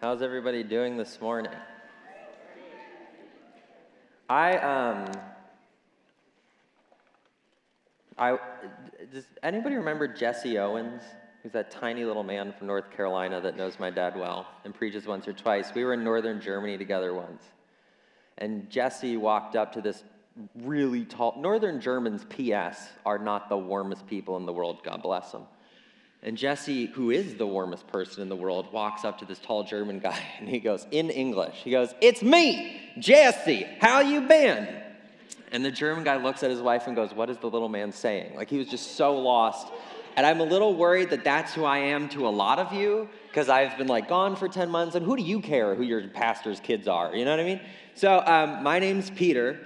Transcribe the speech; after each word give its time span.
How's 0.00 0.22
everybody 0.22 0.62
doing 0.62 0.96
this 0.96 1.20
morning? 1.20 1.50
I 4.28 4.56
um 4.58 5.10
I 8.16 8.38
does 9.12 9.24
anybody 9.42 9.74
remember 9.74 10.06
Jesse 10.06 10.56
Owens? 10.56 11.02
Who's 11.42 11.50
that 11.50 11.72
tiny 11.72 12.04
little 12.04 12.22
man 12.22 12.54
from 12.56 12.68
North 12.68 12.92
Carolina 12.92 13.40
that 13.40 13.56
knows 13.56 13.80
my 13.80 13.90
dad 13.90 14.16
well 14.16 14.46
and 14.64 14.72
preaches 14.72 15.04
once 15.04 15.26
or 15.26 15.32
twice. 15.32 15.74
We 15.74 15.82
were 15.82 15.94
in 15.94 16.04
northern 16.04 16.40
Germany 16.40 16.78
together 16.78 17.12
once. 17.12 17.42
And 18.38 18.70
Jesse 18.70 19.16
walked 19.16 19.56
up 19.56 19.72
to 19.72 19.80
this 19.80 20.04
really 20.54 21.06
tall 21.06 21.34
Northern 21.40 21.80
Germans 21.80 22.24
PS 22.26 22.86
are 23.04 23.18
not 23.18 23.48
the 23.48 23.58
warmest 23.58 24.06
people 24.06 24.36
in 24.36 24.46
the 24.46 24.52
world, 24.52 24.78
God 24.84 25.02
bless 25.02 25.32
them. 25.32 25.42
And 26.22 26.36
Jesse, 26.36 26.86
who 26.86 27.10
is 27.10 27.36
the 27.36 27.46
warmest 27.46 27.86
person 27.86 28.22
in 28.22 28.28
the 28.28 28.36
world, 28.36 28.72
walks 28.72 29.04
up 29.04 29.18
to 29.18 29.24
this 29.24 29.38
tall 29.38 29.62
German 29.62 30.00
guy 30.00 30.20
and 30.38 30.48
he 30.48 30.58
goes, 30.58 30.86
in 30.90 31.10
English, 31.10 31.56
he 31.62 31.70
goes, 31.70 31.94
It's 32.00 32.22
me, 32.22 32.80
Jesse, 32.98 33.66
how 33.80 34.00
you 34.00 34.22
been? 34.22 34.68
And 35.50 35.64
the 35.64 35.70
German 35.70 36.04
guy 36.04 36.16
looks 36.16 36.42
at 36.42 36.50
his 36.50 36.60
wife 36.60 36.86
and 36.86 36.96
goes, 36.96 37.14
What 37.14 37.30
is 37.30 37.38
the 37.38 37.48
little 37.48 37.68
man 37.68 37.92
saying? 37.92 38.36
Like 38.36 38.50
he 38.50 38.58
was 38.58 38.68
just 38.68 38.96
so 38.96 39.16
lost. 39.16 39.68
And 40.16 40.26
I'm 40.26 40.40
a 40.40 40.44
little 40.44 40.74
worried 40.74 41.10
that 41.10 41.22
that's 41.22 41.54
who 41.54 41.64
I 41.64 41.78
am 41.78 42.08
to 42.08 42.26
a 42.26 42.30
lot 42.30 42.58
of 42.58 42.72
you 42.72 43.08
because 43.28 43.48
I've 43.48 43.78
been 43.78 43.86
like 43.86 44.08
gone 44.08 44.34
for 44.34 44.48
10 44.48 44.68
months. 44.68 44.96
And 44.96 45.06
who 45.06 45.16
do 45.16 45.22
you 45.22 45.40
care 45.40 45.76
who 45.76 45.84
your 45.84 46.08
pastor's 46.08 46.58
kids 46.58 46.88
are? 46.88 47.14
You 47.14 47.24
know 47.24 47.30
what 47.30 47.38
I 47.38 47.44
mean? 47.44 47.60
So 47.94 48.20
um, 48.26 48.64
my 48.64 48.80
name's 48.80 49.10
Peter. 49.10 49.60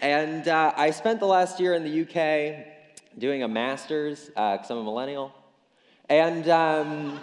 And 0.00 0.48
uh, 0.48 0.72
I 0.76 0.90
spent 0.90 1.20
the 1.20 1.26
last 1.26 1.60
year 1.60 1.74
in 1.74 1.84
the 1.84 2.02
UK 2.02 2.69
doing 3.18 3.42
a 3.42 3.48
master's 3.48 4.26
because 4.26 4.70
uh, 4.70 4.74
I'm 4.74 4.80
a 4.80 4.84
millennial. 4.84 5.32
And 6.08 6.48
um, 6.48 7.20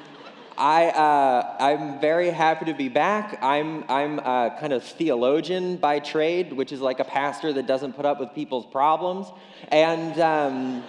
I, 0.57 0.87
uh, 0.87 1.57
I'm 1.59 1.99
very 1.99 2.29
happy 2.29 2.65
to 2.65 2.73
be 2.73 2.89
back. 2.89 3.37
I'm, 3.43 3.83
I'm 3.89 4.19
a 4.19 4.55
kind 4.59 4.73
of 4.73 4.83
theologian 4.83 5.77
by 5.77 5.99
trade, 5.99 6.53
which 6.53 6.71
is 6.71 6.81
like 6.81 6.99
a 6.99 7.03
pastor 7.03 7.53
that 7.53 7.67
doesn't 7.67 7.93
put 7.93 8.05
up 8.05 8.19
with 8.19 8.33
people's 8.33 8.65
problems. 8.65 9.27
And 9.69 10.19
um, 10.19 10.83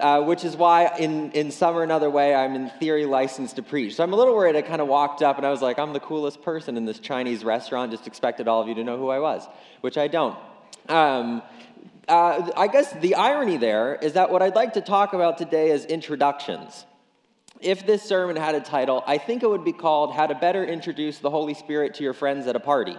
uh, 0.00 0.22
which 0.22 0.44
is 0.44 0.56
why, 0.56 0.94
in, 0.98 1.32
in 1.32 1.50
some 1.50 1.76
or 1.76 1.82
another 1.82 2.10
way, 2.10 2.34
I'm 2.34 2.54
in 2.54 2.70
theory 2.78 3.06
licensed 3.06 3.56
to 3.56 3.62
preach. 3.62 3.96
So 3.96 4.04
I'm 4.04 4.12
a 4.12 4.16
little 4.16 4.34
worried. 4.34 4.56
I 4.56 4.62
kind 4.62 4.80
of 4.80 4.88
walked 4.88 5.22
up 5.22 5.38
and 5.38 5.46
I 5.46 5.50
was 5.50 5.62
like, 5.62 5.78
I'm 5.78 5.92
the 5.92 6.00
coolest 6.00 6.42
person 6.42 6.76
in 6.76 6.84
this 6.84 6.98
Chinese 6.98 7.44
restaurant, 7.44 7.90
just 7.90 8.06
expected 8.06 8.48
all 8.48 8.60
of 8.60 8.68
you 8.68 8.74
to 8.74 8.84
know 8.84 8.98
who 8.98 9.08
I 9.08 9.18
was, 9.18 9.46
which 9.80 9.96
I 9.96 10.08
don't. 10.08 10.36
Um, 10.88 11.42
uh, 12.08 12.50
I 12.56 12.68
guess 12.68 12.92
the 12.94 13.14
irony 13.14 13.56
there 13.56 13.94
is 13.96 14.14
that 14.14 14.30
what 14.30 14.42
I'd 14.42 14.54
like 14.54 14.74
to 14.74 14.80
talk 14.80 15.12
about 15.12 15.38
today 15.38 15.70
is 15.70 15.84
introductions. 15.84 16.86
If 17.60 17.86
this 17.86 18.02
sermon 18.02 18.36
had 18.36 18.54
a 18.54 18.60
title, 18.60 19.02
I 19.06 19.18
think 19.18 19.42
it 19.42 19.48
would 19.48 19.64
be 19.64 19.72
called 19.72 20.14
How 20.14 20.26
to 20.26 20.34
Better 20.34 20.64
Introduce 20.64 21.18
the 21.18 21.30
Holy 21.30 21.54
Spirit 21.54 21.94
to 21.94 22.04
Your 22.04 22.14
Friends 22.14 22.46
at 22.46 22.56
a 22.56 22.60
Party. 22.60 22.96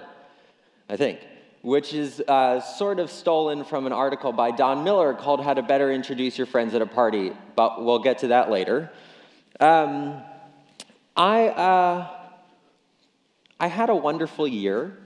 I 0.89 0.97
think, 0.97 1.19
which 1.61 1.93
is 1.93 2.19
uh, 2.27 2.59
sort 2.59 2.99
of 2.99 3.09
stolen 3.09 3.63
from 3.63 3.85
an 3.85 3.93
article 3.93 4.33
by 4.33 4.52
Don 4.52 4.83
Miller 4.83 5.13
called 5.13 5.43
How 5.43 5.53
to 5.53 5.61
Better 5.61 5.91
Introduce 5.91 6.37
Your 6.37 6.47
Friends 6.47 6.73
at 6.73 6.81
a 6.81 6.85
Party, 6.85 7.31
but 7.55 7.83
we'll 7.83 7.99
get 7.99 8.19
to 8.19 8.27
that 8.27 8.49
later. 8.49 8.91
Um, 9.59 10.21
I, 11.15 11.47
uh, 11.47 12.07
I 13.59 13.67
had 13.67 13.89
a 13.89 13.95
wonderful 13.95 14.47
year, 14.47 14.97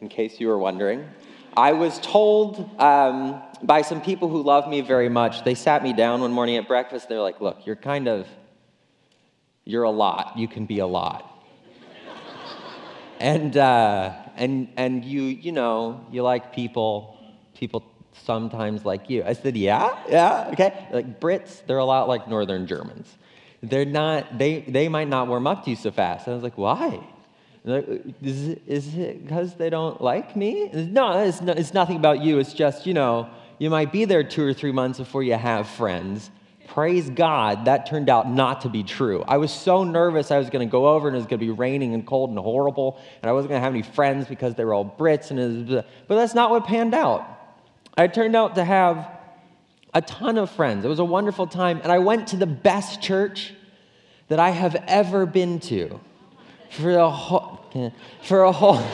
in 0.00 0.08
case 0.08 0.40
you 0.40 0.48
were 0.48 0.58
wondering. 0.58 1.08
I 1.56 1.72
was 1.72 1.98
told 2.00 2.70
um, 2.80 3.42
by 3.62 3.82
some 3.82 4.00
people 4.00 4.28
who 4.28 4.42
love 4.42 4.68
me 4.68 4.80
very 4.80 5.08
much, 5.08 5.44
they 5.44 5.54
sat 5.54 5.82
me 5.82 5.92
down 5.92 6.20
one 6.20 6.32
morning 6.32 6.56
at 6.56 6.68
breakfast. 6.68 7.08
They're 7.08 7.20
like, 7.20 7.40
look, 7.40 7.66
you're 7.66 7.76
kind 7.76 8.08
of, 8.08 8.28
you're 9.64 9.82
a 9.82 9.90
lot. 9.90 10.34
You 10.36 10.48
can 10.48 10.66
be 10.66 10.78
a 10.78 10.86
lot. 10.86 11.44
and, 13.20 13.56
uh, 13.56 14.14
and, 14.36 14.68
and 14.76 15.04
you, 15.04 15.22
you 15.22 15.52
know, 15.52 16.06
you 16.12 16.22
like 16.22 16.52
people, 16.52 17.18
people 17.54 17.84
sometimes 18.12 18.84
like 18.84 19.10
you. 19.10 19.24
I 19.24 19.32
said, 19.32 19.56
yeah, 19.56 19.98
yeah, 20.08 20.50
okay. 20.52 20.88
Like 20.92 21.20
Brits, 21.20 21.66
they're 21.66 21.78
a 21.78 21.84
lot 21.84 22.08
like 22.08 22.28
Northern 22.28 22.66
Germans. 22.66 23.16
They're 23.62 23.84
not, 23.84 24.38
they, 24.38 24.60
they 24.60 24.88
might 24.88 25.08
not 25.08 25.26
warm 25.26 25.46
up 25.46 25.64
to 25.64 25.70
you 25.70 25.76
so 25.76 25.90
fast. 25.90 26.26
And 26.26 26.32
I 26.32 26.36
was 26.36 26.44
like, 26.44 26.58
why? 26.58 27.00
Uh, 27.68 27.82
is 28.22 28.48
it, 28.48 28.62
is 28.66 28.94
it 28.94 29.22
because 29.22 29.54
they 29.54 29.68
don't 29.68 30.00
like 30.00 30.34
me? 30.34 30.70
No 30.72 31.20
it's, 31.20 31.42
no, 31.42 31.52
it's 31.52 31.74
nothing 31.74 31.96
about 31.96 32.22
you. 32.22 32.38
It's 32.38 32.54
just, 32.54 32.86
you 32.86 32.94
know, 32.94 33.28
you 33.58 33.68
might 33.68 33.92
be 33.92 34.06
there 34.06 34.24
two 34.24 34.42
or 34.42 34.54
three 34.54 34.72
months 34.72 34.98
before 34.98 35.22
you 35.22 35.34
have 35.34 35.68
friends. 35.68 36.30
Praise 36.68 37.10
God, 37.10 37.66
that 37.66 37.86
turned 37.86 38.08
out 38.08 38.30
not 38.30 38.62
to 38.62 38.68
be 38.68 38.82
true. 38.82 39.22
I 39.26 39.36
was 39.36 39.52
so 39.52 39.84
nervous 39.84 40.30
I 40.30 40.38
was 40.38 40.48
going 40.48 40.66
to 40.66 40.70
go 40.70 40.88
over 40.88 41.08
and 41.08 41.16
it 41.16 41.18
was 41.18 41.26
going 41.26 41.40
to 41.40 41.44
be 41.44 41.50
raining 41.50 41.92
and 41.92 42.06
cold 42.06 42.30
and 42.30 42.38
horrible, 42.38 42.98
and 43.20 43.28
I 43.28 43.32
wasn't 43.32 43.50
going 43.50 43.60
to 43.60 43.64
have 43.64 43.74
any 43.74 43.82
friends 43.82 44.26
because 44.28 44.54
they 44.54 44.64
were 44.64 44.74
all 44.74 44.96
Brits. 44.98 45.30
And 45.30 45.68
was, 45.68 45.84
but 46.06 46.14
that's 46.14 46.34
not 46.34 46.50
what 46.50 46.64
panned 46.66 46.94
out. 46.94 47.26
I 47.96 48.06
turned 48.06 48.36
out 48.36 48.54
to 48.54 48.64
have 48.64 49.10
a 49.92 50.00
ton 50.00 50.38
of 50.38 50.50
friends. 50.50 50.84
It 50.84 50.88
was 50.88 51.00
a 51.00 51.04
wonderful 51.04 51.46
time, 51.46 51.80
and 51.82 51.90
I 51.90 51.98
went 51.98 52.28
to 52.28 52.36
the 52.36 52.46
best 52.46 53.02
church 53.02 53.54
that 54.28 54.38
I 54.38 54.50
have 54.50 54.76
ever 54.86 55.26
been 55.26 55.58
to 55.60 56.00
for 56.70 56.96
a 56.96 57.10
whole, 57.10 57.92
for 58.22 58.44
a 58.44 58.52
whole. 58.52 58.76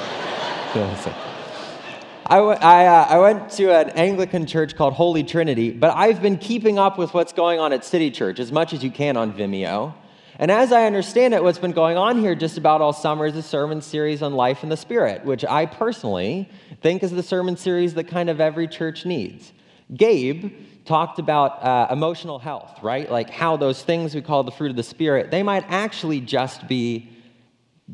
I, 2.27 2.39
I, 2.39 2.87
uh, 2.87 3.07
I 3.11 3.19
went 3.19 3.51
to 3.53 3.71
an 3.71 3.91
Anglican 3.91 4.47
church 4.47 4.75
called 4.75 4.95
Holy 4.95 5.23
Trinity, 5.23 5.71
but 5.71 5.95
I've 5.95 6.23
been 6.23 6.39
keeping 6.39 6.79
up 6.79 6.97
with 6.97 7.13
what's 7.13 7.35
going 7.35 7.61
on 7.61 7.73
at 7.73 7.85
City 7.85 8.11
Church 8.11 8.41
as 8.41 8.51
much 8.51 8.73
as 8.73 8.83
you 8.83 8.91
can 8.91 9.17
on 9.19 9.33
Vimeo. 9.35 9.95
And 10.39 10.51
as 10.51 10.73
I 10.73 10.87
understand 10.87 11.35
it, 11.35 11.45
what's 11.45 11.59
been 11.59 11.73
going 11.73 11.97
on 11.97 12.19
here 12.19 12.35
just 12.35 12.57
about 12.57 12.81
all 12.81 12.93
summer 12.93 13.27
is 13.27 13.37
a 13.37 13.43
sermon 13.43 13.83
series 13.83 14.23
on 14.23 14.33
life 14.33 14.63
in 14.63 14.69
the 14.69 14.77
Spirit, 14.77 15.25
which 15.25 15.45
I 15.45 15.67
personally 15.67 16.49
think 16.81 17.03
is 17.03 17.11
the 17.11 17.23
sermon 17.23 17.57
series 17.57 17.95
that 17.95 18.05
kind 18.05 18.31
of 18.31 18.41
every 18.41 18.67
church 18.67 19.05
needs. 19.05 19.53
Gabe 19.95 20.53
talked 20.87 21.19
about 21.19 21.63
uh, 21.63 21.89
emotional 21.91 22.39
health, 22.39 22.83
right? 22.83 23.11
Like 23.11 23.31
how 23.31 23.57
those 23.57 23.83
things 23.83 24.15
we 24.15 24.23
call 24.23 24.43
the 24.43 24.51
fruit 24.51 24.71
of 24.71 24.77
the 24.77 24.83
Spirit, 24.83 25.31
they 25.31 25.43
might 25.43 25.65
actually 25.69 26.21
just 26.21 26.67
be 26.67 27.14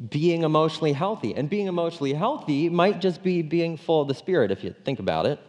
being 0.09 0.43
emotionally 0.43 0.93
healthy. 0.93 1.35
And 1.35 1.49
being 1.51 1.67
emotionally 1.67 2.15
healthy 2.15 2.69
might 2.69 3.01
just 3.01 3.23
be 3.23 3.43
being 3.43 3.77
full 3.77 4.03
of 4.03 4.09
the 4.09 4.15
Spirit, 4.15 4.51
if 4.51 4.63
you 4.63 4.75
think 4.85 4.99
about 4.99 5.27
it. 5.27 5.41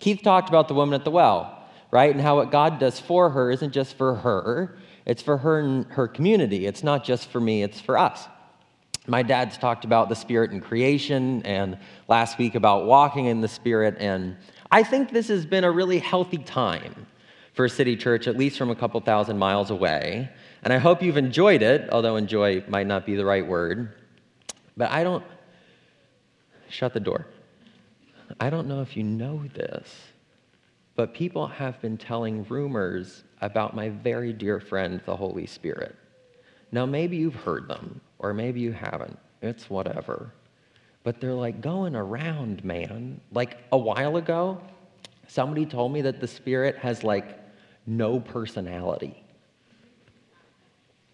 Keith 0.00 0.22
talked 0.22 0.48
about 0.48 0.68
the 0.68 0.74
woman 0.74 0.94
at 0.94 1.04
the 1.04 1.10
well, 1.10 1.66
right? 1.90 2.10
And 2.10 2.20
how 2.20 2.36
what 2.36 2.50
God 2.50 2.78
does 2.78 3.00
for 3.00 3.30
her 3.30 3.50
isn't 3.50 3.72
just 3.72 3.96
for 3.96 4.14
her, 4.16 4.78
it's 5.04 5.22
for 5.22 5.38
her 5.38 5.60
and 5.60 5.86
her 5.86 6.06
community. 6.06 6.66
It's 6.66 6.82
not 6.82 7.04
just 7.04 7.30
for 7.30 7.40
me, 7.40 7.62
it's 7.62 7.80
for 7.80 7.98
us. 7.98 8.26
My 9.06 9.22
dad's 9.22 9.56
talked 9.56 9.84
about 9.84 10.10
the 10.10 10.14
Spirit 10.14 10.50
in 10.52 10.60
creation, 10.60 11.42
and 11.44 11.78
last 12.08 12.36
week 12.38 12.54
about 12.54 12.84
walking 12.84 13.26
in 13.26 13.40
the 13.40 13.48
Spirit. 13.48 13.96
And 13.98 14.36
I 14.70 14.82
think 14.82 15.12
this 15.12 15.28
has 15.28 15.46
been 15.46 15.64
a 15.64 15.70
really 15.70 15.98
healthy 15.98 16.38
time 16.38 17.06
for 17.54 17.68
City 17.68 17.96
Church, 17.96 18.28
at 18.28 18.36
least 18.36 18.58
from 18.58 18.70
a 18.70 18.76
couple 18.76 19.00
thousand 19.00 19.38
miles 19.38 19.70
away. 19.70 20.30
And 20.62 20.72
I 20.72 20.78
hope 20.78 21.02
you've 21.02 21.16
enjoyed 21.16 21.62
it, 21.62 21.88
although 21.92 22.16
enjoy 22.16 22.64
might 22.68 22.86
not 22.86 23.06
be 23.06 23.14
the 23.14 23.24
right 23.24 23.46
word. 23.46 23.92
But 24.76 24.90
I 24.90 25.04
don't, 25.04 25.24
shut 26.68 26.92
the 26.92 27.00
door. 27.00 27.26
I 28.40 28.50
don't 28.50 28.68
know 28.68 28.82
if 28.82 28.96
you 28.96 29.02
know 29.02 29.44
this, 29.54 29.94
but 30.96 31.14
people 31.14 31.46
have 31.46 31.80
been 31.80 31.96
telling 31.96 32.44
rumors 32.48 33.24
about 33.40 33.74
my 33.74 33.88
very 33.88 34.32
dear 34.32 34.60
friend, 34.60 35.00
the 35.06 35.16
Holy 35.16 35.46
Spirit. 35.46 35.94
Now, 36.70 36.84
maybe 36.84 37.16
you've 37.16 37.34
heard 37.34 37.68
them, 37.68 38.00
or 38.18 38.34
maybe 38.34 38.60
you 38.60 38.72
haven't. 38.72 39.18
It's 39.40 39.70
whatever. 39.70 40.32
But 41.04 41.20
they're 41.20 41.32
like 41.32 41.60
going 41.60 41.96
around, 41.96 42.62
man. 42.64 43.20
Like 43.32 43.58
a 43.72 43.78
while 43.78 44.16
ago, 44.16 44.60
somebody 45.28 45.64
told 45.64 45.92
me 45.92 46.02
that 46.02 46.20
the 46.20 46.26
Spirit 46.26 46.76
has 46.76 47.02
like 47.04 47.38
no 47.86 48.20
personality 48.20 49.24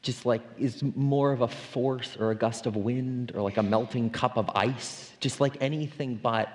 just 0.05 0.27
like 0.27 0.43
is 0.59 0.83
more 0.95 1.33
of 1.33 1.41
a 1.41 1.49
force 1.49 2.17
or 2.21 2.31
a 2.31 2.35
gust 2.35 2.67
of 2.67 2.77
wind 2.77 3.33
or 3.35 3.41
like 3.41 3.57
a 3.57 3.63
melting 3.63 4.11
cup 4.11 4.37
of 4.37 4.49
ice, 4.55 5.13
just 5.19 5.41
like 5.41 5.57
anything 5.61 6.15
but 6.15 6.49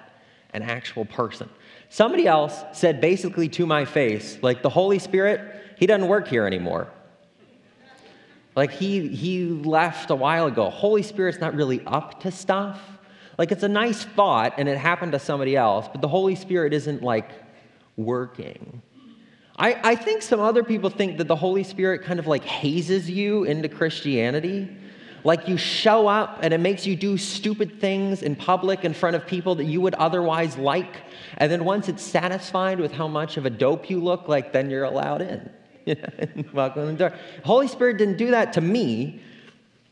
an 0.53 0.61
actual 0.61 1.03
person. 1.03 1.49
Somebody 1.89 2.27
else 2.27 2.63
said 2.73 3.01
basically 3.01 3.49
to 3.49 3.65
my 3.65 3.85
face, 3.85 4.37
like 4.41 4.61
the 4.61 4.69
Holy 4.69 4.99
Spirit, 4.99 5.41
he 5.77 5.87
doesn't 5.87 6.07
work 6.07 6.27
here 6.27 6.45
anymore. 6.45 6.87
Like 8.55 8.71
he 8.71 9.07
he 9.07 9.47
left 9.47 10.11
a 10.11 10.15
while 10.15 10.45
ago. 10.45 10.69
Holy 10.69 11.01
Spirit's 11.03 11.39
not 11.39 11.55
really 11.55 11.81
up 11.85 12.21
to 12.21 12.31
stuff. 12.31 12.79
Like 13.37 13.51
it's 13.51 13.63
a 13.63 13.69
nice 13.69 14.03
thought 14.03 14.55
and 14.57 14.69
it 14.69 14.77
happened 14.77 15.13
to 15.13 15.19
somebody 15.19 15.55
else, 15.55 15.87
but 15.91 16.01
the 16.01 16.07
Holy 16.07 16.35
Spirit 16.35 16.73
isn't 16.73 17.01
like 17.01 17.31
working. 17.95 18.81
I, 19.59 19.77
I 19.83 19.95
think 19.95 20.21
some 20.21 20.39
other 20.39 20.63
people 20.63 20.89
think 20.89 21.17
that 21.17 21.27
the 21.27 21.35
Holy 21.35 21.63
Spirit 21.63 22.03
kind 22.03 22.17
of 22.17 22.27
like 22.27 22.45
hazes 22.45 23.09
you 23.09 23.43
into 23.43 23.67
Christianity. 23.67 24.69
Like 25.25 25.49
you 25.49 25.57
show 25.57 26.07
up 26.07 26.39
and 26.41 26.53
it 26.53 26.59
makes 26.59 26.87
you 26.87 26.95
do 26.95 27.17
stupid 27.17 27.81
things 27.81 28.23
in 28.23 28.37
public 28.37 28.85
in 28.85 28.93
front 28.93 29.17
of 29.17 29.27
people 29.27 29.55
that 29.55 29.65
you 29.65 29.81
would 29.81 29.95
otherwise 29.95 30.57
like. 30.57 31.01
And 31.37 31.51
then 31.51 31.65
once 31.65 31.89
it's 31.89 32.01
satisfied 32.01 32.79
with 32.79 32.93
how 32.93 33.09
much 33.09 33.35
of 33.35 33.45
a 33.45 33.49
dope 33.49 33.89
you 33.89 33.99
look 33.99 34.29
like, 34.29 34.53
then 34.53 34.69
you're 34.69 34.85
allowed 34.85 35.21
in. 35.21 35.49
welcome 36.53 36.85
to 36.85 36.91
the 36.93 37.09
door. 37.09 37.13
Holy 37.43 37.67
Spirit 37.67 37.97
didn't 37.97 38.17
do 38.17 38.31
that 38.31 38.53
to 38.53 38.61
me. 38.61 39.21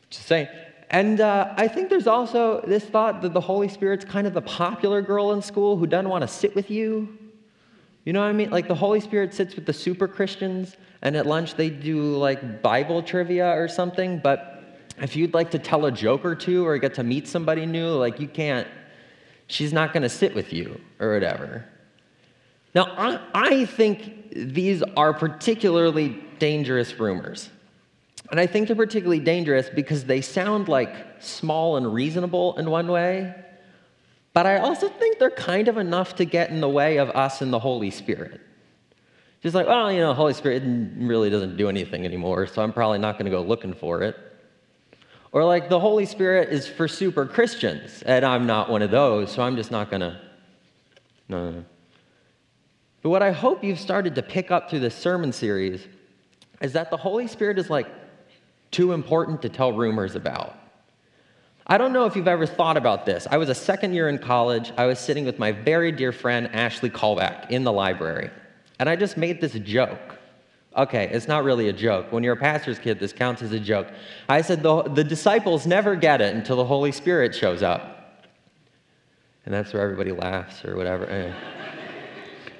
Just 0.08 0.26
saying. 0.26 0.48
And 0.88 1.20
uh, 1.20 1.52
I 1.58 1.68
think 1.68 1.90
there's 1.90 2.06
also 2.06 2.62
this 2.66 2.84
thought 2.84 3.20
that 3.20 3.34
the 3.34 3.40
Holy 3.42 3.68
Spirit's 3.68 4.06
kind 4.06 4.26
of 4.26 4.32
the 4.32 4.40
popular 4.40 5.02
girl 5.02 5.32
in 5.32 5.42
school 5.42 5.76
who 5.76 5.86
doesn't 5.86 6.08
want 6.08 6.22
to 6.22 6.28
sit 6.28 6.54
with 6.54 6.70
you. 6.70 7.18
You 8.08 8.14
know 8.14 8.20
what 8.20 8.28
I 8.28 8.32
mean? 8.32 8.48
Like 8.48 8.68
the 8.68 8.74
Holy 8.74 9.00
Spirit 9.00 9.34
sits 9.34 9.54
with 9.54 9.66
the 9.66 9.72
super 9.74 10.08
Christians, 10.08 10.78
and 11.02 11.14
at 11.14 11.26
lunch 11.26 11.56
they 11.56 11.68
do 11.68 12.16
like 12.16 12.62
Bible 12.62 13.02
trivia 13.02 13.50
or 13.50 13.68
something. 13.68 14.18
But 14.18 14.64
if 14.96 15.14
you'd 15.14 15.34
like 15.34 15.50
to 15.50 15.58
tell 15.58 15.84
a 15.84 15.92
joke 15.92 16.24
or 16.24 16.34
two 16.34 16.66
or 16.66 16.78
get 16.78 16.94
to 16.94 17.02
meet 17.02 17.28
somebody 17.28 17.66
new, 17.66 17.90
like 17.90 18.18
you 18.18 18.26
can't, 18.26 18.66
she's 19.46 19.74
not 19.74 19.92
going 19.92 20.04
to 20.04 20.08
sit 20.08 20.34
with 20.34 20.54
you 20.54 20.80
or 20.98 21.12
whatever. 21.12 21.66
Now, 22.74 22.86
I, 22.96 23.20
I 23.34 23.64
think 23.66 24.32
these 24.32 24.82
are 24.96 25.12
particularly 25.12 26.18
dangerous 26.38 26.98
rumors. 26.98 27.50
And 28.30 28.40
I 28.40 28.46
think 28.46 28.68
they're 28.68 28.74
particularly 28.74 29.20
dangerous 29.20 29.68
because 29.68 30.06
they 30.06 30.22
sound 30.22 30.66
like 30.66 30.96
small 31.18 31.76
and 31.76 31.92
reasonable 31.92 32.56
in 32.56 32.70
one 32.70 32.88
way, 32.88 33.34
but 34.38 34.46
I 34.46 34.58
also 34.58 34.88
think 34.88 35.18
they're 35.18 35.32
kind 35.32 35.66
of 35.66 35.78
enough 35.78 36.14
to 36.14 36.24
get 36.24 36.50
in 36.50 36.60
the 36.60 36.68
way 36.68 36.98
of 36.98 37.10
us 37.10 37.42
and 37.42 37.52
the 37.52 37.58
Holy 37.58 37.90
Spirit. 37.90 38.40
Just 39.42 39.52
like, 39.52 39.66
well, 39.66 39.90
you 39.90 39.98
know, 39.98 40.10
the 40.10 40.14
Holy 40.14 40.32
Spirit 40.32 40.62
really 40.96 41.28
doesn't 41.28 41.56
do 41.56 41.68
anything 41.68 42.04
anymore, 42.04 42.46
so 42.46 42.62
I'm 42.62 42.72
probably 42.72 43.00
not 43.00 43.18
going 43.18 43.24
to 43.24 43.32
go 43.32 43.42
looking 43.42 43.74
for 43.74 44.00
it. 44.02 44.16
Or 45.32 45.44
like, 45.44 45.68
the 45.68 45.80
Holy 45.80 46.06
Spirit 46.06 46.50
is 46.50 46.68
for 46.68 46.86
super 46.86 47.26
Christians, 47.26 48.04
and 48.06 48.24
I'm 48.24 48.46
not 48.46 48.70
one 48.70 48.80
of 48.80 48.92
those, 48.92 49.32
so 49.32 49.42
I'm 49.42 49.56
just 49.56 49.72
not 49.72 49.90
going 49.90 50.02
to. 50.02 50.20
No, 51.28 51.50
no. 51.50 51.64
But 53.02 53.10
what 53.10 53.24
I 53.24 53.32
hope 53.32 53.64
you've 53.64 53.80
started 53.80 54.14
to 54.14 54.22
pick 54.22 54.52
up 54.52 54.70
through 54.70 54.78
this 54.78 54.94
sermon 54.94 55.32
series 55.32 55.84
is 56.60 56.74
that 56.74 56.90
the 56.90 56.96
Holy 56.96 57.26
Spirit 57.26 57.58
is 57.58 57.70
like 57.70 57.88
too 58.70 58.92
important 58.92 59.42
to 59.42 59.48
tell 59.48 59.72
rumors 59.72 60.14
about. 60.14 60.54
I 61.70 61.76
don't 61.76 61.92
know 61.92 62.06
if 62.06 62.16
you've 62.16 62.28
ever 62.28 62.46
thought 62.46 62.78
about 62.78 63.04
this. 63.04 63.26
I 63.30 63.36
was 63.36 63.50
a 63.50 63.54
second 63.54 63.92
year 63.92 64.08
in 64.08 64.18
college. 64.18 64.72
I 64.78 64.86
was 64.86 64.98
sitting 64.98 65.26
with 65.26 65.38
my 65.38 65.52
very 65.52 65.92
dear 65.92 66.12
friend 66.12 66.48
Ashley 66.54 66.88
Callback 66.88 67.50
in 67.50 67.62
the 67.62 67.72
library, 67.72 68.30
and 68.78 68.88
I 68.88 68.96
just 68.96 69.18
made 69.18 69.40
this 69.40 69.52
joke. 69.52 70.18
Okay, 70.76 71.10
it's 71.12 71.28
not 71.28 71.44
really 71.44 71.68
a 71.68 71.72
joke. 71.72 72.10
When 72.10 72.22
you're 72.22 72.34
a 72.34 72.38
pastor's 72.38 72.78
kid, 72.78 72.98
this 72.98 73.12
counts 73.12 73.42
as 73.42 73.52
a 73.52 73.60
joke. 73.60 73.88
I 74.28 74.40
said, 74.40 74.62
the, 74.62 74.82
the 74.82 75.04
disciples 75.04 75.66
never 75.66 75.96
get 75.96 76.20
it 76.20 76.34
until 76.34 76.56
the 76.56 76.64
Holy 76.64 76.92
Spirit 76.92 77.34
shows 77.34 77.62
up. 77.62 78.24
And 79.44 79.52
that's 79.52 79.72
where 79.72 79.82
everybody 79.82 80.12
laughs 80.12 80.64
or 80.64 80.76
whatever. 80.76 81.06
Eh. 81.06 81.32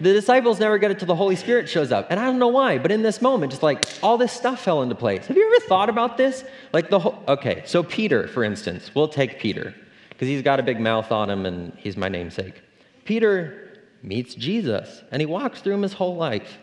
The 0.01 0.13
disciples 0.13 0.61
never 0.61 0.79
get 0.79 0.91
it 0.91 0.99
till 0.99 1.09
the 1.09 1.17
Holy 1.17 1.35
Spirit 1.35 1.69
shows 1.69 1.91
up. 1.91 2.11
And 2.11 2.21
I 2.21 2.25
don't 2.25 2.39
know 2.39 2.49
why, 2.49 2.79
but 2.79 2.93
in 2.93 3.03
this 3.03 3.21
moment, 3.21 3.51
just 3.51 3.63
like 3.63 3.85
all 4.03 4.17
this 4.17 4.33
stuff 4.33 4.61
fell 4.61 4.83
into 4.83 4.95
place. 4.95 5.27
Have 5.27 5.37
you 5.37 5.47
ever 5.47 5.67
thought 5.67 5.89
about 5.89 6.17
this? 6.17 6.45
Like 6.73 6.89
the 6.89 7.01
whole, 7.01 7.23
okay, 7.27 7.63
so 7.67 7.83
Peter, 7.83 8.29
for 8.29 8.45
instance, 8.45 8.95
we'll 8.95 9.09
take 9.09 9.41
Peter 9.41 9.75
because 10.11 10.29
he's 10.29 10.43
got 10.43 10.61
a 10.61 10.63
big 10.63 10.79
mouth 10.81 11.11
on 11.11 11.29
him 11.29 11.47
and 11.47 11.73
he's 11.77 11.97
my 11.97 12.09
namesake. 12.09 12.63
Peter 13.05 13.81
meets 14.03 14.35
Jesus 14.35 15.03
and 15.11 15.21
he 15.21 15.27
walks 15.27 15.61
through 15.61 15.75
him 15.75 15.83
his 15.83 15.95
whole 15.95 16.17
life. 16.17 16.59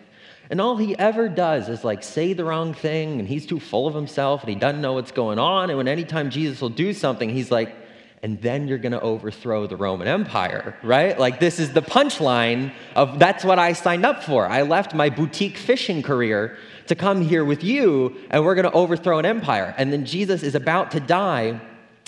And 0.49 0.61
all 0.61 0.77
he 0.77 0.97
ever 0.97 1.27
does 1.27 1.69
is 1.69 1.83
like 1.83 2.03
say 2.03 2.33
the 2.33 2.45
wrong 2.45 2.73
thing 2.73 3.19
and 3.19 3.27
he's 3.27 3.45
too 3.45 3.59
full 3.59 3.87
of 3.87 3.95
himself 3.95 4.41
and 4.41 4.49
he 4.49 4.55
doesn't 4.55 4.81
know 4.81 4.93
what's 4.93 5.11
going 5.11 5.39
on. 5.39 5.69
And 5.69 5.77
when 5.77 5.87
anytime 5.87 6.29
Jesus 6.29 6.61
will 6.61 6.69
do 6.69 6.93
something, 6.93 7.29
he's 7.29 7.51
like, 7.51 7.75
and 8.23 8.41
then 8.41 8.67
you're 8.67 8.77
going 8.77 8.91
to 8.91 9.01
overthrow 9.01 9.67
the 9.67 9.75
Roman 9.75 10.07
Empire, 10.07 10.75
right? 10.83 11.19
Like, 11.19 11.39
this 11.39 11.59
is 11.59 11.73
the 11.73 11.81
punchline 11.81 12.71
of 12.95 13.19
that's 13.19 13.43
what 13.43 13.59
I 13.59 13.73
signed 13.73 14.05
up 14.05 14.23
for. 14.23 14.47
I 14.47 14.63
left 14.63 14.93
my 14.93 15.09
boutique 15.09 15.57
fishing 15.57 16.01
career 16.01 16.57
to 16.87 16.95
come 16.95 17.21
here 17.21 17.45
with 17.45 17.63
you, 17.63 18.15
and 18.29 18.43
we're 18.43 18.55
going 18.55 18.65
to 18.65 18.71
overthrow 18.71 19.19
an 19.19 19.25
empire. 19.25 19.73
And 19.77 19.91
then 19.93 20.05
Jesus 20.05 20.43
is 20.43 20.55
about 20.55 20.91
to 20.91 20.99
die, 20.99 21.59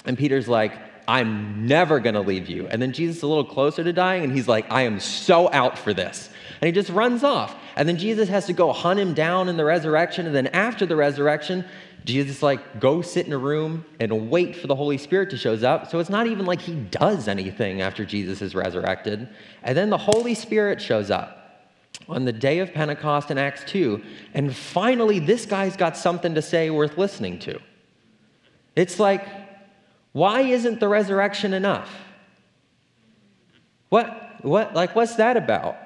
and 0.06 0.18
Peter's 0.18 0.48
like, 0.48 0.74
I'm 1.08 1.68
never 1.68 2.00
going 2.00 2.16
to 2.16 2.22
leave 2.22 2.50
you. 2.50 2.68
And 2.68 2.82
then 2.82 2.92
Jesus 2.92 3.18
is 3.18 3.24
a 3.24 3.28
little 3.28 3.46
closer 3.46 3.84
to 3.84 3.94
dying, 3.94 4.24
and 4.24 4.34
he's 4.34 4.48
like, 4.48 4.70
I 4.72 4.84
am 4.84 5.00
so 5.00 5.52
out 5.52 5.78
for 5.78 5.94
this. 5.94 6.30
And 6.62 6.68
he 6.68 6.72
just 6.72 6.90
runs 6.90 7.24
off. 7.24 7.56
And 7.78 7.88
then 7.88 7.98
Jesus 7.98 8.28
has 8.30 8.48
to 8.48 8.54
go 8.54 8.74
hunt 8.74 9.00
him 9.00 9.14
down 9.14 9.50
in 9.50 9.56
the 9.56 9.64
resurrection. 9.64 10.26
And 10.26 10.36
then 10.36 10.48
after 10.48 10.88
the 10.88 10.96
resurrection, 10.96 11.64
Jesus 12.06 12.42
like 12.42 12.80
go 12.80 13.04
sit 13.04 13.28
in 13.28 13.34
a 13.34 13.38
room 13.38 13.86
and 14.00 14.32
wait 14.32 14.56
for 14.56 14.66
the 14.66 14.76
Holy 14.76 14.98
Spirit 14.98 15.30
to 15.30 15.38
shows 15.38 15.64
up. 15.64 15.92
So 15.92 16.00
it's 16.00 16.10
not 16.10 16.26
even 16.26 16.48
like 16.48 16.60
he 16.60 16.74
does 16.74 17.28
anything 17.28 17.82
after 17.82 18.04
Jesus 18.04 18.42
is 18.42 18.56
resurrected. 18.56 19.30
And 19.62 19.78
then 19.78 19.92
the 19.92 19.98
Holy 19.98 20.34
Spirit 20.34 20.82
shows 20.82 21.12
up 21.12 21.68
on 22.10 22.26
the 22.26 22.34
day 22.34 22.60
of 22.60 22.74
Pentecost 22.74 23.30
in 23.30 23.38
Acts 23.38 23.64
2. 23.66 24.02
And 24.34 24.56
finally, 24.56 25.20
this 25.20 25.46
guy's 25.46 25.78
got 25.78 25.96
something 25.96 26.34
to 26.34 26.42
say 26.42 26.72
worth 26.72 26.98
listening 26.98 27.38
to. 27.40 27.60
It's 28.76 29.00
like, 29.00 29.24
why 30.14 30.42
isn't 30.42 30.80
the 30.80 30.88
resurrection 30.88 31.54
enough? 31.54 31.92
What, 33.90 34.44
what, 34.44 34.74
like, 34.74 34.96
what's 34.96 35.16
that 35.16 35.38
about? 35.38 35.78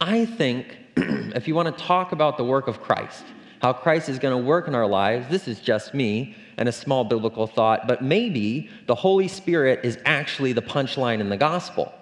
I 0.00 0.26
think 0.26 0.76
if 1.34 1.46
you 1.46 1.54
want 1.54 1.76
to 1.76 1.84
talk 1.84 2.12
about 2.12 2.36
the 2.36 2.44
work 2.44 2.68
of 2.68 2.80
Christ, 2.80 3.24
how 3.60 3.72
Christ 3.72 4.08
is 4.08 4.18
going 4.18 4.36
to 4.36 4.46
work 4.46 4.68
in 4.68 4.74
our 4.74 4.86
lives. 4.86 5.28
This 5.28 5.48
is 5.48 5.60
just 5.60 5.94
me 5.94 6.36
and 6.56 6.68
a 6.68 6.72
small 6.72 7.04
biblical 7.04 7.46
thought, 7.46 7.86
but 7.86 8.02
maybe 8.02 8.70
the 8.86 8.94
Holy 8.94 9.28
Spirit 9.28 9.80
is 9.84 9.98
actually 10.04 10.52
the 10.52 10.62
punchline 10.62 11.20
in 11.20 11.28
the 11.28 11.36
gospel. 11.36 11.92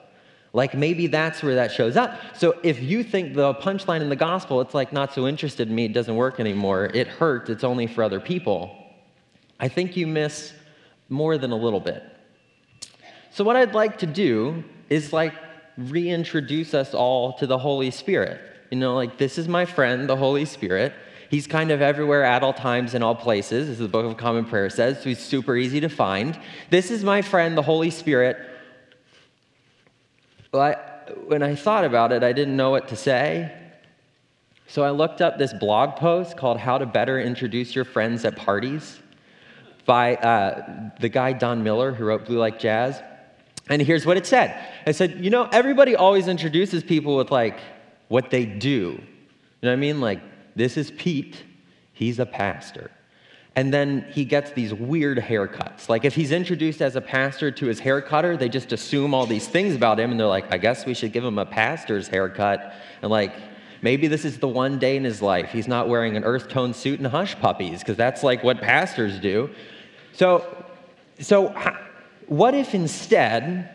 Like 0.52 0.74
maybe 0.74 1.06
that's 1.06 1.42
where 1.42 1.54
that 1.56 1.72
shows 1.72 1.96
up. 1.96 2.18
So 2.34 2.58
if 2.62 2.82
you 2.82 3.02
think 3.02 3.34
the 3.34 3.54
punchline 3.54 4.00
in 4.00 4.08
the 4.08 4.16
gospel, 4.16 4.60
it's 4.62 4.72
like 4.72 4.92
not 4.92 5.12
so 5.12 5.26
interested 5.26 5.68
in 5.68 5.74
me, 5.74 5.84
it 5.84 5.92
doesn't 5.92 6.16
work 6.16 6.40
anymore, 6.40 6.86
it 6.86 7.06
hurts, 7.06 7.50
it's 7.50 7.64
only 7.64 7.86
for 7.86 8.02
other 8.02 8.20
people, 8.20 8.74
I 9.60 9.68
think 9.68 9.96
you 9.96 10.06
miss 10.06 10.52
more 11.08 11.36
than 11.36 11.52
a 11.52 11.56
little 11.56 11.80
bit. 11.80 12.02
So 13.30 13.44
what 13.44 13.56
I'd 13.56 13.74
like 13.74 13.98
to 13.98 14.06
do 14.06 14.64
is 14.88 15.12
like 15.12 15.34
reintroduce 15.76 16.72
us 16.72 16.94
all 16.94 17.34
to 17.34 17.46
the 17.46 17.58
Holy 17.58 17.90
Spirit. 17.90 18.40
You 18.70 18.78
know, 18.78 18.94
like 18.94 19.18
this 19.18 19.38
is 19.38 19.48
my 19.48 19.64
friend, 19.64 20.08
the 20.08 20.16
Holy 20.16 20.44
Spirit. 20.44 20.92
He's 21.30 21.46
kind 21.46 21.70
of 21.70 21.82
everywhere 21.82 22.24
at 22.24 22.42
all 22.42 22.52
times 22.52 22.94
in 22.94 23.02
all 23.02 23.14
places, 23.14 23.68
as 23.68 23.78
the 23.78 23.88
Book 23.88 24.06
of 24.06 24.16
Common 24.16 24.44
Prayer 24.44 24.70
says, 24.70 24.98
so 24.98 25.08
he's 25.08 25.18
super 25.18 25.56
easy 25.56 25.80
to 25.80 25.88
find. 25.88 26.38
This 26.70 26.90
is 26.90 27.02
my 27.02 27.22
friend, 27.22 27.56
the 27.56 27.62
Holy 27.62 27.90
Spirit. 27.90 28.38
Well, 30.52 30.62
I, 30.62 31.12
when 31.26 31.42
I 31.42 31.56
thought 31.56 31.84
about 31.84 32.12
it, 32.12 32.22
I 32.22 32.32
didn't 32.32 32.56
know 32.56 32.70
what 32.70 32.88
to 32.88 32.96
say. 32.96 33.52
So 34.68 34.82
I 34.82 34.90
looked 34.90 35.20
up 35.20 35.38
this 35.38 35.52
blog 35.52 35.96
post 35.96 36.36
called 36.36 36.58
How 36.58 36.78
to 36.78 36.86
Better 36.86 37.20
Introduce 37.20 37.74
Your 37.74 37.84
Friends 37.84 38.24
at 38.24 38.36
Parties 38.36 39.00
by 39.84 40.16
uh, 40.16 40.90
the 41.00 41.08
guy 41.08 41.32
Don 41.32 41.62
Miller, 41.62 41.92
who 41.92 42.04
wrote 42.04 42.26
Blue 42.26 42.38
Like 42.38 42.58
Jazz. 42.58 43.00
And 43.68 43.82
here's 43.82 44.06
what 44.06 44.16
it 44.16 44.26
said 44.26 44.64
it 44.86 44.94
said, 44.94 45.24
You 45.24 45.30
know, 45.30 45.48
everybody 45.52 45.96
always 45.96 46.28
introduces 46.28 46.84
people 46.84 47.16
with 47.16 47.30
like 47.30 47.58
what 48.08 48.30
they 48.30 48.46
do. 48.46 48.68
You 48.68 48.98
know 49.62 49.70
what 49.70 49.72
I 49.72 49.76
mean? 49.76 50.00
Like 50.00 50.20
this 50.54 50.76
is 50.76 50.90
Pete. 50.92 51.42
He's 51.92 52.18
a 52.18 52.26
pastor. 52.26 52.90
And 53.56 53.72
then 53.72 54.06
he 54.12 54.26
gets 54.26 54.50
these 54.52 54.74
weird 54.74 55.16
haircuts. 55.16 55.88
Like 55.88 56.04
if 56.04 56.14
he's 56.14 56.30
introduced 56.30 56.82
as 56.82 56.94
a 56.94 57.00
pastor 57.00 57.50
to 57.50 57.66
his 57.66 57.80
haircutter, 57.80 58.38
they 58.38 58.50
just 58.50 58.72
assume 58.72 59.14
all 59.14 59.26
these 59.26 59.48
things 59.48 59.74
about 59.74 59.98
him 59.98 60.10
and 60.10 60.20
they're 60.20 60.26
like, 60.26 60.52
I 60.52 60.58
guess 60.58 60.84
we 60.84 60.92
should 60.92 61.12
give 61.12 61.24
him 61.24 61.38
a 61.38 61.46
pastor's 61.46 62.06
haircut. 62.06 62.74
And 63.00 63.10
like, 63.10 63.34
maybe 63.80 64.08
this 64.08 64.26
is 64.26 64.38
the 64.38 64.48
one 64.48 64.78
day 64.78 64.96
in 64.96 65.04
his 65.04 65.22
life 65.22 65.50
he's 65.52 65.68
not 65.68 65.88
wearing 65.88 66.16
an 66.16 66.24
earth 66.24 66.48
tone 66.48 66.74
suit 66.74 66.98
and 66.98 67.06
hush 67.06 67.38
puppies, 67.38 67.78
because 67.80 67.96
that's 67.96 68.22
like 68.22 68.44
what 68.44 68.60
pastors 68.60 69.18
do. 69.18 69.48
So, 70.12 70.64
so 71.18 71.54
what 72.26 72.54
if 72.54 72.74
instead 72.74 73.70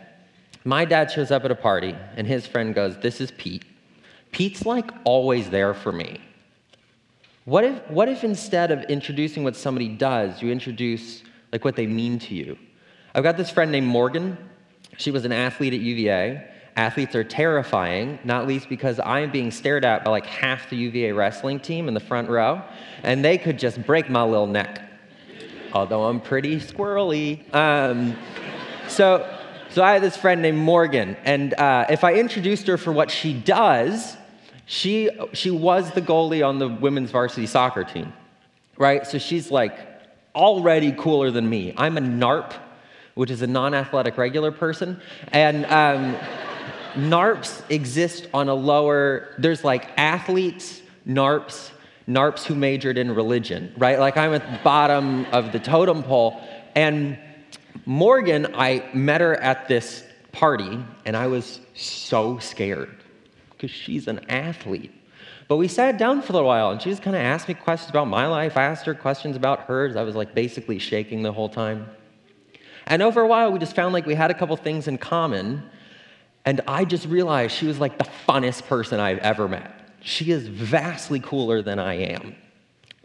my 0.64 0.84
dad 0.84 1.10
shows 1.10 1.32
up 1.32 1.44
at 1.44 1.50
a 1.50 1.56
party 1.56 1.96
and 2.16 2.26
his 2.26 2.46
friend 2.46 2.74
goes, 2.74 2.96
This 2.98 3.20
is 3.20 3.32
Pete. 3.32 3.64
Pete's 4.32 4.66
like 4.66 4.90
always 5.04 5.50
there 5.50 5.74
for 5.74 5.92
me. 5.92 6.20
What 7.44 7.64
if, 7.64 7.90
what 7.90 8.08
if 8.08 8.24
instead 8.24 8.70
of 8.70 8.82
introducing 8.84 9.44
what 9.44 9.56
somebody 9.56 9.88
does, 9.88 10.40
you 10.42 10.50
introduce 10.50 11.22
like 11.52 11.64
what 11.64 11.76
they 11.76 11.86
mean 11.86 12.18
to 12.20 12.34
you? 12.34 12.58
I've 13.14 13.22
got 13.22 13.36
this 13.36 13.50
friend 13.50 13.70
named 13.70 13.86
Morgan. 13.86 14.38
She 14.96 15.10
was 15.10 15.24
an 15.24 15.32
athlete 15.32 15.74
at 15.74 15.80
UVA. 15.80 16.48
Athletes 16.76 17.14
are 17.14 17.24
terrifying, 17.24 18.18
not 18.24 18.46
least 18.46 18.68
because 18.68 18.98
I 18.98 19.20
am 19.20 19.30
being 19.30 19.50
stared 19.50 19.84
at 19.84 20.04
by 20.04 20.10
like 20.10 20.24
half 20.24 20.70
the 20.70 20.76
UVA 20.76 21.12
wrestling 21.12 21.60
team 21.60 21.88
in 21.88 21.94
the 21.94 22.00
front 22.00 22.30
row, 22.30 22.62
and 23.02 23.22
they 23.22 23.36
could 23.36 23.58
just 23.58 23.84
break 23.84 24.08
my 24.08 24.22
little 24.22 24.46
neck. 24.46 24.80
Although 25.74 26.04
I'm 26.04 26.20
pretty 26.20 26.56
squirrely. 26.56 27.42
Um, 27.54 28.16
so, 28.88 29.28
so 29.68 29.82
I 29.82 29.92
had 29.92 30.02
this 30.02 30.16
friend 30.16 30.40
named 30.40 30.58
Morgan, 30.58 31.16
and 31.24 31.52
uh, 31.54 31.86
if 31.90 32.04
I 32.04 32.14
introduced 32.14 32.66
her 32.68 32.78
for 32.78 32.92
what 32.92 33.10
she 33.10 33.34
does, 33.34 34.16
she, 34.72 35.10
she 35.34 35.50
was 35.50 35.90
the 35.90 36.00
goalie 36.00 36.42
on 36.42 36.58
the 36.58 36.66
women's 36.66 37.10
varsity 37.10 37.46
soccer 37.46 37.84
team, 37.84 38.10
right? 38.78 39.06
So 39.06 39.18
she's 39.18 39.50
like 39.50 39.78
already 40.34 40.92
cooler 40.92 41.30
than 41.30 41.46
me. 41.46 41.74
I'm 41.76 41.98
a 41.98 42.00
NARP, 42.00 42.54
which 43.12 43.30
is 43.30 43.42
a 43.42 43.46
non 43.46 43.74
athletic 43.74 44.16
regular 44.16 44.50
person. 44.50 44.98
And 45.30 45.66
um, 45.66 46.16
NARPs 46.94 47.62
exist 47.70 48.28
on 48.32 48.48
a 48.48 48.54
lower, 48.54 49.34
there's 49.36 49.62
like 49.62 49.90
athletes, 49.98 50.80
NARPs, 51.06 51.70
narps 52.08 52.44
who 52.44 52.54
majored 52.54 52.96
in 52.96 53.14
religion, 53.14 53.74
right? 53.76 53.98
Like 53.98 54.16
I'm 54.16 54.32
at 54.32 54.50
the 54.50 54.58
bottom 54.64 55.26
of 55.26 55.52
the 55.52 55.58
totem 55.58 56.02
pole. 56.02 56.40
And 56.74 57.18
Morgan, 57.84 58.54
I 58.54 58.88
met 58.94 59.20
her 59.20 59.34
at 59.34 59.68
this 59.68 60.02
party, 60.32 60.82
and 61.04 61.14
I 61.14 61.26
was 61.26 61.60
so 61.74 62.38
scared 62.38 63.01
because 63.62 63.74
she's 63.74 64.08
an 64.08 64.28
athlete. 64.28 64.90
But 65.46 65.56
we 65.56 65.68
sat 65.68 65.96
down 65.96 66.20
for 66.22 66.36
a 66.36 66.42
while, 66.42 66.72
and 66.72 66.82
she 66.82 66.90
just 66.90 67.00
kind 67.00 67.14
of 67.14 67.22
asked 67.22 67.46
me 67.46 67.54
questions 67.54 67.90
about 67.90 68.08
my 68.08 68.26
life. 68.26 68.56
I 68.56 68.64
asked 68.64 68.84
her 68.86 68.94
questions 68.94 69.36
about 69.36 69.60
hers. 69.60 69.94
I 69.94 70.02
was 70.02 70.16
like 70.16 70.34
basically 70.34 70.80
shaking 70.80 71.22
the 71.22 71.32
whole 71.32 71.48
time. 71.48 71.86
And 72.88 73.02
over 73.02 73.20
a 73.20 73.26
while, 73.28 73.52
we 73.52 73.60
just 73.60 73.76
found 73.76 73.92
like 73.92 74.04
we 74.04 74.16
had 74.16 74.32
a 74.32 74.34
couple 74.34 74.56
things 74.56 74.88
in 74.88 74.98
common. 74.98 75.62
And 76.44 76.60
I 76.66 76.84
just 76.84 77.06
realized 77.06 77.54
she 77.54 77.66
was 77.66 77.78
like 77.78 77.98
the 77.98 78.08
funnest 78.28 78.66
person 78.66 78.98
I've 78.98 79.18
ever 79.18 79.46
met. 79.46 79.92
She 80.00 80.32
is 80.32 80.48
vastly 80.48 81.20
cooler 81.20 81.62
than 81.62 81.78
I 81.78 81.94
am. 81.94 82.34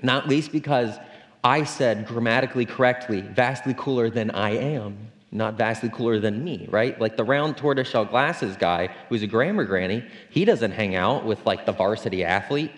Not 0.01 0.27
least 0.27 0.51
because 0.51 0.97
I 1.43 1.65
said 1.65 2.07
grammatically 2.07 2.65
correctly, 2.65 3.21
vastly 3.21 3.75
cooler 3.77 4.09
than 4.09 4.31
I 4.31 4.55
am, 4.57 5.11
not 5.37 5.53
vastly 5.53 5.89
cooler 5.93 6.19
than 6.19 6.43
me, 6.43 6.67
right? 6.69 6.99
Like 6.99 7.15
the 7.15 7.23
round 7.23 7.55
tortoiseshell 7.57 8.05
glasses 8.05 8.57
guy 8.57 8.89
who's 9.07 9.23
a 9.23 9.27
grammar 9.27 9.63
granny, 9.63 10.03
he 10.29 10.43
doesn't 10.43 10.71
hang 10.71 10.95
out 10.95 11.25
with 11.25 11.45
like 11.45 11.65
the 11.65 11.71
varsity 11.71 12.23
athlete. 12.25 12.71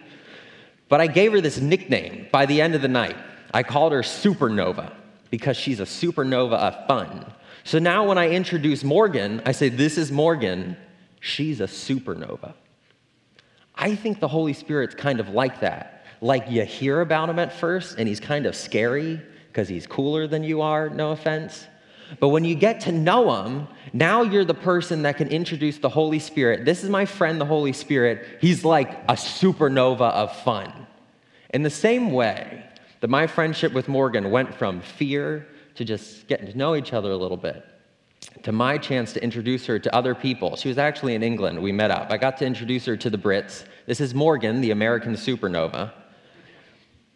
But 0.90 1.02
I 1.02 1.08
gave 1.08 1.32
her 1.32 1.42
this 1.42 1.60
nickname 1.60 2.28
by 2.32 2.46
the 2.46 2.62
end 2.62 2.76
of 2.76 2.82
the 2.82 2.88
night. 2.88 3.18
I 3.54 3.64
called 3.64 3.94
her 3.94 4.02
Supernova 4.02 4.94
because 5.30 5.58
she's 5.58 5.80
a 5.80 5.84
supernova 5.84 6.54
of 6.54 6.88
fun. 6.88 7.32
So 7.64 7.80
now 7.80 8.08
when 8.08 8.18
I 8.18 8.30
introduce 8.30 8.84
Morgan, 8.84 9.42
I 9.46 9.52
say, 9.52 9.70
This 9.70 9.98
is 9.98 10.12
Morgan. 10.12 10.76
She's 11.20 11.62
a 11.62 11.66
supernova. 11.66 12.54
I 13.76 13.96
think 13.96 14.20
the 14.20 14.28
Holy 14.28 14.54
Spirit's 14.54 14.96
kind 14.96 15.20
of 15.20 15.30
like 15.30 15.62
that. 15.62 16.06
Like 16.22 16.50
you 16.50 16.64
hear 16.64 17.02
about 17.02 17.30
him 17.30 17.40
at 17.40 17.54
first, 17.54 17.98
and 17.98 18.08
he's 18.08 18.20
kind 18.20 18.46
of 18.46 18.56
scary 18.56 19.22
because 19.48 19.68
he's 19.68 19.88
cooler 19.88 20.28
than 20.28 20.44
you 20.44 20.62
are, 20.62 20.90
no 20.90 21.12
offense. 21.12 21.66
But 22.20 22.30
when 22.30 22.44
you 22.44 22.56
get 22.56 22.82
to 22.82 22.92
know 22.92 23.44
him, 23.44 23.68
now 23.94 24.24
you're 24.24 24.46
the 24.46 24.54
person 24.54 25.04
that 25.04 25.18
can 25.18 25.28
introduce 25.30 25.78
the 25.78 25.90
Holy 25.90 26.20
Spirit. 26.20 26.66
This 26.66 26.84
is 26.84 26.90
my 26.90 27.06
friend, 27.06 27.40
the 27.40 27.46
Holy 27.46 27.74
Spirit. 27.74 28.26
He's 28.42 28.66
like 28.66 28.92
a 29.08 29.14
supernova 29.14 30.12
of 30.12 30.36
fun. 30.38 30.88
In 31.52 31.64
the 31.64 31.70
same 31.70 32.12
way 32.12 32.64
that 33.02 33.10
my 33.10 33.28
friendship 33.28 33.74
with 33.74 33.88
Morgan 33.88 34.32
went 34.32 34.54
from 34.56 34.82
fear 34.82 35.48
to 35.76 35.86
just 35.86 36.28
getting 36.28 36.48
to 36.48 36.58
know 36.58 36.76
each 36.76 36.94
other 36.94 37.12
a 37.12 37.18
little 37.18 37.38
bit, 37.38 37.66
to 38.44 38.52
my 38.52 38.78
chance 38.78 39.14
to 39.14 39.24
introduce 39.24 39.66
her 39.66 39.80
to 39.80 39.96
other 39.96 40.14
people. 40.14 40.56
She 40.56 40.68
was 40.68 40.78
actually 40.78 41.16
in 41.16 41.24
England. 41.24 41.62
We 41.62 41.72
met 41.72 41.92
up. 41.92 42.12
I 42.12 42.18
got 42.18 42.38
to 42.38 42.46
introduce 42.46 42.86
her 42.86 42.98
to 42.98 43.10
the 43.10 43.18
Brits. 43.18 43.66
This 43.86 44.02
is 44.02 44.14
Morgan, 44.14 44.62
the 44.62 44.72
American 44.72 45.14
supernova. 45.14 45.94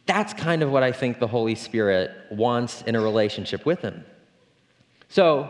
That's 0.05 0.33
kind 0.33 0.61
of 0.63 0.71
what 0.71 0.83
I 0.83 0.91
think 0.91 1.19
the 1.19 1.27
Holy 1.27 1.55
Spirit 1.55 2.11
wants 2.31 2.81
in 2.83 2.95
a 2.95 3.01
relationship 3.01 3.65
with 3.65 3.81
him. 3.81 4.05
So, 5.13 5.47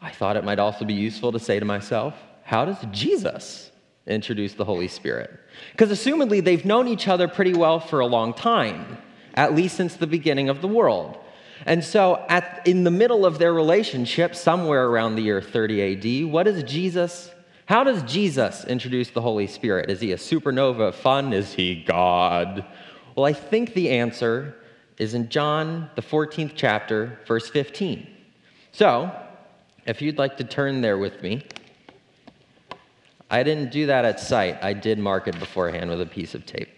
I 0.00 0.12
thought 0.12 0.36
it 0.36 0.44
might 0.44 0.60
also 0.60 0.84
be 0.84 0.94
useful 0.94 1.32
to 1.32 1.40
say 1.40 1.58
to 1.58 1.64
myself, 1.64 2.14
how 2.44 2.64
does 2.64 2.76
Jesus 2.92 3.72
introduce 4.06 4.54
the 4.54 4.64
Holy 4.64 4.86
Spirit? 4.86 5.36
Because 5.72 5.90
assumedly 5.90 6.40
they've 6.40 6.64
known 6.64 6.86
each 6.86 7.08
other 7.08 7.26
pretty 7.26 7.54
well 7.54 7.80
for 7.80 7.98
a 7.98 8.06
long 8.06 8.32
time, 8.32 8.98
at 9.34 9.56
least 9.56 9.76
since 9.76 9.96
the 9.96 10.06
beginning 10.06 10.48
of 10.48 10.60
the 10.60 10.68
world. 10.68 11.18
And 11.66 11.82
so, 11.82 12.24
at, 12.28 12.62
in 12.64 12.84
the 12.84 12.90
middle 12.92 13.26
of 13.26 13.40
their 13.40 13.52
relationship, 13.52 14.36
somewhere 14.36 14.86
around 14.86 15.16
the 15.16 15.22
year 15.22 15.42
30 15.42 16.22
AD, 16.22 16.30
what 16.30 16.44
does 16.44 16.62
Jesus, 16.62 17.32
how 17.66 17.82
does 17.82 18.00
Jesus 18.04 18.64
introduce 18.64 19.10
the 19.10 19.22
Holy 19.22 19.48
Spirit? 19.48 19.90
Is 19.90 20.00
he 20.00 20.12
a 20.12 20.18
supernova 20.18 20.90
of 20.90 20.94
fun? 20.94 21.32
Is 21.32 21.54
he 21.54 21.82
God? 21.82 22.64
Well, 23.16 23.26
I 23.26 23.32
think 23.32 23.74
the 23.74 23.90
answer 23.90 24.54
is 24.98 25.14
in 25.14 25.28
John, 25.28 25.90
the 25.96 26.02
14th 26.02 26.52
chapter, 26.54 27.18
verse 27.26 27.48
15. 27.48 28.06
So, 28.72 29.10
if 29.86 30.00
you'd 30.00 30.18
like 30.18 30.36
to 30.38 30.44
turn 30.44 30.80
there 30.80 30.98
with 30.98 31.22
me, 31.22 31.46
I 33.30 33.42
didn't 33.42 33.72
do 33.72 33.86
that 33.86 34.04
at 34.04 34.20
sight. 34.20 34.58
I 34.62 34.72
did 34.72 34.98
mark 34.98 35.26
it 35.26 35.38
beforehand 35.38 35.90
with 35.90 36.00
a 36.00 36.06
piece 36.06 36.34
of 36.34 36.46
tape. 36.46 36.68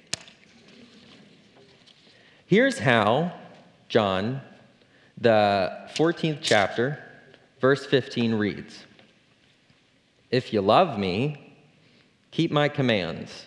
Here's 2.47 2.79
how 2.79 3.33
John 3.89 4.41
the 5.19 5.89
14th 5.95 6.39
chapter, 6.43 7.03
verse 7.61 7.85
15 7.87 8.35
reads 8.35 8.85
If 10.31 10.53
you 10.53 10.61
love 10.61 10.99
me, 10.99 11.55
keep 12.31 12.51
my 12.51 12.69
commands, 12.69 13.47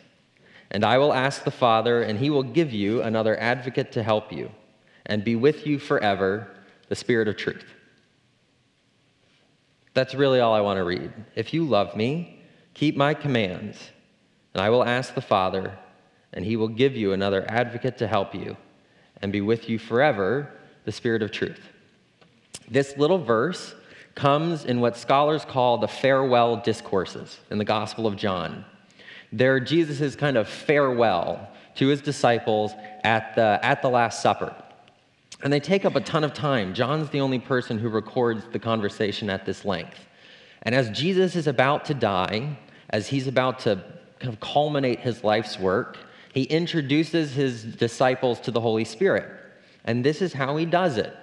and 0.71 0.83
I 0.83 0.97
will 0.97 1.13
ask 1.13 1.43
the 1.43 1.51
Father, 1.51 2.01
and 2.01 2.19
he 2.19 2.29
will 2.29 2.43
give 2.43 2.73
you 2.73 3.01
another 3.01 3.39
advocate 3.39 3.91
to 3.93 4.03
help 4.03 4.31
you 4.31 4.51
and 5.09 5.23
be 5.23 5.35
with 5.35 5.67
you 5.67 5.77
forever, 5.79 6.47
the 6.87 6.95
Spirit 6.95 7.27
of 7.27 7.35
truth. 7.35 7.65
That's 9.93 10.15
really 10.15 10.39
all 10.39 10.53
I 10.53 10.61
want 10.61 10.77
to 10.77 10.83
read. 10.83 11.11
If 11.35 11.53
you 11.53 11.65
love 11.65 11.95
me, 11.97 12.41
keep 12.73 12.95
my 12.95 13.13
commands, 13.13 13.77
and 14.53 14.61
I 14.61 14.69
will 14.69 14.83
ask 14.83 15.13
the 15.13 15.21
Father, 15.21 15.77
and 16.31 16.45
he 16.45 16.55
will 16.55 16.67
give 16.67 16.95
you 16.95 17.11
another 17.11 17.45
advocate 17.49 17.97
to 17.97 18.07
help 18.07 18.33
you 18.33 18.55
and 19.21 19.33
be 19.33 19.41
with 19.41 19.67
you 19.67 19.79
forever, 19.79 20.53
the 20.85 20.91
Spirit 20.91 21.23
of 21.23 21.31
truth. 21.31 21.59
This 22.69 22.95
little 22.95 23.17
verse 23.17 23.73
comes 24.13 24.63
in 24.63 24.79
what 24.79 24.95
scholars 24.95 25.43
call 25.43 25.79
the 25.79 25.87
farewell 25.87 26.57
discourses 26.57 27.39
in 27.49 27.57
the 27.57 27.65
Gospel 27.65 28.05
of 28.05 28.15
John. 28.15 28.63
They're 29.31 29.59
Jesus' 29.59 30.15
kind 30.15 30.37
of 30.37 30.47
farewell 30.47 31.49
to 31.75 31.87
his 31.87 32.01
disciples 32.01 32.73
at 33.03 33.35
the, 33.35 33.59
at 33.63 33.81
the 33.81 33.89
Last 33.89 34.21
Supper. 34.21 34.55
And 35.41 35.53
they 35.53 35.59
take 35.59 35.85
up 35.85 35.95
a 35.95 36.01
ton 36.01 36.23
of 36.23 36.33
time. 36.33 36.73
John's 36.73 37.09
the 37.09 37.21
only 37.21 37.39
person 37.39 37.79
who 37.79 37.89
records 37.89 38.43
the 38.51 38.59
conversation 38.59 39.29
at 39.29 39.45
this 39.45 39.63
length. 39.63 40.05
And 40.63 40.75
as 40.75 40.89
Jesus 40.89 41.35
is 41.35 41.47
about 41.47 41.85
to 41.85 41.93
die, 41.93 42.57
as 42.89 43.07
he's 43.07 43.27
about 43.27 43.59
to 43.59 43.83
kind 44.19 44.33
of 44.33 44.39
culminate 44.41 44.99
his 44.99 45.23
life's 45.23 45.57
work, 45.57 45.97
he 46.33 46.43
introduces 46.43 47.33
his 47.33 47.63
disciples 47.63 48.39
to 48.41 48.51
the 48.51 48.59
Holy 48.59 48.83
Spirit. 48.83 49.29
And 49.85 50.03
this 50.03 50.21
is 50.21 50.33
how 50.33 50.57
he 50.57 50.65
does 50.65 50.97
it. 50.97 51.15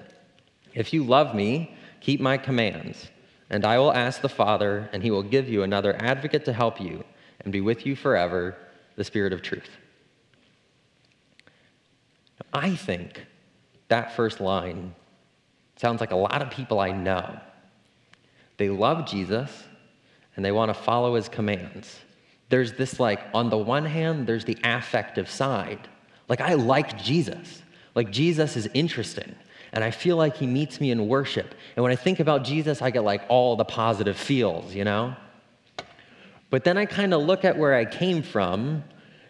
If 0.74 0.92
you 0.92 1.04
love 1.04 1.34
me, 1.34 1.76
keep 2.00 2.20
my 2.20 2.38
commands, 2.38 3.08
and 3.50 3.64
I 3.64 3.78
will 3.78 3.92
ask 3.92 4.20
the 4.20 4.28
Father, 4.28 4.88
and 4.92 5.02
he 5.02 5.10
will 5.10 5.22
give 5.22 5.48
you 5.48 5.62
another 5.62 5.94
advocate 6.00 6.44
to 6.46 6.52
help 6.52 6.80
you 6.80 7.04
and 7.40 7.52
be 7.52 7.60
with 7.60 7.86
you 7.86 7.94
forever, 7.94 8.56
the 8.96 9.04
Spirit 9.04 9.32
of 9.32 9.42
truth. 9.42 9.70
I 12.52 12.74
think 12.74 13.26
that 13.88 14.16
first 14.16 14.40
line 14.40 14.94
sounds 15.76 16.00
like 16.00 16.10
a 16.10 16.16
lot 16.16 16.42
of 16.42 16.50
people 16.50 16.80
I 16.80 16.92
know. 16.92 17.38
They 18.56 18.68
love 18.68 19.06
Jesus 19.06 19.50
and 20.34 20.44
they 20.44 20.52
want 20.52 20.70
to 20.70 20.74
follow 20.74 21.14
his 21.14 21.28
commands. 21.28 21.98
There's 22.48 22.74
this, 22.74 23.00
like, 23.00 23.20
on 23.34 23.50
the 23.50 23.58
one 23.58 23.84
hand, 23.84 24.26
there's 24.26 24.44
the 24.44 24.56
affective 24.62 25.28
side. 25.28 25.88
Like, 26.28 26.40
I 26.40 26.54
like 26.54 27.02
Jesus. 27.02 27.62
Like, 27.94 28.10
Jesus 28.10 28.56
is 28.56 28.68
interesting. 28.72 29.34
And 29.72 29.82
I 29.82 29.90
feel 29.90 30.16
like 30.16 30.36
he 30.36 30.46
meets 30.46 30.80
me 30.80 30.90
in 30.90 31.08
worship. 31.08 31.54
And 31.74 31.82
when 31.82 31.92
I 31.92 31.96
think 31.96 32.20
about 32.20 32.44
Jesus, 32.44 32.80
I 32.80 32.90
get 32.90 33.04
like 33.04 33.22
all 33.28 33.56
the 33.56 33.64
positive 33.64 34.16
feels, 34.16 34.74
you 34.74 34.84
know? 34.84 35.16
But 36.50 36.64
then 36.64 36.78
I 36.78 36.86
kind 36.86 37.12
of 37.12 37.22
look 37.22 37.44
at 37.44 37.58
where 37.58 37.74
I 37.74 37.84
came 37.84 38.22
from, 38.22 38.84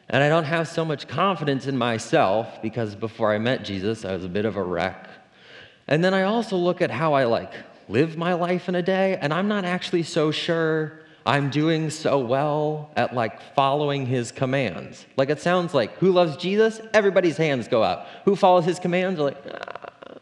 and 0.08 0.22
I 0.22 0.28
don't 0.28 0.44
have 0.44 0.68
so 0.68 0.84
much 0.84 1.08
confidence 1.08 1.66
in 1.66 1.76
myself 1.76 2.62
because 2.62 2.94
before 2.94 3.32
I 3.32 3.38
met 3.38 3.64
Jesus, 3.64 4.04
I 4.04 4.14
was 4.14 4.24
a 4.24 4.28
bit 4.28 4.44
of 4.44 4.56
a 4.56 4.62
wreck. 4.62 5.08
And 5.88 6.04
then 6.04 6.14
I 6.14 6.22
also 6.22 6.56
look 6.56 6.80
at 6.80 6.90
how 6.90 7.14
I 7.14 7.24
like 7.24 7.52
live 7.88 8.16
my 8.16 8.34
life 8.34 8.68
in 8.68 8.74
a 8.74 8.82
day, 8.82 9.16
and 9.20 9.32
I'm 9.32 9.48
not 9.48 9.64
actually 9.64 10.02
so 10.02 10.30
sure 10.30 11.00
I'm 11.24 11.50
doing 11.50 11.90
so 11.90 12.18
well 12.18 12.90
at 12.96 13.14
like 13.14 13.40
following 13.54 14.06
his 14.06 14.30
commands. 14.30 15.06
Like 15.16 15.30
it 15.30 15.40
sounds 15.40 15.74
like 15.74 15.96
who 15.98 16.12
loves 16.12 16.36
Jesus? 16.36 16.80
Everybody's 16.94 17.36
hands 17.36 17.66
go 17.66 17.82
up. 17.82 18.08
Who 18.24 18.36
follows 18.36 18.64
his 18.64 18.78
commands? 18.78 19.18
Like, 19.18 19.36
ah. 19.52 20.18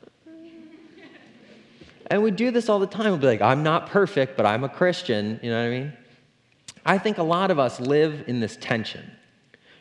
and 2.07 2.23
we 2.23 2.31
do 2.31 2.51
this 2.51 2.71
all 2.71 2.79
the 2.79 2.87
time. 2.87 3.07
We'll 3.11 3.19
be 3.19 3.27
like, 3.27 3.43
I'm 3.43 3.63
not 3.63 3.91
perfect, 3.91 4.37
but 4.37 4.47
I'm 4.47 4.65
a 4.65 4.69
Christian. 4.69 5.39
You 5.43 5.51
know 5.51 5.59
what 5.59 5.67
I 5.67 5.79
mean? 5.79 5.93
I 6.87 6.99
think 6.99 7.19
a 7.19 7.23
lot 7.23 7.51
of 7.51 7.59
us 7.59 7.81
live 7.81 8.25
in 8.27 8.41
this 8.41 8.57
tension 8.59 9.11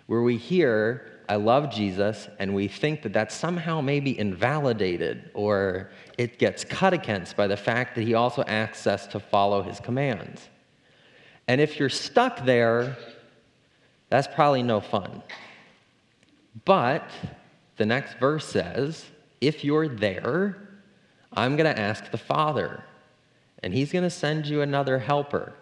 where 0.08 0.22
we 0.22 0.38
hear, 0.38 1.10
I 1.30 1.36
love 1.36 1.72
Jesus, 1.72 2.28
and 2.40 2.54
we 2.54 2.68
think 2.68 3.02
that 3.04 3.14
that's 3.14 3.34
somehow 3.36 3.82
maybe 3.82 4.18
invalidated 4.18 5.32
or 5.34 5.90
it 6.18 6.40
gets 6.40 6.64
cut 6.64 6.94
against 6.94 7.38
by 7.38 7.48
the 7.48 7.58
fact 7.58 7.96
that 7.96 8.02
he 8.02 8.14
also 8.14 8.44
asks 8.44 8.86
us 8.88 9.08
to 9.08 9.20
follow 9.20 9.64
his 9.64 9.80
commands. 9.80 10.50
And 11.48 11.60
if 11.60 11.80
you're 11.80 11.90
stuck 11.90 12.46
there, 12.46 12.98
that's 14.10 14.28
probably 14.28 14.64
no 14.64 14.80
fun. 14.80 15.24
But 16.66 17.10
the 17.78 17.86
next 17.86 18.20
verse 18.20 18.46
says, 18.46 19.06
if 19.42 19.64
you're 19.64 19.88
there, 19.88 20.70
I'm 21.34 21.56
going 21.56 21.74
to 21.74 21.82
ask 21.82 22.12
the 22.12 22.18
Father, 22.18 22.84
and 23.62 23.74
He's 23.74 23.92
going 23.92 24.04
to 24.04 24.10
send 24.10 24.46
you 24.46 24.62
another 24.62 25.00
helper. 25.00 25.54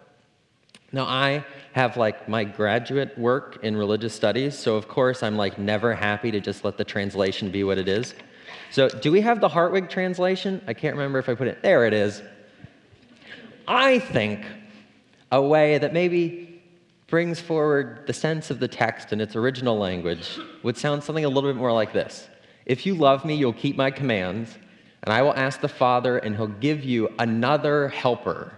Now, 0.92 1.04
I 1.04 1.44
have 1.72 1.96
like 1.96 2.28
my 2.28 2.44
graduate 2.44 3.16
work 3.18 3.58
in 3.62 3.76
religious 3.76 4.14
studies, 4.14 4.58
so 4.58 4.76
of 4.76 4.88
course 4.88 5.22
I'm 5.22 5.36
like 5.36 5.58
never 5.58 5.94
happy 5.94 6.30
to 6.30 6.40
just 6.40 6.64
let 6.64 6.76
the 6.76 6.84
translation 6.84 7.50
be 7.50 7.64
what 7.64 7.78
it 7.78 7.88
is. 7.88 8.14
So, 8.70 8.88
do 8.88 9.10
we 9.10 9.22
have 9.22 9.40
the 9.40 9.48
Hartwig 9.48 9.88
translation? 9.88 10.60
I 10.66 10.74
can't 10.74 10.94
remember 10.94 11.18
if 11.18 11.28
I 11.30 11.34
put 11.34 11.48
it. 11.48 11.62
There 11.62 11.86
it 11.86 11.94
is. 11.94 12.22
I 13.66 14.00
think 14.00 14.44
a 15.30 15.40
way 15.40 15.78
that 15.78 15.94
maybe 15.94 16.62
brings 17.06 17.40
forward 17.40 18.06
the 18.06 18.12
sense 18.12 18.50
of 18.50 18.58
the 18.58 18.68
text 18.68 19.12
in 19.12 19.20
its 19.20 19.34
original 19.34 19.78
language 19.78 20.38
would 20.62 20.76
sound 20.76 21.02
something 21.02 21.24
a 21.24 21.28
little 21.28 21.50
bit 21.50 21.56
more 21.56 21.72
like 21.72 21.94
this 21.94 22.28
If 22.66 22.84
you 22.84 22.94
love 22.94 23.24
me, 23.24 23.34
you'll 23.34 23.54
keep 23.54 23.76
my 23.76 23.90
commands, 23.90 24.58
and 25.04 25.12
I 25.12 25.22
will 25.22 25.34
ask 25.34 25.60
the 25.60 25.68
Father, 25.68 26.18
and 26.18 26.36
he'll 26.36 26.48
give 26.48 26.84
you 26.84 27.08
another 27.18 27.88
helper 27.88 28.52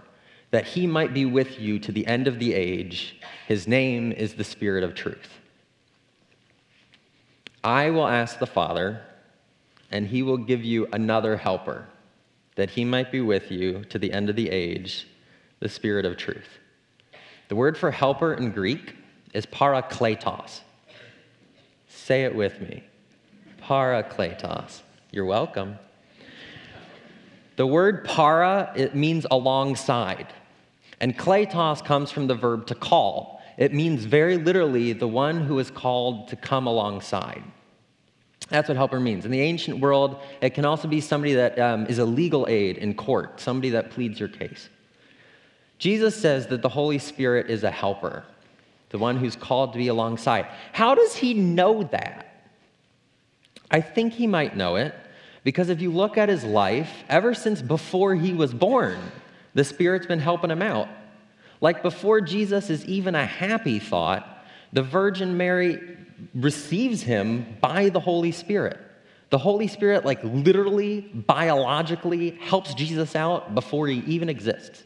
that 0.55 0.67
he 0.67 0.87
might 0.87 1.13
be 1.13 1.25
with 1.25 1.59
you 1.59 1.77
to 1.77 1.91
the 1.91 2.07
end 2.07 2.29
of 2.29 2.39
the 2.39 2.53
age. 2.53 3.17
His 3.45 3.67
name 3.67 4.13
is 4.13 4.35
the 4.35 4.43
Spirit 4.45 4.85
of 4.85 4.95
truth. 4.95 5.41
I 7.61 7.89
will 7.89 8.07
ask 8.07 8.39
the 8.39 8.47
Father, 8.47 9.01
and 9.91 10.07
he 10.07 10.23
will 10.23 10.37
give 10.37 10.63
you 10.63 10.87
another 10.93 11.35
helper, 11.35 11.89
that 12.55 12.69
he 12.69 12.85
might 12.85 13.11
be 13.11 13.19
with 13.19 13.51
you 13.51 13.83
to 13.89 13.99
the 13.99 14.13
end 14.13 14.29
of 14.29 14.37
the 14.37 14.49
age, 14.49 15.09
the 15.59 15.67
Spirit 15.67 16.05
of 16.05 16.15
truth. 16.15 16.47
The 17.49 17.57
word 17.57 17.77
for 17.77 17.91
helper 17.91 18.33
in 18.33 18.51
Greek 18.51 18.95
is 19.33 19.45
parakletos. 19.45 20.61
Say 21.89 22.23
it 22.23 22.33
with 22.33 22.61
me. 22.61 22.81
Parakletos. 23.61 24.83
You're 25.11 25.25
welcome. 25.25 25.77
The 27.57 27.67
word 27.67 28.05
para, 28.05 28.71
it 28.73 28.95
means 28.95 29.27
alongside. 29.29 30.27
And 31.05 31.15
kletos 31.15 31.85
comes 31.85 32.09
from 32.09 32.25
the 32.25 32.33
verb 32.33 32.65
to 32.65 32.73
call. 32.73 33.39
It 33.59 33.71
means 33.71 34.05
very 34.05 34.37
literally 34.37 34.91
the 34.91 35.07
one 35.07 35.39
who 35.39 35.59
is 35.59 35.69
called 35.69 36.29
to 36.29 36.35
come 36.35 36.65
alongside. 36.65 37.43
That's 38.49 38.69
what 38.69 38.75
helper 38.75 38.99
means. 38.99 39.23
In 39.23 39.29
the 39.29 39.39
ancient 39.39 39.79
world, 39.81 40.19
it 40.41 40.55
can 40.55 40.65
also 40.65 40.87
be 40.87 40.99
somebody 41.01 41.35
that 41.35 41.59
um, 41.59 41.85
is 41.85 41.99
a 41.99 42.05
legal 42.05 42.47
aid 42.49 42.79
in 42.79 42.95
court, 42.95 43.39
somebody 43.39 43.69
that 43.69 43.91
pleads 43.91 44.19
your 44.19 44.29
case. 44.29 44.67
Jesus 45.77 46.19
says 46.19 46.47
that 46.47 46.63
the 46.63 46.69
Holy 46.69 46.97
Spirit 46.97 47.51
is 47.51 47.63
a 47.63 47.69
helper, 47.69 48.23
the 48.89 48.97
one 48.97 49.17
who's 49.17 49.35
called 49.35 49.73
to 49.73 49.77
be 49.77 49.89
alongside. 49.89 50.47
How 50.73 50.95
does 50.95 51.15
he 51.15 51.35
know 51.35 51.83
that? 51.83 52.47
I 53.69 53.79
think 53.79 54.13
he 54.13 54.25
might 54.25 54.57
know 54.57 54.75
it 54.75 54.95
because 55.43 55.69
if 55.69 55.81
you 55.81 55.91
look 55.91 56.17
at 56.17 56.29
his 56.29 56.43
life, 56.43 57.03
ever 57.09 57.35
since 57.35 57.61
before 57.61 58.15
he 58.15 58.33
was 58.33 58.55
born, 58.55 58.97
the 59.55 59.63
Spirit's 59.63 60.05
been 60.05 60.19
helping 60.19 60.51
him 60.51 60.61
out. 60.61 60.87
Like 61.61 61.81
before 61.81 62.21
Jesus 62.21 62.69
is 62.69 62.85
even 62.85 63.15
a 63.15 63.25
happy 63.25 63.79
thought, 63.79 64.45
the 64.71 64.83
Virgin 64.83 65.37
Mary 65.37 65.97
receives 66.35 67.01
him 67.01 67.57
by 67.61 67.89
the 67.89 67.99
Holy 67.99 68.31
Spirit. 68.31 68.79
The 69.31 69.37
Holy 69.37 69.67
Spirit, 69.67 70.05
like 70.05 70.23
literally, 70.23 71.01
biologically, 71.01 72.31
helps 72.41 72.73
Jesus 72.75 73.15
out 73.15 73.55
before 73.55 73.87
he 73.87 73.99
even 74.05 74.29
exists. 74.29 74.83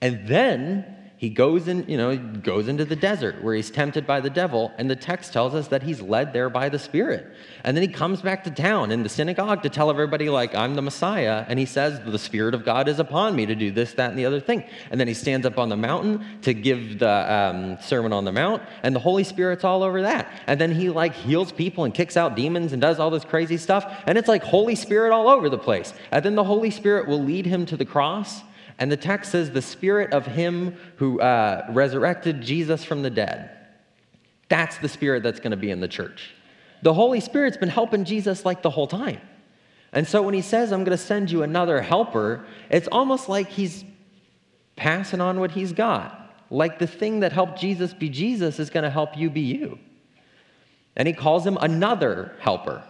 And 0.00 0.26
then 0.28 0.84
he 1.22 1.30
goes 1.30 1.68
in, 1.68 1.88
you 1.88 1.96
know, 1.96 2.16
goes 2.16 2.66
into 2.66 2.84
the 2.84 2.96
desert 2.96 3.44
where 3.44 3.54
he's 3.54 3.70
tempted 3.70 4.08
by 4.08 4.18
the 4.18 4.28
devil, 4.28 4.72
and 4.76 4.90
the 4.90 4.96
text 4.96 5.32
tells 5.32 5.54
us 5.54 5.68
that 5.68 5.84
he's 5.84 6.02
led 6.02 6.32
there 6.32 6.50
by 6.50 6.68
the 6.68 6.80
Spirit. 6.80 7.24
And 7.62 7.76
then 7.76 7.82
he 7.82 7.94
comes 7.94 8.20
back 8.20 8.42
to 8.42 8.50
town 8.50 8.90
in 8.90 9.04
the 9.04 9.08
synagogue 9.08 9.62
to 9.62 9.68
tell 9.68 9.88
everybody, 9.88 10.28
like, 10.28 10.52
I'm 10.56 10.74
the 10.74 10.82
Messiah, 10.82 11.44
and 11.46 11.60
he 11.60 11.64
says, 11.64 12.00
The 12.04 12.18
Spirit 12.18 12.54
of 12.54 12.64
God 12.64 12.88
is 12.88 12.98
upon 12.98 13.36
me 13.36 13.46
to 13.46 13.54
do 13.54 13.70
this, 13.70 13.92
that, 13.92 14.10
and 14.10 14.18
the 14.18 14.26
other 14.26 14.40
thing. 14.40 14.64
And 14.90 14.98
then 14.98 15.06
he 15.06 15.14
stands 15.14 15.46
up 15.46 15.60
on 15.60 15.68
the 15.68 15.76
mountain 15.76 16.26
to 16.42 16.52
give 16.54 16.98
the 16.98 17.32
um, 17.32 17.78
Sermon 17.80 18.12
on 18.12 18.24
the 18.24 18.32
Mount, 18.32 18.60
and 18.82 18.92
the 18.92 18.98
Holy 18.98 19.22
Spirit's 19.22 19.62
all 19.62 19.84
over 19.84 20.02
that. 20.02 20.28
And 20.48 20.60
then 20.60 20.72
he 20.72 20.90
like 20.90 21.14
heals 21.14 21.52
people 21.52 21.84
and 21.84 21.94
kicks 21.94 22.16
out 22.16 22.34
demons 22.34 22.72
and 22.72 22.82
does 22.82 22.98
all 22.98 23.10
this 23.10 23.24
crazy 23.24 23.58
stuff, 23.58 24.02
and 24.08 24.18
it's 24.18 24.26
like 24.26 24.42
Holy 24.42 24.74
Spirit 24.74 25.12
all 25.12 25.28
over 25.28 25.48
the 25.48 25.56
place. 25.56 25.94
And 26.10 26.24
then 26.24 26.34
the 26.34 26.42
Holy 26.42 26.72
Spirit 26.72 27.06
will 27.06 27.22
lead 27.22 27.46
him 27.46 27.64
to 27.66 27.76
the 27.76 27.84
cross 27.84 28.42
and 28.82 28.90
the 28.90 28.96
text 28.96 29.30
says, 29.30 29.48
the 29.48 29.62
spirit 29.62 30.12
of 30.12 30.26
him 30.26 30.76
who 30.96 31.20
uh, 31.20 31.66
resurrected 31.70 32.40
Jesus 32.40 32.82
from 32.84 33.02
the 33.02 33.10
dead. 33.10 33.48
That's 34.48 34.76
the 34.78 34.88
spirit 34.88 35.22
that's 35.22 35.38
going 35.38 35.52
to 35.52 35.56
be 35.56 35.70
in 35.70 35.78
the 35.78 35.86
church. 35.86 36.34
The 36.82 36.92
Holy 36.92 37.20
Spirit's 37.20 37.56
been 37.56 37.68
helping 37.68 38.04
Jesus 38.04 38.44
like 38.44 38.60
the 38.60 38.70
whole 38.70 38.88
time. 38.88 39.20
And 39.92 40.04
so 40.04 40.20
when 40.20 40.34
he 40.34 40.40
says, 40.40 40.72
I'm 40.72 40.82
going 40.82 40.98
to 40.98 41.04
send 41.04 41.30
you 41.30 41.44
another 41.44 41.80
helper, 41.80 42.44
it's 42.70 42.88
almost 42.88 43.28
like 43.28 43.50
he's 43.50 43.84
passing 44.74 45.20
on 45.20 45.38
what 45.38 45.52
he's 45.52 45.72
got. 45.72 46.34
Like 46.50 46.80
the 46.80 46.88
thing 46.88 47.20
that 47.20 47.30
helped 47.30 47.60
Jesus 47.60 47.94
be 47.94 48.08
Jesus 48.08 48.58
is 48.58 48.68
going 48.68 48.82
to 48.82 48.90
help 48.90 49.16
you 49.16 49.30
be 49.30 49.42
you. 49.42 49.78
And 50.96 51.06
he 51.06 51.14
calls 51.14 51.46
him 51.46 51.56
another 51.60 52.34
helper. 52.40 52.82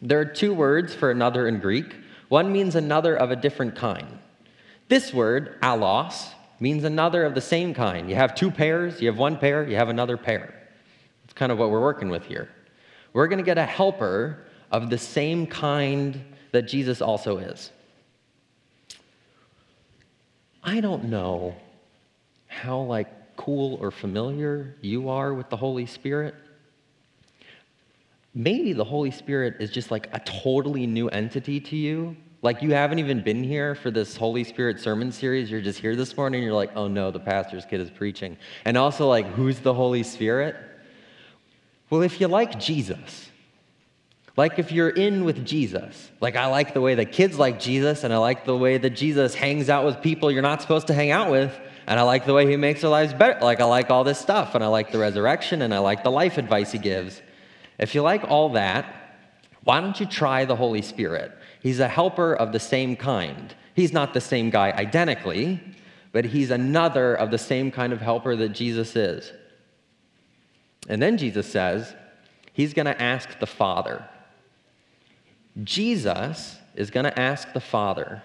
There 0.00 0.18
are 0.18 0.24
two 0.24 0.54
words 0.54 0.94
for 0.94 1.10
another 1.10 1.46
in 1.46 1.60
Greek. 1.60 1.94
One 2.30 2.50
means 2.50 2.74
another 2.74 3.14
of 3.14 3.30
a 3.30 3.36
different 3.36 3.76
kind. 3.76 4.18
This 4.90 5.14
word, 5.14 5.56
allos, 5.62 6.30
means 6.58 6.82
another 6.82 7.24
of 7.24 7.36
the 7.36 7.40
same 7.40 7.74
kind. 7.74 8.10
You 8.10 8.16
have 8.16 8.34
two 8.34 8.50
pairs, 8.50 9.00
you 9.00 9.06
have 9.06 9.16
one 9.16 9.36
pair, 9.36 9.62
you 9.62 9.76
have 9.76 9.88
another 9.88 10.16
pair. 10.16 10.52
It's 11.22 11.32
kind 11.32 11.52
of 11.52 11.58
what 11.58 11.70
we're 11.70 11.80
working 11.80 12.08
with 12.08 12.24
here. 12.24 12.48
We're 13.12 13.28
going 13.28 13.38
to 13.38 13.44
get 13.44 13.56
a 13.56 13.64
helper 13.64 14.46
of 14.72 14.90
the 14.90 14.98
same 14.98 15.46
kind 15.46 16.20
that 16.50 16.62
Jesus 16.62 17.00
also 17.00 17.38
is. 17.38 17.70
I 20.64 20.80
don't 20.80 21.04
know 21.04 21.54
how 22.48 22.80
like 22.80 23.36
cool 23.36 23.78
or 23.80 23.92
familiar 23.92 24.74
you 24.80 25.08
are 25.08 25.32
with 25.32 25.50
the 25.50 25.56
Holy 25.56 25.86
Spirit. 25.86 26.34
Maybe 28.34 28.72
the 28.72 28.84
Holy 28.84 29.12
Spirit 29.12 29.58
is 29.60 29.70
just 29.70 29.92
like 29.92 30.08
a 30.12 30.18
totally 30.18 30.88
new 30.88 31.08
entity 31.10 31.60
to 31.60 31.76
you 31.76 32.16
like 32.42 32.62
you 32.62 32.72
haven't 32.72 32.98
even 32.98 33.22
been 33.22 33.44
here 33.44 33.74
for 33.74 33.90
this 33.90 34.16
Holy 34.16 34.44
Spirit 34.44 34.80
sermon 34.80 35.12
series. 35.12 35.50
You're 35.50 35.60
just 35.60 35.78
here 35.78 35.94
this 35.94 36.16
morning. 36.16 36.42
You're 36.42 36.54
like, 36.54 36.70
oh 36.74 36.88
no, 36.88 37.10
the 37.10 37.20
pastor's 37.20 37.66
kid 37.66 37.80
is 37.80 37.90
preaching. 37.90 38.36
And 38.64 38.76
also, 38.76 39.06
like, 39.06 39.26
who's 39.26 39.60
the 39.60 39.74
Holy 39.74 40.02
Spirit? 40.02 40.56
Well, 41.90 42.02
if 42.02 42.20
you 42.20 42.28
like 42.28 42.58
Jesus, 42.58 43.30
like 44.36 44.58
if 44.58 44.72
you're 44.72 44.88
in 44.88 45.24
with 45.24 45.44
Jesus, 45.44 46.10
like 46.20 46.36
I 46.36 46.46
like 46.46 46.72
the 46.72 46.80
way 46.80 46.94
the 46.94 47.04
kids 47.04 47.38
like 47.38 47.60
Jesus, 47.60 48.04
and 48.04 48.12
I 48.12 48.16
like 48.16 48.46
the 48.46 48.56
way 48.56 48.78
that 48.78 48.90
Jesus 48.90 49.34
hangs 49.34 49.68
out 49.68 49.84
with 49.84 50.00
people 50.00 50.30
you're 50.30 50.40
not 50.40 50.62
supposed 50.62 50.86
to 50.86 50.94
hang 50.94 51.10
out 51.10 51.30
with, 51.30 51.52
and 51.86 52.00
I 52.00 52.04
like 52.04 52.24
the 52.24 52.32
way 52.32 52.48
he 52.48 52.56
makes 52.56 52.80
their 52.80 52.90
lives 52.90 53.12
better. 53.12 53.38
Like 53.44 53.60
I 53.60 53.64
like 53.64 53.90
all 53.90 54.04
this 54.04 54.18
stuff, 54.18 54.54
and 54.54 54.64
I 54.64 54.68
like 54.68 54.92
the 54.92 54.98
resurrection, 54.98 55.60
and 55.60 55.74
I 55.74 55.78
like 55.78 56.04
the 56.04 56.10
life 56.10 56.38
advice 56.38 56.72
he 56.72 56.78
gives. 56.78 57.20
If 57.78 57.94
you 57.94 58.02
like 58.02 58.24
all 58.24 58.50
that, 58.50 59.18
why 59.64 59.80
don't 59.80 59.98
you 59.98 60.06
try 60.06 60.46
the 60.46 60.56
Holy 60.56 60.80
Spirit? 60.80 61.36
He's 61.60 61.80
a 61.80 61.88
helper 61.88 62.34
of 62.34 62.52
the 62.52 62.60
same 62.60 62.96
kind. 62.96 63.54
He's 63.74 63.92
not 63.92 64.14
the 64.14 64.20
same 64.20 64.50
guy 64.50 64.72
identically, 64.72 65.60
but 66.12 66.24
he's 66.24 66.50
another 66.50 67.14
of 67.14 67.30
the 67.30 67.38
same 67.38 67.70
kind 67.70 67.92
of 67.92 68.00
helper 68.00 68.34
that 68.36 68.50
Jesus 68.50 68.96
is. 68.96 69.32
And 70.88 71.00
then 71.00 71.18
Jesus 71.18 71.46
says, 71.46 71.94
He's 72.52 72.74
going 72.74 72.86
to 72.86 73.00
ask 73.00 73.38
the 73.38 73.46
Father. 73.46 74.04
Jesus 75.62 76.58
is 76.74 76.90
going 76.90 77.04
to 77.04 77.18
ask 77.18 77.52
the 77.52 77.60
Father 77.60 78.22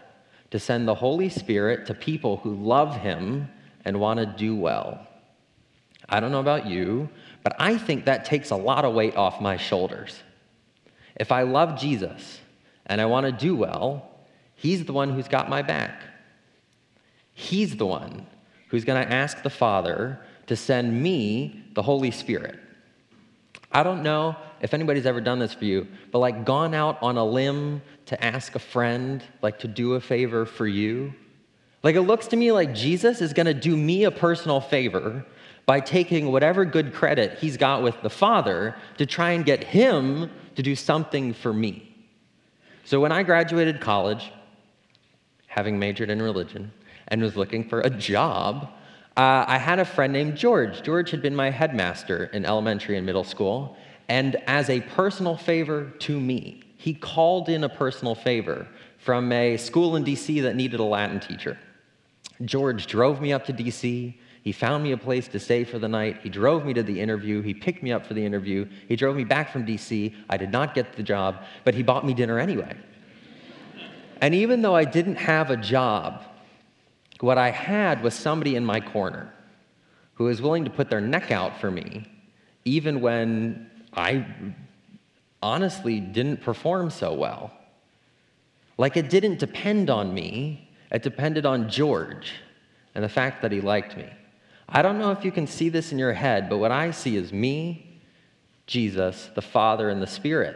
to 0.52 0.60
send 0.60 0.88
the 0.88 0.95
Holy 0.95 1.30
Spirit 1.30 1.86
to 1.88 1.93
people 1.93 2.38
who 2.38 2.56
love 2.56 2.98
Him 2.98 3.50
and 3.84 4.00
want 4.00 4.19
to 4.19 4.26
do 4.26 4.56
well. 4.56 5.08
I 6.10 6.19
don't 6.19 6.32
know 6.32 6.39
about 6.39 6.65
you, 6.65 7.10
but 7.43 7.56
I 7.60 7.78
think 7.78 8.06
that 8.06 8.26
takes 8.26 8.52
a 8.52 8.56
lot 8.56 8.86
of 8.86 8.93
weight 8.93 9.15
off 9.15 9.41
my 9.41 9.58
shoulders. 9.58 10.21
If 11.15 11.32
I 11.32 11.43
love 11.43 11.80
Jesus, 11.80 12.39
and 12.86 13.02
I 13.02 13.06
want 13.06 13.26
to 13.26 13.32
do 13.32 13.56
well, 13.56 14.10
He's 14.56 14.86
the 14.86 14.93
one 14.93 15.10
who's 15.10 15.28
got 15.28 15.50
my 15.50 15.62
back. 15.62 16.02
He's 17.34 17.76
the 17.76 17.86
one 17.86 18.26
who's 18.69 18.86
going 18.86 19.06
to 19.06 19.13
ask 19.13 19.43
the 19.43 19.50
Father 19.50 20.19
to 20.48 20.56
send 20.56 21.02
me 21.04 21.63
the 21.74 21.82
Holy 21.82 22.12
Spirit. 22.12 22.58
I 23.71 23.84
don't 23.84 24.04
know 24.04 24.36
if 24.62 24.74
anybody's 24.74 25.06
ever 25.06 25.19
done 25.19 25.39
this 25.39 25.54
for 25.54 25.65
you, 25.65 25.88
but 26.12 26.19
like 26.19 26.45
gone 26.45 26.74
out 26.74 26.98
on 27.02 27.17
a 27.17 27.26
limb 27.26 27.82
to 28.06 28.24
ask 28.24 28.56
a 28.56 28.60
friend, 28.60 29.21
like 29.41 29.60
to 29.60 29.67
do 29.67 29.95
a 29.95 30.00
favor 30.00 30.45
for 30.45 30.65
you. 30.65 31.13
Like 31.84 31.95
it 31.95 32.02
looks 32.04 32.28
to 32.28 32.38
me 32.38 32.52
like 32.52 32.74
Jesus 32.74 33.21
is 33.21 33.34
going 33.34 33.48
to 33.48 33.54
do 33.54 33.76
me 33.76 34.06
a 34.06 34.12
personal 34.12 34.62
favor 34.62 35.26
by 35.65 35.82
taking 35.82 36.32
whatever 36.32 36.63
good 36.63 36.93
credit 36.93 37.38
he's 37.39 37.58
got 37.58 37.84
with 37.84 38.02
the 38.02 38.10
Father 38.10 38.76
to 38.98 39.06
try 39.06 39.32
and 39.32 39.43
get 39.43 39.63
him 39.63 40.32
to 40.56 40.63
do 40.63 40.76
something 40.76 41.34
for 41.34 41.52
me. 41.52 41.94
So 42.86 43.00
when 43.00 43.12
I 43.12 43.24
graduated 43.24 43.82
college, 43.82 44.32
having 45.48 45.80
majored 45.80 46.12
in 46.12 46.21
religion, 46.21 46.71
and 47.08 47.19
was 47.19 47.36
looking 47.36 47.67
for 47.67 47.82
a 47.82 47.89
job, 47.89 48.69
uh, 49.17 49.43
I 49.48 49.58
had 49.58 49.80
a 49.80 49.86
friend 49.86 50.13
named 50.13 50.38
George. 50.38 50.84
George 50.84 51.10
had 51.10 51.21
been 51.21 51.36
my 51.36 51.50
headmaster 51.50 52.26
in 52.26 52.45
elementary 52.45 52.95
and 52.95 53.04
middle 53.04 53.24
school, 53.24 53.76
and 54.08 54.36
as 54.45 54.69
a 54.69 54.82
personal 54.82 55.36
favor 55.36 55.91
to 56.00 56.19
me, 56.19 56.62
he 56.78 56.93
called 56.93 57.50
in 57.50 57.63
a 57.63 57.69
personal 57.69 58.13
favor 58.13 58.67
from 59.00 59.32
a 59.32 59.58
school 59.58 59.95
in 59.95 60.06
DC 60.06 60.43
that 60.43 60.56
needed 60.56 60.80
a 60.80 60.84
Latin 60.84 61.19
teacher. 61.19 61.58
George 62.43 62.86
drove 62.86 63.19
me 63.19 63.34
up 63.34 63.45
to 63.45 63.54
DC. 63.54 64.13
He 64.45 64.51
found 64.51 64.84
me 64.84 64.91
a 64.91 64.97
place 64.97 65.27
to 65.29 65.39
stay 65.39 65.63
for 65.63 65.79
the 65.79 65.88
night. 65.88 66.19
He 66.21 66.29
drove 66.29 66.65
me 66.65 66.73
to 66.75 66.84
the 66.84 67.01
interview. 67.01 67.41
He 67.41 67.55
picked 67.55 67.81
me 67.81 67.91
up 67.91 68.05
for 68.05 68.13
the 68.13 68.23
interview. 68.23 68.69
He 68.88 68.95
drove 68.95 69.15
me 69.15 69.23
back 69.23 69.51
from 69.51 69.65
DC. 69.65 70.13
I 70.29 70.38
did 70.38 70.51
not 70.51 70.75
get 70.75 70.95
the 70.95 71.01
job, 71.01 71.43
but 71.63 71.73
he 71.73 71.81
bought 71.81 72.05
me 72.05 72.13
dinner 72.13 72.38
anyway. 72.38 72.77
and 74.21 74.36
even 74.36 74.62
though 74.62 74.75
I 74.75 74.86
didn't 74.86 75.15
have 75.15 75.49
a 75.49 75.58
job, 75.58 76.23
what 77.21 77.39
I 77.39 77.49
had 77.49 78.03
was 78.03 78.13
somebody 78.13 78.55
in 78.55 78.63
my 78.63 78.79
corner 78.79 79.34
who 80.13 80.25
was 80.25 80.43
willing 80.43 80.63
to 80.65 80.69
put 80.69 80.91
their 80.91 81.01
neck 81.01 81.31
out 81.31 81.60
for 81.60 81.71
me, 81.71 82.08
even 82.65 83.01
when 83.01 83.71
I 83.95 84.27
honestly 85.41 85.99
didn't 85.99 86.41
perform 86.41 86.91
so 86.91 87.15
well. 87.15 87.51
Like 88.77 88.95
it 88.95 89.10
didn't 89.10 89.39
depend 89.39 89.89
on 89.89 90.13
me, 90.13 90.69
it 90.91 91.01
depended 91.01 91.47
on 91.47 91.67
George 91.67 92.34
and 92.93 93.03
the 93.03 93.10
fact 93.10 93.41
that 93.41 93.51
he 93.51 93.60
liked 93.60 93.97
me. 93.97 94.08
I 94.67 94.82
don't 94.82 94.97
know 94.97 95.12
if 95.12 95.23
you 95.23 95.32
can 95.32 95.47
see 95.47 95.69
this 95.69 95.91
in 95.91 95.99
your 95.99 96.13
head, 96.13 96.49
but 96.49 96.58
what 96.58 96.71
I 96.71 96.91
see 96.91 97.15
is 97.15 97.32
me, 97.32 98.01
Jesus, 98.67 99.30
the 99.36 99.41
Father, 99.41 99.89
and 99.89 100.01
the 100.01 100.08
Spirit. 100.08 100.56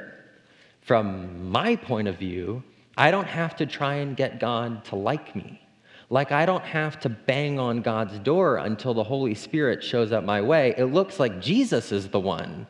From 0.82 1.52
my 1.52 1.76
point 1.76 2.08
of 2.08 2.17
view, 2.17 2.63
I 2.98 3.12
don't 3.12 3.28
have 3.28 3.56
to 3.58 3.65
try 3.65 3.95
and 3.95 4.17
get 4.17 4.39
God 4.39 4.84
to 4.86 4.95
like 4.95 5.36
me. 5.36 5.62
Like, 6.10 6.32
I 6.32 6.48
don't 6.48 6.63
have 6.63 7.00
to 7.02 7.10
bang 7.10 7.60
on 7.60 7.82
God's 7.82 8.17
door 8.19 8.58
until 8.58 8.95
the 8.95 9.04
Holy 9.04 9.36
Spirit 9.36 9.84
shows 9.84 10.12
up 10.12 10.24
my 10.24 10.41
way. 10.41 10.74
It 10.76 10.86
looks 10.86 11.19
like 11.19 11.39
Jesus 11.39 11.91
is 11.91 12.08
the 12.08 12.19
one 12.19 12.65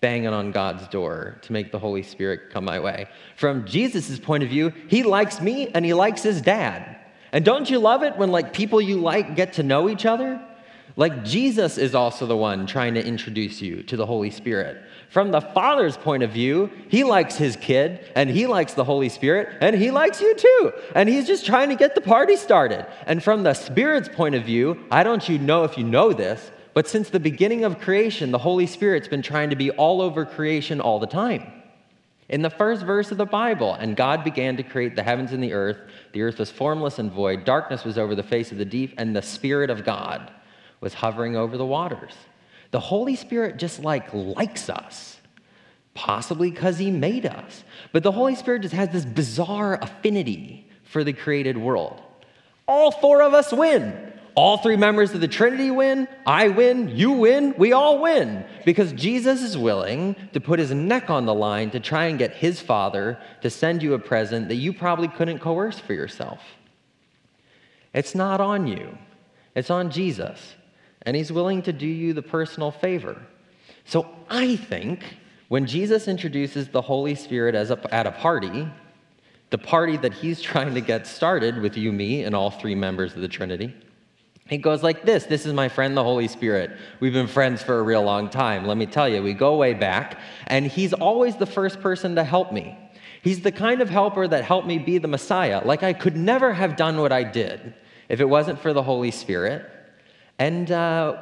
banging 0.00 0.28
on 0.28 0.52
God's 0.52 0.88
door 0.88 1.38
to 1.42 1.52
make 1.52 1.70
the 1.70 1.78
Holy 1.78 2.02
Spirit 2.02 2.50
come 2.50 2.64
my 2.64 2.80
way. 2.80 3.06
From 3.36 3.66
Jesus' 3.66 4.18
point 4.18 4.42
of 4.42 4.48
view, 4.48 4.72
he 4.88 5.02
likes 5.02 5.40
me 5.40 5.68
and 5.68 5.84
he 5.84 5.92
likes 5.92 6.22
his 6.22 6.40
dad. 6.40 6.96
And 7.32 7.44
don't 7.44 7.68
you 7.68 7.78
love 7.78 8.02
it 8.02 8.16
when 8.16 8.30
like 8.30 8.52
people 8.52 8.80
you 8.80 8.96
like 8.96 9.36
get 9.36 9.54
to 9.54 9.62
know 9.62 9.90
each 9.90 10.06
other? 10.06 10.42
Like 10.98 11.24
Jesus 11.24 11.78
is 11.78 11.94
also 11.94 12.26
the 12.26 12.36
one 12.36 12.66
trying 12.66 12.94
to 12.94 13.06
introduce 13.06 13.62
you 13.62 13.84
to 13.84 13.96
the 13.96 14.04
Holy 14.04 14.30
Spirit. 14.30 14.82
From 15.10 15.30
the 15.30 15.40
Father's 15.40 15.96
point 15.96 16.24
of 16.24 16.32
view, 16.32 16.72
He 16.88 17.04
likes 17.04 17.36
His 17.36 17.54
kid 17.54 18.04
and 18.16 18.28
He 18.28 18.48
likes 18.48 18.74
the 18.74 18.82
Holy 18.82 19.08
Spirit 19.08 19.58
and 19.60 19.76
He 19.76 19.92
likes 19.92 20.20
you 20.20 20.34
too. 20.34 20.72
And 20.96 21.08
He's 21.08 21.28
just 21.28 21.46
trying 21.46 21.68
to 21.68 21.76
get 21.76 21.94
the 21.94 22.00
party 22.00 22.34
started. 22.34 22.84
And 23.06 23.22
from 23.22 23.44
the 23.44 23.54
Spirit's 23.54 24.08
point 24.08 24.34
of 24.34 24.42
view, 24.42 24.76
I 24.90 25.04
don't 25.04 25.28
you 25.28 25.38
know 25.38 25.62
if 25.62 25.78
you 25.78 25.84
know 25.84 26.12
this, 26.12 26.50
but 26.74 26.88
since 26.88 27.10
the 27.10 27.20
beginning 27.20 27.62
of 27.62 27.78
creation, 27.78 28.32
the 28.32 28.38
Holy 28.38 28.66
Spirit's 28.66 29.06
been 29.06 29.22
trying 29.22 29.50
to 29.50 29.56
be 29.56 29.70
all 29.70 30.02
over 30.02 30.26
creation 30.26 30.80
all 30.80 30.98
the 30.98 31.06
time. 31.06 31.46
In 32.28 32.42
the 32.42 32.50
first 32.50 32.82
verse 32.82 33.12
of 33.12 33.18
the 33.18 33.24
Bible, 33.24 33.74
and 33.74 33.96
God 33.96 34.24
began 34.24 34.56
to 34.56 34.64
create 34.64 34.96
the 34.96 35.04
heavens 35.04 35.30
and 35.30 35.44
the 35.44 35.52
earth. 35.52 35.78
The 36.12 36.22
earth 36.22 36.40
was 36.40 36.50
formless 36.50 36.98
and 36.98 37.12
void, 37.12 37.44
darkness 37.44 37.84
was 37.84 37.98
over 37.98 38.16
the 38.16 38.24
face 38.24 38.50
of 38.50 38.58
the 38.58 38.64
deep, 38.64 38.94
and 38.98 39.14
the 39.14 39.22
Spirit 39.22 39.70
of 39.70 39.84
God 39.84 40.32
was 40.80 40.94
hovering 40.94 41.36
over 41.36 41.56
the 41.56 41.66
waters. 41.66 42.12
The 42.70 42.80
Holy 42.80 43.16
Spirit 43.16 43.56
just 43.56 43.80
like 43.80 44.12
likes 44.12 44.68
us, 44.68 45.16
possibly 45.94 46.50
because 46.50 46.78
He 46.78 46.90
made 46.90 47.26
us. 47.26 47.64
But 47.92 48.02
the 48.02 48.12
Holy 48.12 48.34
Spirit 48.34 48.62
just 48.62 48.74
has 48.74 48.90
this 48.90 49.04
bizarre 49.04 49.78
affinity 49.80 50.68
for 50.84 51.04
the 51.04 51.12
created 51.12 51.56
world. 51.56 52.00
All 52.66 52.90
four 52.90 53.22
of 53.22 53.34
us 53.34 53.52
win. 53.52 54.12
All 54.34 54.58
three 54.58 54.76
members 54.76 55.12
of 55.14 55.20
the 55.20 55.26
Trinity 55.26 55.70
win. 55.70 56.06
I 56.24 56.48
win. 56.48 56.90
You 56.90 57.12
win. 57.12 57.54
We 57.58 57.72
all 57.72 58.00
win. 58.00 58.44
Because 58.64 58.92
Jesus 58.92 59.42
is 59.42 59.58
willing 59.58 60.14
to 60.32 60.40
put 60.40 60.60
his 60.60 60.70
neck 60.70 61.10
on 61.10 61.26
the 61.26 61.34
line 61.34 61.70
to 61.70 61.80
try 61.80 62.04
and 62.04 62.18
get 62.18 62.34
his 62.34 62.60
Father 62.60 63.18
to 63.40 63.50
send 63.50 63.82
you 63.82 63.94
a 63.94 63.98
present 63.98 64.48
that 64.48 64.54
you 64.54 64.72
probably 64.72 65.08
couldn't 65.08 65.40
coerce 65.40 65.80
for 65.80 65.92
yourself. 65.92 66.40
It's 67.92 68.14
not 68.14 68.40
on 68.40 68.68
you, 68.68 68.96
it's 69.56 69.70
on 69.70 69.90
Jesus 69.90 70.54
and 71.02 71.16
he's 71.16 71.32
willing 71.32 71.62
to 71.62 71.72
do 71.72 71.86
you 71.86 72.12
the 72.12 72.22
personal 72.22 72.70
favor. 72.70 73.20
So 73.84 74.06
I 74.28 74.56
think 74.56 75.02
when 75.48 75.66
Jesus 75.66 76.08
introduces 76.08 76.68
the 76.68 76.82
Holy 76.82 77.14
Spirit 77.14 77.54
as 77.54 77.70
a, 77.70 77.94
at 77.94 78.06
a 78.06 78.12
party, 78.12 78.68
the 79.50 79.58
party 79.58 79.96
that 79.98 80.12
he's 80.12 80.40
trying 80.42 80.74
to 80.74 80.80
get 80.80 81.06
started 81.06 81.60
with 81.60 81.76
you, 81.76 81.92
me, 81.92 82.24
and 82.24 82.34
all 82.34 82.50
three 82.50 82.74
members 82.74 83.14
of 83.14 83.22
the 83.22 83.28
Trinity, 83.28 83.74
he 84.48 84.56
goes 84.56 84.82
like 84.82 85.04
this 85.04 85.24
This 85.24 85.46
is 85.46 85.52
my 85.52 85.68
friend, 85.68 85.96
the 85.96 86.02
Holy 86.02 86.28
Spirit. 86.28 86.76
We've 87.00 87.12
been 87.12 87.26
friends 87.26 87.62
for 87.62 87.78
a 87.78 87.82
real 87.82 88.02
long 88.02 88.30
time. 88.30 88.66
Let 88.66 88.76
me 88.76 88.86
tell 88.86 89.08
you, 89.08 89.22
we 89.22 89.34
go 89.34 89.56
way 89.56 89.74
back, 89.74 90.18
and 90.46 90.66
he's 90.66 90.92
always 90.92 91.36
the 91.36 91.46
first 91.46 91.80
person 91.80 92.14
to 92.16 92.24
help 92.24 92.52
me. 92.52 92.76
He's 93.22 93.40
the 93.40 93.52
kind 93.52 93.80
of 93.80 93.90
helper 93.90 94.26
that 94.26 94.44
helped 94.44 94.66
me 94.66 94.78
be 94.78 94.98
the 94.98 95.08
Messiah. 95.08 95.62
Like 95.64 95.82
I 95.82 95.92
could 95.92 96.16
never 96.16 96.52
have 96.52 96.76
done 96.76 97.00
what 97.00 97.12
I 97.12 97.24
did 97.24 97.74
if 98.08 98.20
it 98.20 98.24
wasn't 98.24 98.60
for 98.60 98.72
the 98.72 98.82
Holy 98.82 99.10
Spirit. 99.10 99.70
And 100.38 100.70
uh, 100.70 101.16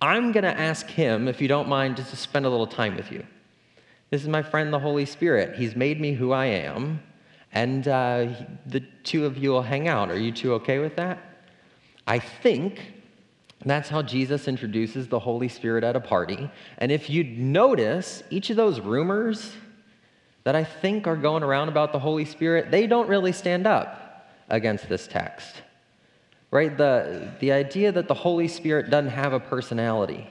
I'm 0.00 0.32
going 0.32 0.44
to 0.44 0.58
ask 0.58 0.86
him, 0.86 1.26
if 1.26 1.40
you 1.40 1.48
don't 1.48 1.68
mind, 1.68 1.96
just 1.96 2.10
to 2.10 2.16
spend 2.16 2.46
a 2.46 2.48
little 2.48 2.66
time 2.66 2.96
with 2.96 3.10
you. 3.10 3.24
This 4.10 4.22
is 4.22 4.28
my 4.28 4.42
friend, 4.42 4.72
the 4.72 4.78
Holy 4.78 5.04
Spirit. 5.04 5.56
He's 5.56 5.74
made 5.74 6.00
me 6.00 6.12
who 6.12 6.32
I 6.32 6.46
am, 6.46 7.02
and 7.52 7.88
uh, 7.88 8.28
the 8.66 8.80
two 9.02 9.26
of 9.26 9.36
you 9.36 9.50
will 9.50 9.62
hang 9.62 9.88
out. 9.88 10.10
Are 10.10 10.18
you 10.18 10.30
two 10.30 10.54
okay 10.54 10.78
with 10.78 10.94
that? 10.96 11.18
I 12.06 12.20
think 12.20 12.92
that's 13.64 13.88
how 13.88 14.02
Jesus 14.02 14.46
introduces 14.46 15.08
the 15.08 15.18
Holy 15.18 15.48
Spirit 15.48 15.82
at 15.82 15.96
a 15.96 16.00
party. 16.00 16.48
And 16.78 16.92
if 16.92 17.10
you 17.10 17.24
notice, 17.24 18.22
each 18.30 18.50
of 18.50 18.56
those 18.56 18.78
rumors 18.78 19.54
that 20.44 20.54
I 20.54 20.62
think 20.62 21.08
are 21.08 21.16
going 21.16 21.42
around 21.42 21.68
about 21.68 21.90
the 21.90 21.98
Holy 21.98 22.24
Spirit, 22.24 22.70
they 22.70 22.86
don't 22.86 23.08
really 23.08 23.32
stand 23.32 23.66
up 23.66 24.30
against 24.48 24.88
this 24.88 25.08
text 25.08 25.62
right? 26.50 26.76
The, 26.76 27.32
the 27.40 27.52
idea 27.52 27.92
that 27.92 28.08
the 28.08 28.14
Holy 28.14 28.48
Spirit 28.48 28.90
doesn't 28.90 29.10
have 29.10 29.32
a 29.32 29.40
personality. 29.40 30.28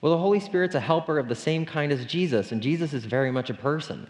Well, 0.00 0.12
the 0.12 0.18
Holy 0.18 0.40
Spirit's 0.40 0.74
a 0.74 0.80
helper 0.80 1.18
of 1.18 1.28
the 1.28 1.34
same 1.34 1.64
kind 1.64 1.92
as 1.92 2.04
Jesus, 2.04 2.52
and 2.52 2.60
Jesus 2.60 2.92
is 2.92 3.04
very 3.04 3.30
much 3.30 3.50
a 3.50 3.54
person. 3.54 4.08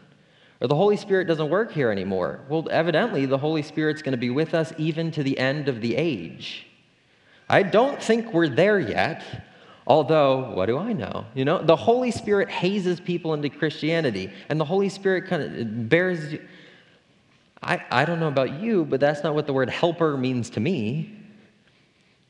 Or 0.60 0.68
the 0.68 0.74
Holy 0.74 0.96
Spirit 0.96 1.26
doesn't 1.26 1.50
work 1.50 1.72
here 1.72 1.90
anymore. 1.90 2.40
Well, 2.48 2.66
evidently, 2.70 3.26
the 3.26 3.36
Holy 3.36 3.62
Spirit's 3.62 4.00
going 4.00 4.12
to 4.12 4.18
be 4.18 4.30
with 4.30 4.54
us 4.54 4.72
even 4.78 5.10
to 5.12 5.22
the 5.22 5.38
end 5.38 5.68
of 5.68 5.80
the 5.80 5.96
age. 5.96 6.66
I 7.48 7.62
don't 7.62 8.02
think 8.02 8.32
we're 8.32 8.48
there 8.48 8.80
yet, 8.80 9.22
although, 9.86 10.54
what 10.54 10.66
do 10.66 10.78
I 10.78 10.94
know? 10.94 11.26
You 11.34 11.44
know, 11.44 11.62
the 11.62 11.76
Holy 11.76 12.10
Spirit 12.10 12.48
hazes 12.48 12.98
people 12.98 13.34
into 13.34 13.50
Christianity, 13.50 14.32
and 14.48 14.58
the 14.58 14.64
Holy 14.64 14.88
Spirit 14.88 15.26
kind 15.26 15.42
of 15.42 15.88
bears. 15.90 16.36
I, 17.62 17.84
I 17.90 18.04
don't 18.06 18.20
know 18.20 18.28
about 18.28 18.54
you, 18.54 18.86
but 18.86 19.00
that's 19.00 19.22
not 19.22 19.34
what 19.34 19.46
the 19.46 19.52
word 19.52 19.68
helper 19.68 20.16
means 20.16 20.48
to 20.50 20.60
me 20.60 21.21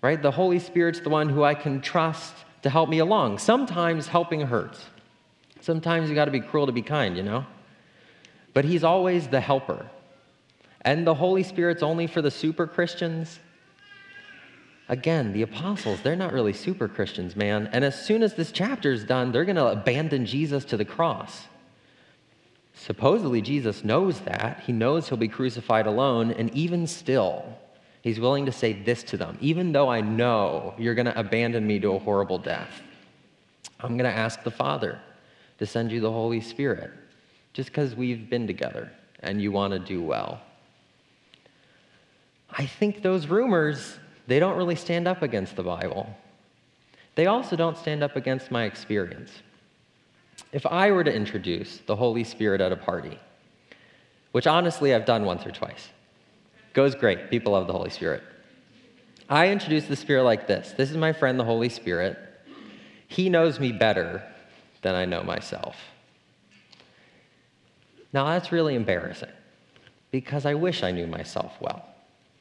right? 0.02 0.20
The 0.20 0.32
Holy 0.32 0.58
Spirit's 0.58 1.00
the 1.00 1.08
one 1.08 1.28
who 1.28 1.42
I 1.42 1.54
can 1.54 1.80
trust 1.80 2.34
to 2.62 2.70
help 2.70 2.88
me 2.88 2.98
along. 2.98 3.38
Sometimes 3.38 4.08
helping 4.08 4.40
hurts. 4.42 4.84
Sometimes 5.60 6.08
you 6.08 6.14
got 6.14 6.26
to 6.26 6.30
be 6.30 6.40
cruel 6.40 6.66
to 6.66 6.72
be 6.72 6.82
kind, 6.82 7.16
you 7.16 7.22
know? 7.22 7.46
But 8.52 8.64
He's 8.64 8.84
always 8.84 9.28
the 9.28 9.40
helper. 9.40 9.86
And 10.82 11.06
the 11.06 11.14
Holy 11.14 11.44
Spirit's 11.44 11.82
only 11.82 12.08
for 12.08 12.20
the 12.20 12.30
super 12.30 12.66
Christians. 12.66 13.38
Again, 14.88 15.32
the 15.32 15.42
apostles, 15.42 16.02
they're 16.02 16.16
not 16.16 16.32
really 16.32 16.52
super 16.52 16.88
Christians, 16.88 17.36
man. 17.36 17.68
And 17.72 17.84
as 17.84 18.04
soon 18.04 18.22
as 18.22 18.34
this 18.34 18.50
chapter's 18.50 19.04
done, 19.04 19.30
they're 19.30 19.44
going 19.44 19.56
to 19.56 19.68
abandon 19.68 20.26
Jesus 20.26 20.64
to 20.66 20.76
the 20.76 20.84
cross. 20.84 21.46
Supposedly, 22.74 23.40
Jesus 23.40 23.84
knows 23.84 24.20
that. 24.20 24.64
He 24.66 24.72
knows 24.72 25.08
he'll 25.08 25.16
be 25.16 25.28
crucified 25.28 25.86
alone, 25.86 26.32
and 26.32 26.52
even 26.52 26.88
still, 26.88 27.56
He's 28.02 28.18
willing 28.18 28.46
to 28.46 28.52
say 28.52 28.72
this 28.72 29.02
to 29.04 29.16
them 29.16 29.38
even 29.40 29.72
though 29.72 29.88
I 29.88 30.00
know 30.00 30.74
you're 30.76 30.94
going 30.94 31.06
to 31.06 31.18
abandon 31.18 31.66
me 31.66 31.80
to 31.80 31.92
a 31.92 31.98
horrible 31.98 32.38
death, 32.38 32.82
I'm 33.80 33.96
going 33.96 34.10
to 34.10 34.16
ask 34.16 34.42
the 34.42 34.50
Father 34.50 35.00
to 35.58 35.66
send 35.66 35.90
you 35.90 36.00
the 36.00 36.10
Holy 36.10 36.40
Spirit 36.40 36.90
just 37.52 37.70
because 37.70 37.94
we've 37.94 38.28
been 38.28 38.46
together 38.46 38.90
and 39.20 39.40
you 39.40 39.52
want 39.52 39.72
to 39.72 39.78
do 39.78 40.02
well. 40.02 40.40
I 42.50 42.66
think 42.66 43.02
those 43.02 43.28
rumors, 43.28 43.98
they 44.26 44.38
don't 44.38 44.56
really 44.56 44.74
stand 44.74 45.08
up 45.08 45.22
against 45.22 45.56
the 45.56 45.62
Bible. 45.62 46.14
They 47.14 47.26
also 47.26 47.56
don't 47.56 47.78
stand 47.78 48.02
up 48.02 48.16
against 48.16 48.50
my 48.50 48.64
experience. 48.64 49.30
If 50.52 50.66
I 50.66 50.90
were 50.90 51.04
to 51.04 51.12
introduce 51.12 51.78
the 51.78 51.96
Holy 51.96 52.24
Spirit 52.24 52.60
at 52.60 52.72
a 52.72 52.76
party, 52.76 53.18
which 54.32 54.46
honestly 54.46 54.94
I've 54.94 55.04
done 55.04 55.24
once 55.24 55.46
or 55.46 55.50
twice, 55.50 55.90
Goes 56.72 56.94
great. 56.94 57.30
People 57.30 57.52
love 57.52 57.66
the 57.66 57.72
Holy 57.72 57.90
Spirit. 57.90 58.22
I 59.28 59.48
introduce 59.48 59.86
the 59.86 59.96
Spirit 59.96 60.24
like 60.24 60.46
this 60.46 60.72
This 60.76 60.90
is 60.90 60.96
my 60.96 61.12
friend, 61.12 61.38
the 61.38 61.44
Holy 61.44 61.68
Spirit. 61.68 62.18
He 63.08 63.28
knows 63.28 63.60
me 63.60 63.72
better 63.72 64.22
than 64.80 64.94
I 64.94 65.04
know 65.04 65.22
myself. 65.22 65.76
Now, 68.12 68.26
that's 68.26 68.52
really 68.52 68.74
embarrassing 68.74 69.30
because 70.10 70.44
I 70.44 70.54
wish 70.54 70.82
I 70.82 70.90
knew 70.90 71.06
myself 71.06 71.52
well. 71.60 71.84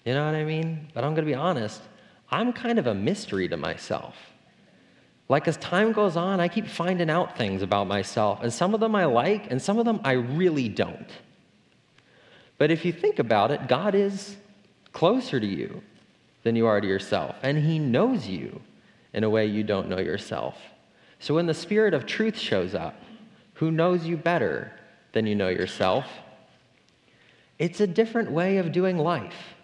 You 0.06 0.14
know 0.14 0.26
what 0.26 0.36
I 0.36 0.44
mean? 0.44 0.90
But 0.94 1.04
I'm 1.04 1.14
going 1.14 1.26
to 1.26 1.32
be 1.32 1.36
honest, 1.36 1.82
I'm 2.30 2.52
kind 2.54 2.80
of 2.80 2.88
a 2.88 2.94
mystery 2.94 3.48
to 3.50 3.58
myself. 3.58 4.16
Like 5.30 5.48
as 5.48 5.56
time 5.58 5.94
goes 5.94 6.18
on, 6.18 6.42
I 6.42 6.50
keep 6.50 6.68
finding 6.68 7.10
out 7.10 7.38
things 7.38 7.62
about 7.62 7.88
myself, 7.88 8.40
and 8.44 8.52
some 8.52 8.74
of 8.74 8.82
them 8.82 8.96
I 8.96 9.06
like, 9.06 9.50
and 9.50 9.62
some 9.62 9.78
of 9.78 9.86
them 9.86 10.02
I 10.04 10.14
really 10.14 10.68
don't. 10.68 11.10
But 12.62 12.70
if 12.70 12.86
you 12.86 12.92
think 12.92 13.18
about 13.18 13.50
it, 13.50 13.68
God 13.68 13.96
is 13.96 14.38
closer 14.94 15.40
to 15.40 15.48
you 15.48 15.82
than 16.44 16.56
you 16.56 16.68
are 16.68 16.80
to 16.80 16.88
yourself, 16.88 17.36
and 17.42 17.58
He 17.58 17.80
knows 17.80 18.28
you 18.28 18.62
in 19.14 19.24
a 19.24 19.30
way 19.32 19.48
you 19.48 19.64
don't 19.64 19.90
know 19.90 19.98
yourself. 19.98 20.60
So 21.18 21.34
when 21.34 21.48
the 21.48 21.56
Spirit 21.56 21.96
of 21.96 22.06
truth 22.06 22.38
shows 22.38 22.76
up, 22.76 22.94
who 23.56 23.72
knows 23.72 24.06
you 24.06 24.16
better 24.16 24.72
than 25.12 25.26
you 25.26 25.34
know 25.34 25.48
yourself? 25.48 26.06
It's 27.58 27.80
a 27.80 27.88
different 27.88 28.30
way 28.30 28.58
of 28.58 28.72
doing 28.72 29.00
life. 29.00 29.56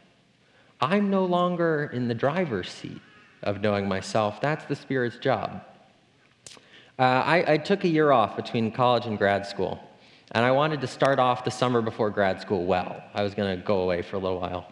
I'm 0.82 1.12
no 1.12 1.24
longer 1.24 1.92
in 1.94 2.08
the 2.08 2.16
driver's 2.16 2.72
seat 2.72 3.02
of 3.44 3.62
knowing 3.62 3.88
myself. 3.88 4.42
That's 4.42 4.66
the 4.66 4.76
Spirit's 4.76 5.18
job. 5.18 5.62
Uh, 6.98 7.04
I, 7.04 7.54
I 7.54 7.58
took 7.58 7.84
a 7.84 7.90
year 7.90 8.12
off 8.12 8.36
between 8.36 8.72
college 8.72 9.06
and 9.06 9.20
grad 9.20 9.46
school, 9.46 9.87
and 10.32 10.44
I 10.46 10.52
wanted 10.52 10.82
to 10.82 10.88
start 10.88 11.20
off 11.20 11.44
the 11.44 11.52
summer 11.52 11.82
before 11.82 12.10
grad 12.10 12.42
school 12.42 12.66
well. 12.66 13.02
I 13.14 13.24
was 13.24 13.34
going 13.34 13.58
to 13.58 13.64
go 13.64 13.82
away 13.82 14.02
for 14.02 14.18
a 14.18 14.20
little 14.20 14.40
while. 14.40 14.72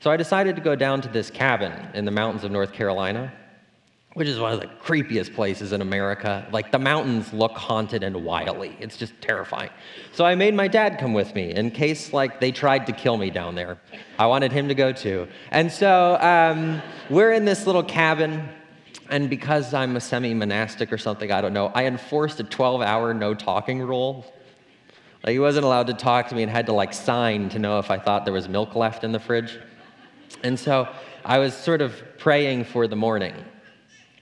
So 0.00 0.10
I 0.10 0.16
decided 0.16 0.56
to 0.56 0.62
go 0.62 0.74
down 0.76 1.00
to 1.02 1.08
this 1.08 1.30
cabin 1.30 1.72
in 1.94 2.04
the 2.04 2.10
mountains 2.10 2.44
of 2.44 2.50
North 2.50 2.72
Carolina 2.72 3.32
which 4.16 4.28
is 4.28 4.40
one 4.40 4.50
of 4.50 4.60
the 4.60 4.66
creepiest 4.82 5.34
places 5.34 5.74
in 5.74 5.82
America. 5.82 6.48
Like 6.50 6.72
the 6.72 6.78
mountains 6.78 7.34
look 7.34 7.52
haunted 7.52 8.02
and 8.02 8.24
wily. 8.24 8.74
It's 8.80 8.96
just 8.96 9.12
terrifying. 9.20 9.68
So 10.12 10.24
I 10.24 10.34
made 10.34 10.54
my 10.54 10.68
dad 10.68 10.98
come 10.98 11.12
with 11.12 11.34
me 11.34 11.54
in 11.54 11.70
case 11.70 12.14
like 12.14 12.40
they 12.40 12.50
tried 12.50 12.86
to 12.86 12.92
kill 12.92 13.18
me 13.18 13.28
down 13.28 13.54
there. 13.54 13.78
I 14.18 14.24
wanted 14.24 14.52
him 14.52 14.68
to 14.68 14.74
go 14.74 14.90
too. 14.90 15.28
And 15.50 15.70
so 15.70 16.16
um, 16.22 16.80
we're 17.10 17.32
in 17.32 17.44
this 17.44 17.66
little 17.66 17.82
cabin. 17.82 18.48
And 19.10 19.28
because 19.28 19.74
I'm 19.74 19.96
a 19.96 20.00
semi 20.00 20.32
monastic 20.32 20.94
or 20.94 20.98
something, 20.98 21.30
I 21.30 21.42
don't 21.42 21.52
know, 21.52 21.66
I 21.74 21.84
enforced 21.84 22.40
a 22.40 22.44
12 22.44 22.80
hour 22.80 23.12
no 23.12 23.34
talking 23.34 23.82
rule. 23.82 24.24
Like 25.26 25.32
he 25.32 25.40
wasn't 25.40 25.64
allowed 25.64 25.88
to 25.88 25.94
talk 25.94 26.28
to 26.28 26.36
me 26.36 26.44
and 26.44 26.52
had 26.52 26.66
to 26.66 26.72
like 26.72 26.94
sign 26.94 27.48
to 27.48 27.58
know 27.58 27.80
if 27.80 27.90
I 27.90 27.98
thought 27.98 28.24
there 28.24 28.32
was 28.32 28.48
milk 28.48 28.76
left 28.76 29.02
in 29.02 29.10
the 29.10 29.18
fridge. 29.18 29.58
And 30.44 30.56
so 30.58 30.88
I 31.24 31.38
was 31.38 31.52
sort 31.52 31.82
of 31.82 32.00
praying 32.16 32.64
for 32.64 32.86
the 32.86 32.94
morning. 32.94 33.34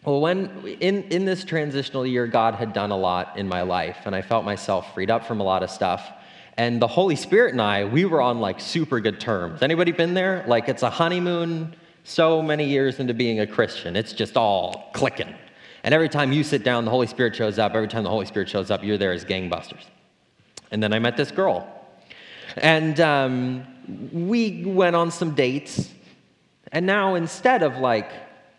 Well, 0.06 0.22
when 0.22 0.66
in, 0.80 1.02
in 1.04 1.26
this 1.26 1.44
transitional 1.44 2.06
year, 2.06 2.26
God 2.26 2.54
had 2.54 2.72
done 2.72 2.90
a 2.90 2.96
lot 2.96 3.38
in 3.38 3.46
my 3.46 3.62
life, 3.62 3.98
and 4.06 4.14
I 4.14 4.22
felt 4.22 4.44
myself 4.44 4.94
freed 4.94 5.10
up 5.10 5.26
from 5.26 5.40
a 5.40 5.44
lot 5.44 5.62
of 5.62 5.70
stuff. 5.70 6.10
And 6.56 6.80
the 6.80 6.86
Holy 6.86 7.16
Spirit 7.16 7.52
and 7.52 7.60
I, 7.60 7.84
we 7.84 8.06
were 8.06 8.22
on 8.22 8.40
like 8.40 8.58
super 8.60 9.00
good 9.00 9.20
terms. 9.20 9.60
Anybody 9.60 9.92
been 9.92 10.14
there? 10.14 10.44
Like 10.46 10.70
it's 10.70 10.82
a 10.82 10.90
honeymoon 10.90 11.74
so 12.04 12.40
many 12.40 12.64
years 12.64 12.98
into 12.98 13.12
being 13.12 13.40
a 13.40 13.46
Christian. 13.46 13.96
It's 13.96 14.12
just 14.14 14.38
all 14.38 14.90
clicking. 14.94 15.34
And 15.82 15.92
every 15.92 16.08
time 16.08 16.32
you 16.32 16.44
sit 16.44 16.64
down, 16.64 16.86
the 16.86 16.90
Holy 16.90 17.06
Spirit 17.06 17.36
shows 17.36 17.58
up. 17.58 17.74
Every 17.74 17.88
time 17.88 18.04
the 18.04 18.10
Holy 18.10 18.26
Spirit 18.26 18.48
shows 18.48 18.70
up, 18.70 18.82
you're 18.82 18.96
there 18.96 19.12
as 19.12 19.24
gangbusters. 19.24 19.84
And 20.74 20.82
then 20.82 20.92
I 20.92 20.98
met 20.98 21.16
this 21.16 21.30
girl. 21.30 21.68
And 22.56 22.98
um, 22.98 23.64
we 24.12 24.64
went 24.64 24.96
on 24.96 25.12
some 25.12 25.36
dates. 25.36 25.88
And 26.72 26.84
now 26.84 27.14
instead 27.14 27.62
of 27.62 27.78
like 27.78 28.10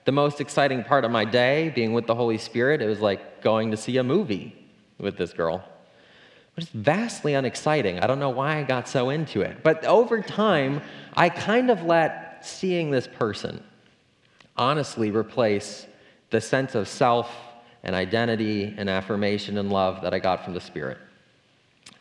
the 0.06 0.13
most 0.13 0.39
exciting 0.39 0.86
part 0.86 1.04
of 1.04 1.12
my 1.12 1.25
day, 1.25 1.73
being 1.75 1.91
with 1.91 2.08
the 2.08 2.15
Holy 2.15 2.38
Spirit, 2.38 2.82
it 2.82 2.88
was 2.88 3.01
like 3.01 3.41
going 3.41 3.71
to 3.71 3.78
see 3.78 3.97
a 3.97 4.04
movie 4.04 4.56
with 4.97 5.17
this 5.17 5.34
girl. 5.34 5.56
It 5.58 6.56
was 6.56 6.69
vastly 6.69 7.34
unexciting. 7.34 7.99
I 7.99 8.08
don't 8.08 8.19
know 8.19 8.30
why 8.30 8.60
I 8.60 8.63
got 8.63 8.88
so 8.88 9.10
into 9.10 9.41
it. 9.41 9.62
But 9.62 9.84
over 9.84 10.21
time, 10.21 10.82
I 11.15 11.28
kind 11.28 11.69
of 11.69 11.84
let 11.84 12.45
seeing 12.45 12.91
this 12.91 13.10
person 13.10 13.62
honestly 14.56 15.12
replace 15.12 15.86
the 16.30 16.39
sense 16.39 16.75
of 16.75 16.88
self 16.88 17.30
and 17.84 17.93
identity 17.93 18.73
and 18.78 18.89
affirmation 18.89 19.58
and 19.58 19.69
love 19.69 20.01
that 20.04 20.13
I 20.13 20.19
got 20.19 20.45
from 20.45 20.54
the 20.54 20.62
Spirit. 20.62 20.97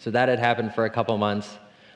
So 0.04 0.10
that 0.10 0.28
had 0.28 0.38
happened 0.38 0.74
for 0.74 0.84
a 0.84 0.90
couple 0.90 1.16
months. 1.16 1.48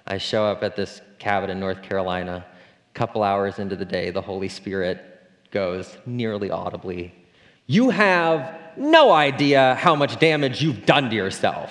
I 0.07 0.16
show 0.16 0.47
up 0.47 0.62
at 0.62 0.77
this 0.77 1.03
cabin 1.18 1.51
in 1.51 1.61
North 1.61 1.83
Carolina. 1.83 2.42
A 2.47 2.99
couple 2.99 3.23
hours 3.23 3.59
into 3.59 3.77
the 3.77 3.85
day, 3.85 4.09
the 4.09 4.23
Holy 4.23 4.49
Spirit 4.49 5.05
goes 5.51 5.94
nearly 6.07 6.51
audibly, 6.51 7.14
You 7.66 7.90
have 7.90 8.59
no 8.79 9.12
idea 9.12 9.75
how 9.75 9.94
much 9.94 10.18
damage 10.18 10.62
you've 10.62 10.87
done 10.87 11.11
to 11.11 11.16
yourself. 11.16 11.71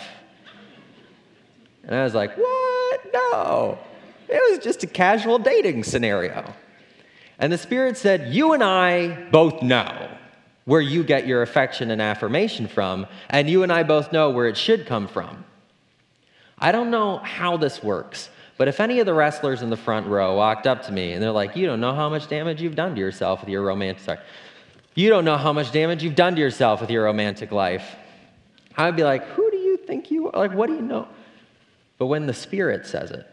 And 1.83 1.95
I 1.95 2.03
was 2.03 2.13
like, 2.13 2.37
What? 2.37 3.01
No. 3.11 3.79
It 4.29 4.51
was 4.51 4.63
just 4.63 4.83
a 4.83 4.87
casual 4.87 5.39
dating 5.39 5.85
scenario. 5.85 6.53
And 7.39 7.51
the 7.51 7.57
Spirit 7.57 7.97
said, 7.97 8.31
You 8.31 8.53
and 8.53 8.63
I 8.63 9.27
both 9.31 9.63
know 9.63 10.07
where 10.65 10.81
you 10.81 11.03
get 11.03 11.25
your 11.25 11.41
affection 11.41 11.89
and 11.89 11.99
affirmation 11.99 12.67
from, 12.67 13.07
and 13.27 13.49
you 13.49 13.63
and 13.63 13.71
I 13.71 13.81
both 13.81 14.11
know 14.11 14.29
where 14.29 14.45
it 14.45 14.55
should 14.55 14.85
come 14.85 15.07
from. 15.07 15.43
I 16.59 16.71
don't 16.71 16.89
know 16.89 17.17
how 17.17 17.57
this 17.57 17.83
works. 17.83 18.29
But 18.57 18.67
if 18.67 18.79
any 18.79 18.99
of 18.99 19.05
the 19.05 19.13
wrestlers 19.13 19.61
in 19.61 19.69
the 19.69 19.77
front 19.77 20.07
row 20.07 20.35
walked 20.35 20.65
up 20.65 20.83
to 20.83 20.91
me 20.91 21.13
and 21.13 21.21
they're 21.21 21.31
like, 21.31 21.55
You 21.55 21.67
don't 21.67 21.79
know 21.79 21.93
how 21.93 22.09
much 22.09 22.27
damage 22.27 22.61
you've 22.61 22.75
done 22.75 22.95
to 22.95 22.99
yourself 22.99 23.41
with 23.41 23.49
your 23.49 23.63
romantic 23.63 24.03
sorry, 24.03 24.19
you 24.95 25.09
don't 25.09 25.25
know 25.25 25.37
how 25.37 25.53
much 25.53 25.71
damage 25.71 26.03
you've 26.03 26.15
done 26.15 26.35
to 26.35 26.41
yourself 26.41 26.81
with 26.81 26.89
your 26.89 27.03
romantic 27.03 27.51
life. 27.51 27.95
I'd 28.75 28.95
be 28.95 29.03
like, 29.03 29.23
Who 29.29 29.49
do 29.51 29.57
you 29.57 29.77
think 29.77 30.09
you 30.09 30.31
are? 30.31 30.39
Like, 30.39 30.57
what 30.57 30.67
do 30.67 30.73
you 30.73 30.81
know? 30.81 31.07
But 31.99 32.07
when 32.07 32.25
the 32.25 32.33
Spirit 32.33 32.87
says 32.87 33.11
it, 33.11 33.27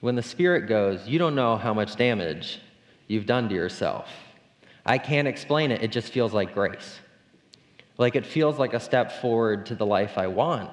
when 0.00 0.14
the 0.14 0.22
Spirit 0.22 0.68
goes, 0.68 1.08
You 1.08 1.18
don't 1.18 1.34
know 1.34 1.56
how 1.56 1.72
much 1.72 1.96
damage 1.96 2.60
you've 3.08 3.26
done 3.26 3.48
to 3.48 3.54
yourself. 3.54 4.10
I 4.84 4.98
can't 4.98 5.26
explain 5.26 5.70
it. 5.70 5.82
It 5.82 5.92
just 5.92 6.12
feels 6.12 6.34
like 6.34 6.52
grace. 6.52 7.00
Like 7.96 8.14
it 8.14 8.26
feels 8.26 8.58
like 8.58 8.74
a 8.74 8.80
step 8.80 9.20
forward 9.22 9.66
to 9.66 9.74
the 9.74 9.86
life 9.86 10.18
I 10.18 10.26
want. 10.26 10.70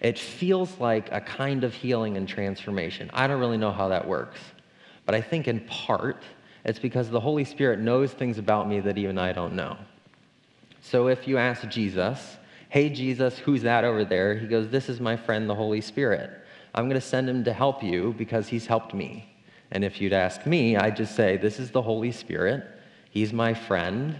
It 0.00 0.18
feels 0.18 0.78
like 0.78 1.10
a 1.12 1.20
kind 1.20 1.62
of 1.62 1.74
healing 1.74 2.16
and 2.16 2.26
transformation. 2.26 3.10
I 3.12 3.26
don't 3.26 3.40
really 3.40 3.58
know 3.58 3.72
how 3.72 3.88
that 3.88 4.06
works, 4.06 4.40
but 5.04 5.14
I 5.14 5.20
think 5.20 5.46
in 5.46 5.60
part 5.60 6.22
it's 6.64 6.78
because 6.78 7.10
the 7.10 7.20
Holy 7.20 7.44
Spirit 7.44 7.80
knows 7.80 8.12
things 8.12 8.38
about 8.38 8.68
me 8.68 8.80
that 8.80 8.98
even 8.98 9.18
I 9.18 9.32
don't 9.32 9.54
know. 9.54 9.76
So 10.80 11.08
if 11.08 11.28
you 11.28 11.38
ask 11.38 11.68
Jesus, 11.68 12.36
Hey, 12.70 12.88
Jesus, 12.88 13.36
who's 13.36 13.62
that 13.62 13.82
over 13.82 14.04
there? 14.04 14.36
He 14.36 14.46
goes, 14.46 14.68
This 14.68 14.88
is 14.88 15.00
my 15.00 15.16
friend, 15.16 15.50
the 15.50 15.54
Holy 15.54 15.80
Spirit. 15.80 16.30
I'm 16.72 16.84
going 16.84 17.00
to 17.00 17.06
send 17.06 17.28
him 17.28 17.42
to 17.44 17.52
help 17.52 17.82
you 17.82 18.14
because 18.16 18.46
he's 18.46 18.66
helped 18.66 18.94
me. 18.94 19.28
And 19.72 19.84
if 19.84 20.00
you'd 20.00 20.12
ask 20.12 20.46
me, 20.46 20.76
I'd 20.76 20.96
just 20.96 21.16
say, 21.16 21.36
This 21.36 21.58
is 21.58 21.72
the 21.72 21.82
Holy 21.82 22.12
Spirit. 22.12 22.64
He's 23.10 23.32
my 23.32 23.54
friend, 23.54 24.16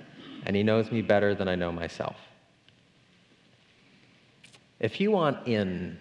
and 0.46 0.56
he 0.56 0.64
knows 0.64 0.90
me 0.90 1.00
better 1.00 1.32
than 1.32 1.46
I 1.46 1.54
know 1.54 1.70
myself. 1.70 2.16
If 4.80 4.98
you 4.98 5.10
want 5.10 5.46
in 5.46 5.98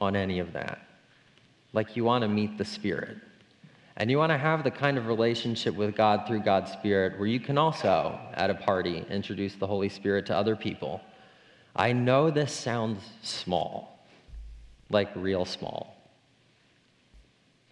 on 0.00 0.14
any 0.14 0.38
of 0.38 0.52
that, 0.52 0.86
like 1.72 1.96
you 1.96 2.04
want 2.04 2.22
to 2.22 2.28
meet 2.28 2.58
the 2.58 2.64
Spirit, 2.64 3.16
and 3.96 4.10
you 4.10 4.18
want 4.18 4.30
to 4.30 4.38
have 4.38 4.62
the 4.62 4.70
kind 4.70 4.98
of 4.98 5.06
relationship 5.06 5.74
with 5.74 5.96
God 5.96 6.26
through 6.26 6.40
God's 6.40 6.70
Spirit 6.72 7.18
where 7.18 7.26
you 7.26 7.40
can 7.40 7.56
also, 7.56 8.20
at 8.34 8.50
a 8.50 8.54
party, 8.54 9.04
introduce 9.08 9.54
the 9.54 9.66
Holy 9.66 9.88
Spirit 9.88 10.26
to 10.26 10.36
other 10.36 10.54
people, 10.54 11.00
I 11.74 11.92
know 11.92 12.30
this 12.30 12.52
sounds 12.52 13.02
small, 13.22 13.98
like 14.90 15.08
real 15.16 15.46
small. 15.46 15.96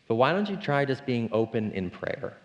But 0.09 0.15
why 0.15 0.33
don't 0.33 0.49
you 0.49 0.57
try 0.57 0.87
just 0.87 1.05
being 1.05 1.29
open 1.33 1.73
in 1.73 1.91
prayer? 1.91 2.39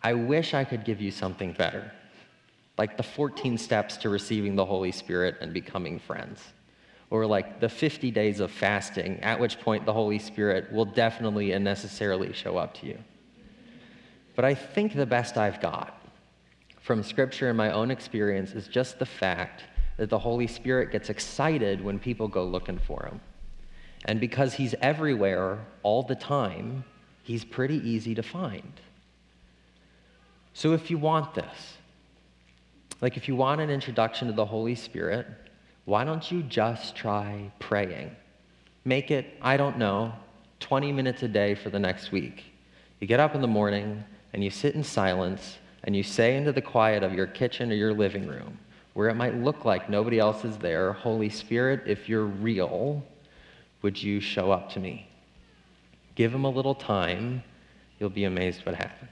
I 0.00 0.12
wish 0.14 0.54
I 0.54 0.62
could 0.62 0.84
give 0.84 1.00
you 1.00 1.10
something 1.10 1.52
better 1.52 1.90
like 2.78 2.96
the 2.96 3.02
14 3.02 3.58
steps 3.58 3.96
to 3.98 4.08
receiving 4.08 4.54
the 4.54 4.64
Holy 4.64 4.92
Spirit 4.92 5.36
and 5.40 5.52
becoming 5.52 5.98
friends. 5.98 6.40
Or 7.10 7.26
like 7.26 7.60
the 7.60 7.68
50 7.68 8.10
days 8.10 8.38
of 8.38 8.50
fasting, 8.50 9.18
at 9.20 9.40
which 9.40 9.60
point 9.60 9.84
the 9.84 9.92
Holy 9.92 10.18
Spirit 10.18 10.72
will 10.72 10.84
definitely 10.84 11.52
and 11.52 11.64
necessarily 11.64 12.32
show 12.32 12.56
up 12.56 12.74
to 12.74 12.86
you. 12.86 12.98
But 14.36 14.44
I 14.44 14.54
think 14.54 14.94
the 14.94 15.06
best 15.06 15.36
I've 15.36 15.60
got 15.60 16.00
from 16.80 17.02
Scripture 17.02 17.48
and 17.48 17.56
my 17.56 17.72
own 17.72 17.90
experience 17.90 18.52
is 18.52 18.68
just 18.68 18.98
the 18.98 19.06
fact 19.06 19.64
that 19.96 20.10
the 20.10 20.18
Holy 20.18 20.46
Spirit 20.46 20.92
gets 20.92 21.10
excited 21.10 21.82
when 21.82 21.98
people 21.98 22.28
go 22.28 22.44
looking 22.44 22.78
for 22.78 23.04
him. 23.04 23.20
And 24.04 24.20
because 24.20 24.54
he's 24.54 24.74
everywhere 24.80 25.58
all 25.82 26.04
the 26.04 26.14
time, 26.14 26.84
he's 27.24 27.44
pretty 27.44 27.76
easy 27.88 28.14
to 28.14 28.22
find. 28.22 28.80
So 30.54 30.72
if 30.72 30.90
you 30.90 30.98
want 30.98 31.34
this, 31.34 31.77
like, 33.00 33.16
if 33.16 33.28
you 33.28 33.36
want 33.36 33.60
an 33.60 33.70
introduction 33.70 34.28
to 34.28 34.34
the 34.34 34.46
Holy 34.46 34.74
Spirit, 34.74 35.26
why 35.84 36.04
don't 36.04 36.30
you 36.30 36.42
just 36.42 36.96
try 36.96 37.50
praying? 37.58 38.14
Make 38.84 39.10
it, 39.10 39.34
I 39.40 39.56
don't 39.56 39.78
know, 39.78 40.12
20 40.60 40.92
minutes 40.92 41.22
a 41.22 41.28
day 41.28 41.54
for 41.54 41.70
the 41.70 41.78
next 41.78 42.10
week. 42.10 42.44
You 43.00 43.06
get 43.06 43.20
up 43.20 43.34
in 43.34 43.40
the 43.40 43.46
morning 43.46 44.04
and 44.32 44.42
you 44.42 44.50
sit 44.50 44.74
in 44.74 44.82
silence 44.82 45.58
and 45.84 45.94
you 45.94 46.02
say 46.02 46.36
into 46.36 46.52
the 46.52 46.60
quiet 46.60 47.02
of 47.02 47.14
your 47.14 47.26
kitchen 47.26 47.70
or 47.70 47.74
your 47.74 47.94
living 47.94 48.26
room, 48.26 48.58
where 48.94 49.08
it 49.08 49.14
might 49.14 49.36
look 49.36 49.64
like 49.64 49.88
nobody 49.88 50.18
else 50.18 50.44
is 50.44 50.56
there, 50.58 50.92
Holy 50.92 51.28
Spirit, 51.28 51.82
if 51.86 52.08
you're 52.08 52.26
real, 52.26 53.02
would 53.82 54.02
you 54.02 54.20
show 54.20 54.50
up 54.50 54.70
to 54.72 54.80
me? 54.80 55.08
Give 56.16 56.34
him 56.34 56.44
a 56.44 56.50
little 56.50 56.74
time. 56.74 57.44
You'll 58.00 58.10
be 58.10 58.24
amazed 58.24 58.66
what 58.66 58.74
happens. 58.74 59.10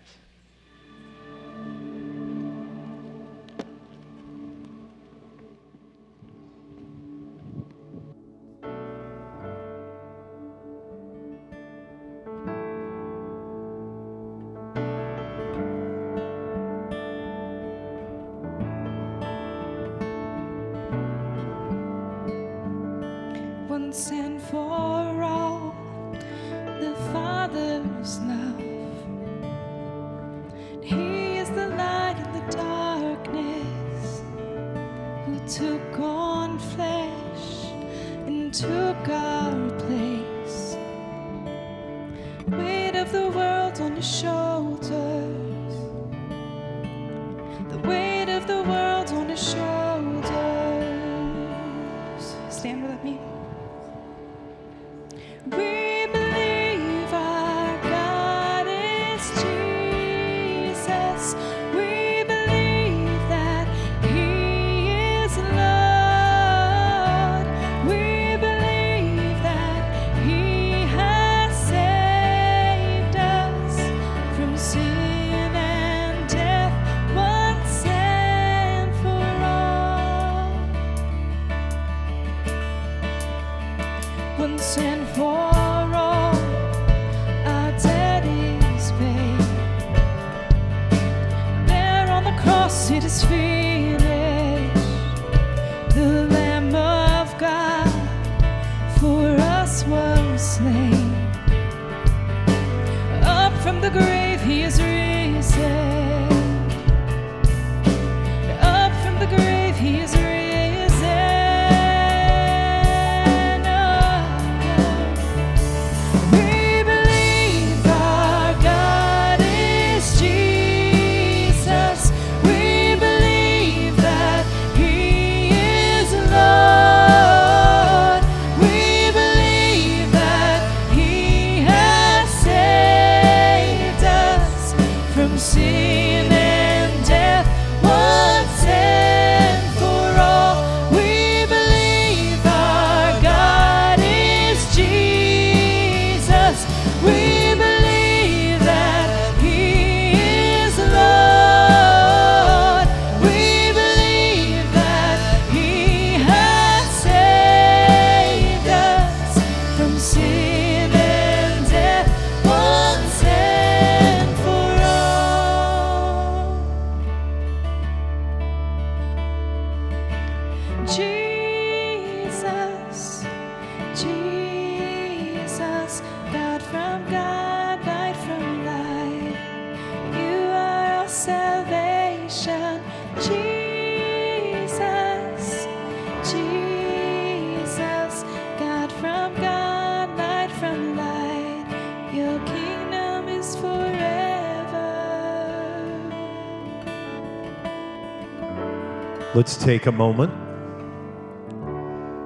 Let's 199.37 199.55
take 199.55 199.85
a 199.85 199.93
moment. 199.93 200.33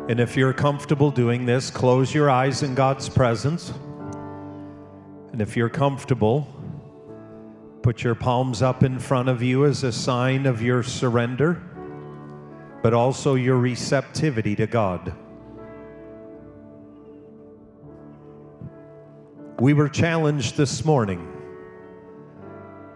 And 0.08 0.20
if 0.20 0.36
you're 0.36 0.52
comfortable 0.52 1.10
doing 1.10 1.44
this, 1.44 1.68
close 1.68 2.14
your 2.14 2.30
eyes 2.30 2.62
in 2.62 2.76
God's 2.76 3.08
presence. 3.08 3.72
And 5.32 5.42
if 5.42 5.56
you're 5.56 5.68
comfortable, 5.68 6.46
put 7.82 8.04
your 8.04 8.14
palms 8.14 8.62
up 8.62 8.84
in 8.84 9.00
front 9.00 9.28
of 9.28 9.42
you 9.42 9.64
as 9.64 9.82
a 9.82 9.90
sign 9.90 10.46
of 10.46 10.62
your 10.62 10.84
surrender, 10.84 11.60
but 12.80 12.94
also 12.94 13.34
your 13.34 13.56
receptivity 13.56 14.54
to 14.54 14.68
God. 14.68 15.12
We 19.58 19.74
were 19.74 19.88
challenged 19.88 20.56
this 20.56 20.84
morning 20.84 21.26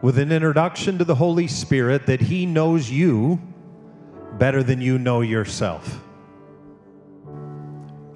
with 0.03 0.21
an 0.21 0.31
introduction 0.31 0.99
to 0.99 1.05
the 1.05 1.17
Holy 1.17 1.49
Spirit 1.49 2.07
that 2.07 2.21
He 2.21 2.47
knows 2.47 2.89
you 2.89 3.41
better 4.39 4.63
than 4.63 4.81
you 4.81 4.99
know 4.99 5.21
yourself. 5.21 6.01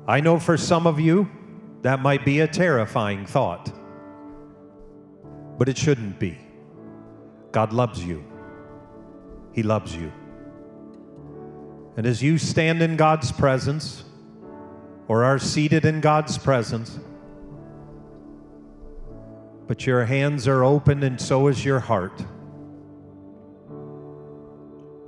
I 0.07 0.21
know 0.21 0.39
for 0.39 0.57
some 0.57 0.87
of 0.87 0.99
you 0.99 1.29
that 1.83 2.01
might 2.01 2.25
be 2.25 2.41
a 2.41 2.49
terrifying 2.49 3.27
thought, 3.27 3.71
but 5.59 5.69
it 5.69 5.77
shouldn't 5.77 6.19
be. 6.19 6.39
God 7.53 7.73
loves 7.73 8.05
you, 8.05 8.25
He 9.53 9.63
loves 9.63 9.95
you. 9.95 10.13
And 11.97 12.07
as 12.07 12.23
you 12.23 12.39
stand 12.39 12.81
in 12.81 12.97
God's 12.97 13.33
presence 13.33 14.05
or 15.09 15.25
are 15.25 15.39
seated 15.39 15.85
in 15.85 16.01
God's 16.01 16.39
presence, 16.39 16.99
but 19.67 19.87
your 19.87 20.05
hands 20.05 20.49
are 20.49 20.65
open 20.65 21.03
and 21.03 21.21
so 21.21 21.49
is 21.49 21.65
your 21.65 21.81
heart. 21.81 22.25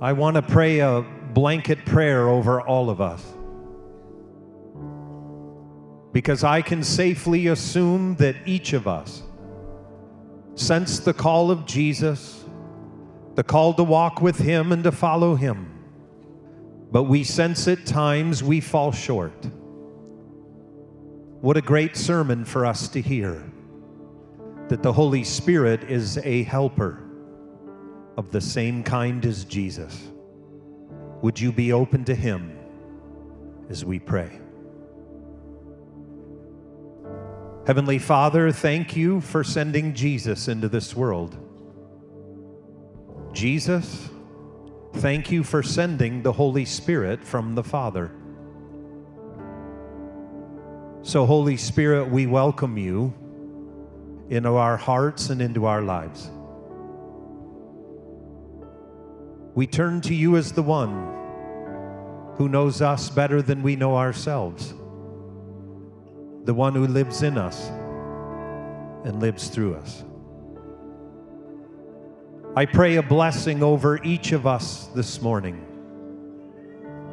I 0.01 0.13
want 0.13 0.35
to 0.35 0.41
pray 0.41 0.79
a 0.79 1.05
blanket 1.31 1.85
prayer 1.85 2.27
over 2.27 2.59
all 2.59 2.89
of 2.89 2.99
us. 3.01 3.23
Because 6.11 6.43
I 6.43 6.63
can 6.63 6.83
safely 6.83 7.45
assume 7.47 8.15
that 8.15 8.35
each 8.47 8.73
of 8.73 8.87
us 8.87 9.21
sense 10.55 10.99
the 10.99 11.13
call 11.13 11.51
of 11.51 11.67
Jesus, 11.67 12.43
the 13.35 13.43
call 13.43 13.75
to 13.75 13.83
walk 13.83 14.23
with 14.23 14.39
Him 14.39 14.71
and 14.71 14.83
to 14.85 14.91
follow 14.91 15.35
Him. 15.35 15.71
But 16.91 17.03
we 17.03 17.23
sense 17.23 17.67
at 17.67 17.85
times 17.85 18.43
we 18.43 18.59
fall 18.59 18.91
short. 18.91 19.45
What 21.41 21.57
a 21.57 21.61
great 21.61 21.95
sermon 21.95 22.43
for 22.43 22.65
us 22.65 22.87
to 22.89 23.01
hear 23.01 23.43
that 24.67 24.81
the 24.81 24.93
Holy 24.93 25.23
Spirit 25.23 25.83
is 25.83 26.17
a 26.17 26.41
helper 26.41 27.03
of 28.17 28.31
the 28.31 28.41
same 28.41 28.83
kind 28.83 29.25
as 29.25 29.45
Jesus. 29.45 30.09
Would 31.21 31.39
you 31.39 31.51
be 31.51 31.71
open 31.71 32.03
to 32.05 32.15
Him 32.15 32.57
as 33.69 33.85
we 33.85 33.99
pray? 33.99 34.39
Heavenly 37.67 37.99
Father, 37.99 38.51
thank 38.51 38.95
you 38.95 39.21
for 39.21 39.43
sending 39.43 39.93
Jesus 39.93 40.47
into 40.47 40.67
this 40.67 40.95
world. 40.95 41.37
Jesus, 43.33 44.09
thank 44.95 45.31
you 45.31 45.43
for 45.43 45.61
sending 45.61 46.23
the 46.23 46.33
Holy 46.33 46.65
Spirit 46.65 47.23
from 47.23 47.55
the 47.55 47.63
Father. 47.63 48.11
So, 51.03 51.25
Holy 51.25 51.57
Spirit, 51.57 52.09
we 52.09 52.25
welcome 52.25 52.77
you 52.77 53.13
into 54.29 54.55
our 54.55 54.77
hearts 54.77 55.29
and 55.29 55.41
into 55.41 55.65
our 55.65 55.81
lives. 55.81 56.29
We 59.53 59.67
turn 59.67 60.01
to 60.01 60.15
you 60.15 60.37
as 60.37 60.53
the 60.53 60.63
one 60.63 62.33
who 62.35 62.47
knows 62.47 62.81
us 62.81 63.09
better 63.09 63.41
than 63.41 63.61
we 63.63 63.75
know 63.75 63.97
ourselves, 63.97 64.73
the 66.45 66.53
one 66.53 66.73
who 66.73 66.87
lives 66.87 67.21
in 67.21 67.37
us 67.37 67.67
and 69.03 69.19
lives 69.19 69.49
through 69.49 69.75
us. 69.75 70.03
I 72.55 72.65
pray 72.65 72.95
a 72.95 73.03
blessing 73.03 73.61
over 73.61 74.01
each 74.03 74.31
of 74.31 74.47
us 74.47 74.87
this 74.95 75.21
morning, 75.21 75.65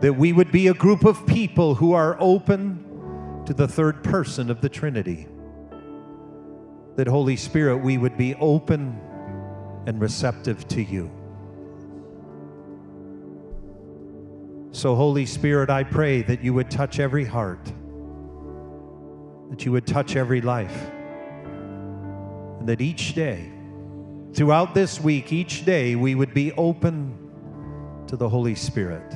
that 0.01 0.12
we 0.12 0.32
would 0.32 0.53
be 0.53 0.68
a 0.68 0.74
group 0.74 1.05
of 1.05 1.26
people 1.26 1.74
who 1.74 1.93
are 1.93 2.16
open 2.20 3.43
to 3.47 3.55
the 3.55 3.66
third 3.66 4.05
person 4.05 4.51
of 4.51 4.61
the 4.61 4.68
Trinity 4.68 5.26
that, 6.97 7.07
Holy 7.07 7.36
Spirit, 7.36 7.78
we 7.78 7.99
would 7.99 8.16
be 8.16 8.34
open 8.36 9.01
and 9.86 10.01
receptive 10.01 10.66
to 10.68 10.82
you. 10.82 11.11
So, 14.70 14.94
Holy 14.94 15.24
Spirit, 15.24 15.70
I 15.70 15.82
pray 15.82 16.22
that 16.22 16.44
you 16.44 16.52
would 16.54 16.70
touch 16.70 17.00
every 17.00 17.24
heart, 17.24 17.64
that 19.50 19.64
you 19.64 19.72
would 19.72 19.86
touch 19.86 20.14
every 20.14 20.42
life, 20.42 20.90
and 22.60 22.68
that 22.68 22.80
each 22.80 23.14
day, 23.14 23.50
throughout 24.34 24.74
this 24.74 25.00
week, 25.00 25.32
each 25.32 25.64
day, 25.64 25.96
we 25.96 26.14
would 26.14 26.34
be 26.34 26.52
open 26.52 27.16
to 28.08 28.16
the 28.16 28.28
Holy 28.28 28.54
Spirit. 28.54 29.14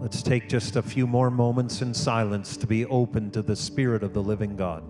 Let's 0.00 0.22
take 0.22 0.48
just 0.48 0.74
a 0.74 0.82
few 0.82 1.06
more 1.06 1.30
moments 1.30 1.80
in 1.80 1.94
silence 1.94 2.56
to 2.56 2.66
be 2.66 2.86
open 2.86 3.30
to 3.30 3.42
the 3.42 3.54
Spirit 3.54 4.02
of 4.02 4.14
the 4.14 4.22
living 4.22 4.56
God. 4.56 4.82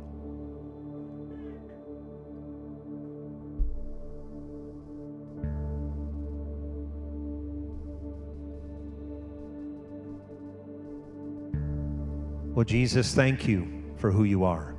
Well, 12.61 12.67
Jesus, 12.67 13.15
thank 13.15 13.49
you 13.49 13.83
for 13.97 14.11
who 14.11 14.25
you 14.25 14.45
are. 14.45 14.75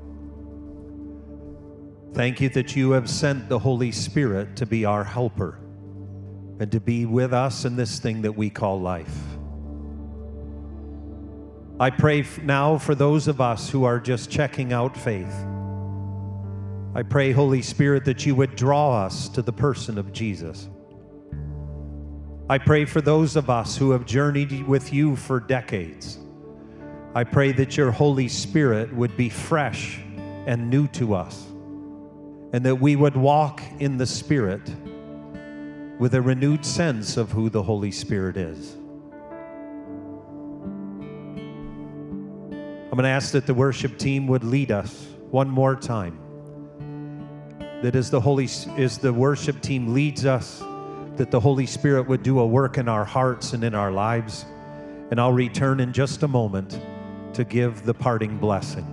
Thank 2.14 2.40
you 2.40 2.48
that 2.50 2.76
you 2.76 2.92
have 2.92 3.10
sent 3.10 3.50
the 3.50 3.58
Holy 3.58 3.92
Spirit 3.92 4.56
to 4.58 4.68
be 4.68 4.86
our 4.86 5.04
helper 5.04 5.58
and 6.60 6.72
to 6.74 6.80
be 6.80 7.08
with 7.08 7.34
us 7.34 7.66
in 7.66 7.76
this 7.76 7.98
thing 7.98 8.22
that 8.22 8.34
we 8.34 8.52
call 8.52 8.80
life. 8.80 9.18
I 11.80 11.90
pray 11.90 12.24
now 12.44 12.78
for 12.78 12.94
those 12.94 13.28
of 13.28 13.42
us 13.42 13.72
who 13.72 13.84
are 13.84 14.00
just 14.00 14.30
checking 14.30 14.72
out 14.74 14.96
faith. 14.96 15.34
I 16.94 17.02
pray, 17.02 17.32
Holy 17.32 17.64
Spirit, 17.64 18.06
that 18.06 18.28
you 18.28 18.36
would 18.36 18.56
draw 18.56 19.04
us 19.04 19.28
to 19.30 19.42
the 19.42 19.54
person 19.54 19.98
of 19.98 20.14
Jesus. 20.14 20.70
I 22.48 22.60
pray 22.60 22.86
for 22.86 23.02
those 23.02 23.36
of 23.36 23.50
us 23.50 23.76
who 23.76 23.90
have 23.90 24.06
journeyed 24.06 24.68
with 24.68 24.94
you 24.94 25.16
for 25.16 25.40
decades. 25.40 26.20
I 27.14 27.26
pray 27.26 27.52
that 27.52 27.76
your 27.76 27.92
Holy 27.92 28.30
Spirit 28.30 28.94
would 28.96 29.18
be 29.18 29.28
fresh 29.28 30.00
and 30.46 30.70
new 30.70 30.88
to 30.90 31.14
us, 31.14 31.46
and 32.54 32.64
that 32.66 32.78
we 32.78 32.96
would 32.96 33.18
walk 33.18 33.62
in 33.80 33.98
the 33.98 34.06
Spirit 34.06 34.62
with 36.00 36.16
a 36.16 36.22
renewed 36.22 36.66
sense 36.66 37.18
of 37.18 37.30
who 37.30 37.50
the 37.50 37.62
Holy 37.64 37.92
Spirit 37.92 38.38
is. 38.38 38.76
I'm 42.88 42.98
going 42.98 43.04
to 43.04 43.10
ask 43.10 43.34
that 43.34 43.46
the 43.46 43.54
worship 43.54 43.98
team 43.98 44.26
would 44.28 44.46
lead 44.46 44.72
us 44.72 45.06
one 45.32 45.50
more 45.50 45.76
time. 45.76 46.18
That 47.82 47.94
as 47.94 48.10
the 48.10 48.22
Holy 48.22 48.48
as 48.78 49.00
the 49.00 49.12
worship 49.12 49.62
team 49.62 49.94
leads 49.94 50.26
us, 50.26 50.60
that 51.18 51.30
the 51.30 51.42
Holy 51.42 51.66
Spirit 51.66 52.08
would 52.08 52.24
do 52.24 52.40
a 52.40 52.48
work 52.48 52.78
in 52.78 52.88
our 52.88 53.04
hearts 53.04 53.52
and 53.52 53.66
in 53.66 53.76
our 53.76 53.92
lives. 53.92 54.46
And 55.10 55.20
I'll 55.20 55.34
return 55.34 55.82
in 55.82 55.92
just 55.92 56.24
a 56.24 56.28
moment 56.30 56.80
to 57.34 57.44
give 57.44 57.84
the 57.84 57.94
parting 57.94 58.38
blessing. 58.38 58.86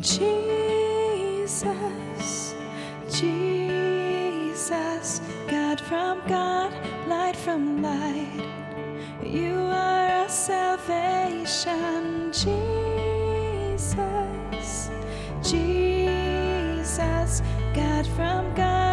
Jesus, 0.00 1.64
Jesus, 3.10 5.20
God 5.48 5.80
from 5.80 6.20
God, 6.26 6.72
light 7.08 7.36
from 7.36 7.82
light. 7.82 8.44
You 9.22 9.54
are 9.54 10.08
our 10.08 10.28
salvation, 10.28 12.32
Jesus, 12.32 13.94
Jesus, 15.42 17.42
God 17.74 18.06
from 18.08 18.54
God, 18.54 18.83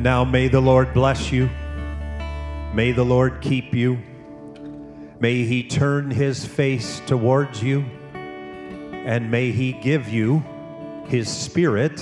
And 0.00 0.04
now 0.06 0.24
may 0.24 0.48
the 0.48 0.62
Lord 0.62 0.94
bless 0.94 1.30
you. 1.30 1.50
May 2.72 2.92
the 2.92 3.04
Lord 3.04 3.42
keep 3.42 3.74
you. 3.74 3.98
May 5.20 5.44
he 5.44 5.62
turn 5.62 6.10
his 6.10 6.42
face 6.42 7.02
towards 7.04 7.62
you. 7.62 7.84
And 8.14 9.30
may 9.30 9.50
he 9.50 9.72
give 9.72 10.08
you 10.08 10.42
his 11.06 11.28
spirit 11.28 12.00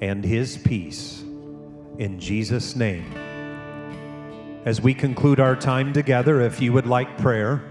and 0.00 0.24
his 0.24 0.56
peace. 0.56 1.20
In 1.98 2.18
Jesus' 2.18 2.74
name. 2.74 3.04
As 4.64 4.80
we 4.80 4.94
conclude 4.94 5.38
our 5.38 5.54
time 5.54 5.92
together, 5.92 6.40
if 6.40 6.62
you 6.62 6.72
would 6.72 6.86
like 6.86 7.18
prayer, 7.18 7.62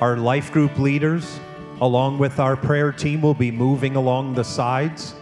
our 0.00 0.16
life 0.16 0.50
group 0.50 0.80
leaders, 0.80 1.38
along 1.80 2.18
with 2.18 2.40
our 2.40 2.56
prayer 2.56 2.90
team, 2.90 3.22
will 3.22 3.34
be 3.34 3.52
moving 3.52 3.94
along 3.94 4.34
the 4.34 4.42
sides. 4.42 5.14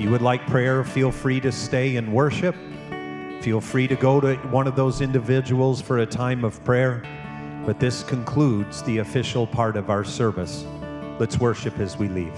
If 0.00 0.04
you 0.04 0.10
would 0.12 0.22
like 0.22 0.46
prayer, 0.46 0.82
feel 0.82 1.12
free 1.12 1.40
to 1.40 1.52
stay 1.52 1.96
and 1.96 2.10
worship. 2.10 2.56
Feel 3.42 3.60
free 3.60 3.86
to 3.86 3.96
go 3.96 4.18
to 4.18 4.36
one 4.48 4.66
of 4.66 4.74
those 4.74 5.02
individuals 5.02 5.82
for 5.82 5.98
a 5.98 6.06
time 6.06 6.42
of 6.42 6.64
prayer. 6.64 7.02
But 7.66 7.78
this 7.78 8.02
concludes 8.02 8.82
the 8.84 8.96
official 8.96 9.46
part 9.46 9.76
of 9.76 9.90
our 9.90 10.02
service. 10.02 10.64
Let's 11.18 11.38
worship 11.38 11.78
as 11.80 11.98
we 11.98 12.08
leave. 12.08 12.32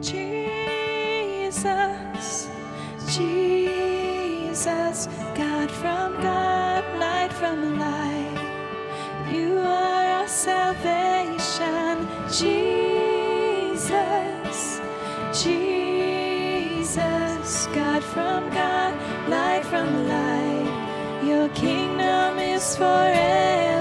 Jesus, 0.00 1.58
Jesus, 3.14 5.08
God 5.34 5.70
from 5.70 6.18
God, 6.22 6.82
light 6.98 7.34
from 7.34 7.78
light. 7.78 9.28
You 9.30 9.58
are 9.58 10.22
our 10.22 10.26
salvation, 10.26 12.08
Jesus, 12.32 14.17
from 18.18 18.50
God, 18.50 18.92
light 19.28 19.64
from 19.72 19.88
light. 20.14 20.70
Your 21.30 21.48
kingdom 21.50 22.38
is 22.54 22.64
forever, 22.76 23.77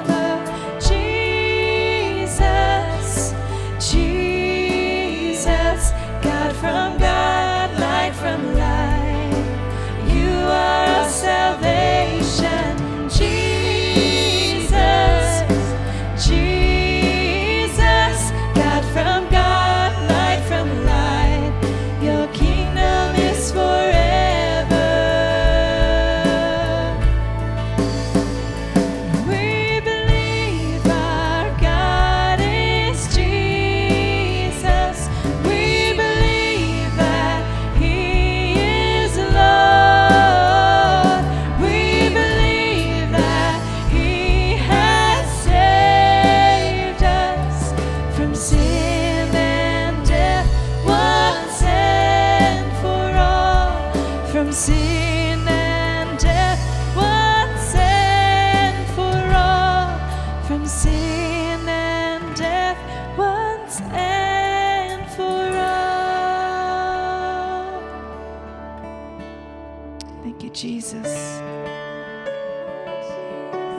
Thank 70.39 70.55
you, 70.55 70.69
Jesus. 70.69 71.41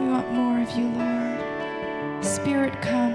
We 0.01 0.09
want 0.09 0.29
more 0.33 0.61
of 0.61 0.69
you, 0.77 0.89
Lord. 0.89 2.25
Spirit, 2.25 2.83
come. 2.83 3.15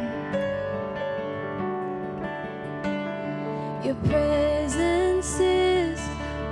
Your 3.84 3.96
presence 3.96 5.42
is 5.42 6.00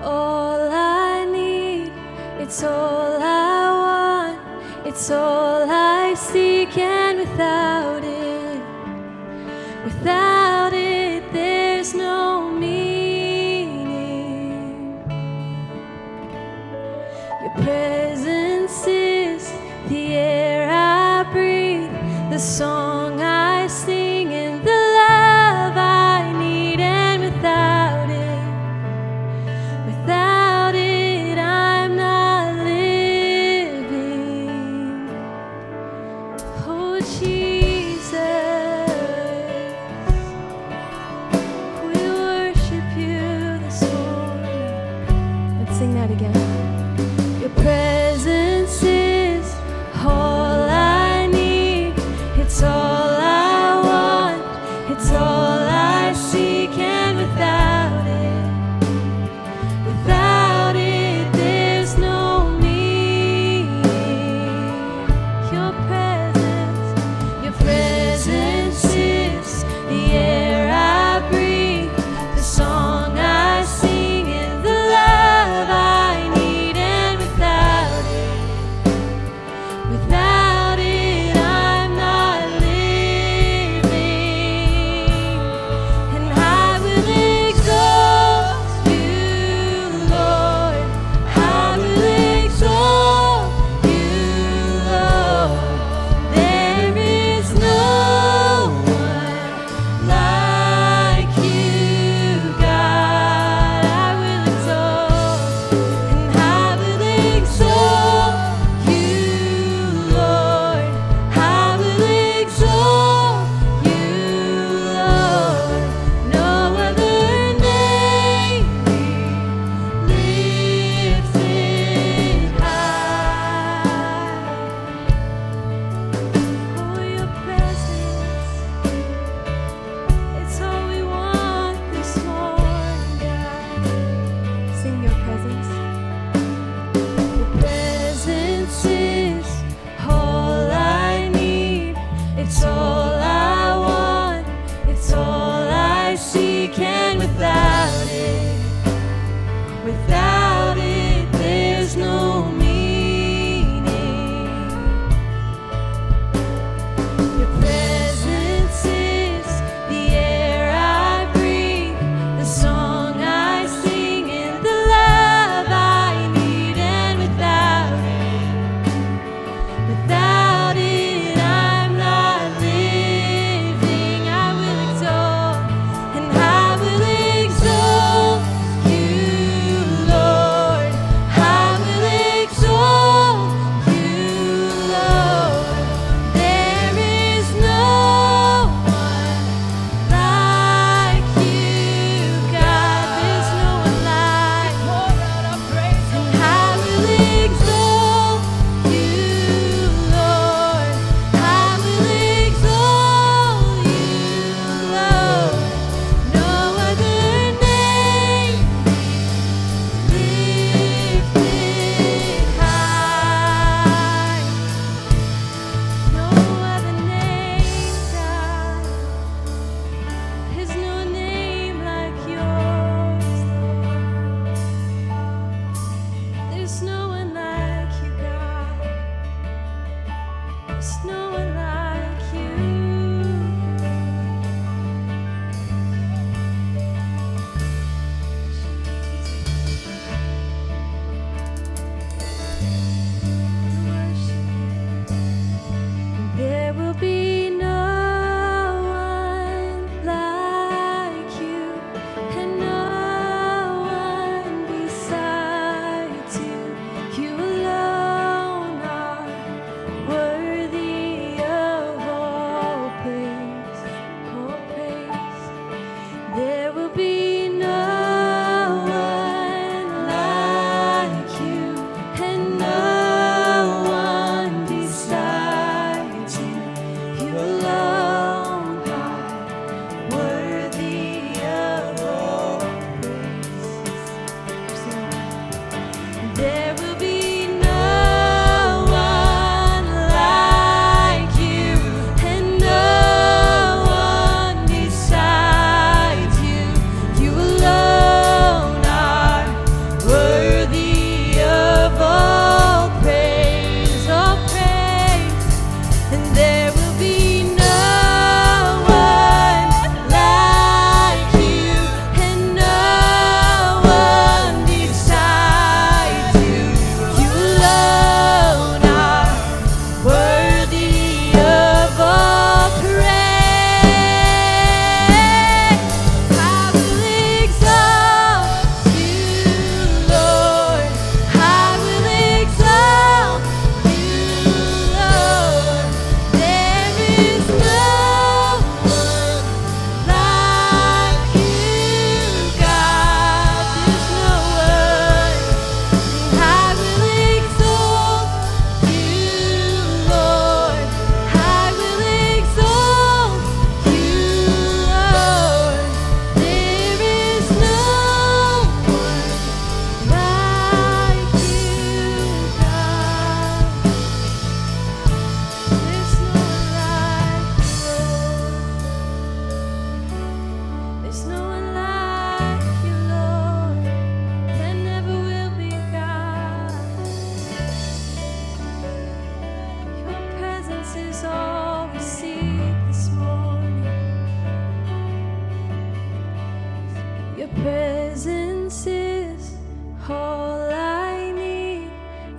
all 0.04 0.70
I 0.70 1.24
need. 1.32 1.94
It's 2.44 2.62
all 2.62 3.22
I 3.22 4.36
want. 4.36 4.86
It's 4.86 5.10
all 5.10 5.70
I 5.70 6.14
see. 6.14 6.51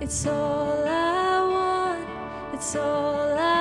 It's 0.03 0.27
all 0.27 0.83
I 0.85 1.39
want. 1.47 2.53
It's 2.53 2.75
all 2.75 3.37
I 3.39 3.52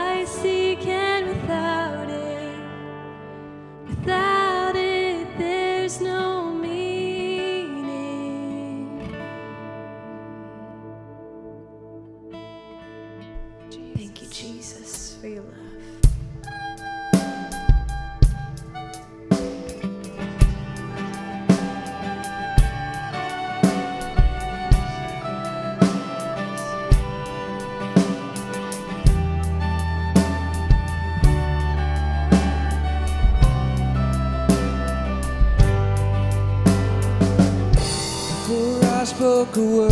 I 39.53 39.55
spoke 39.55 39.92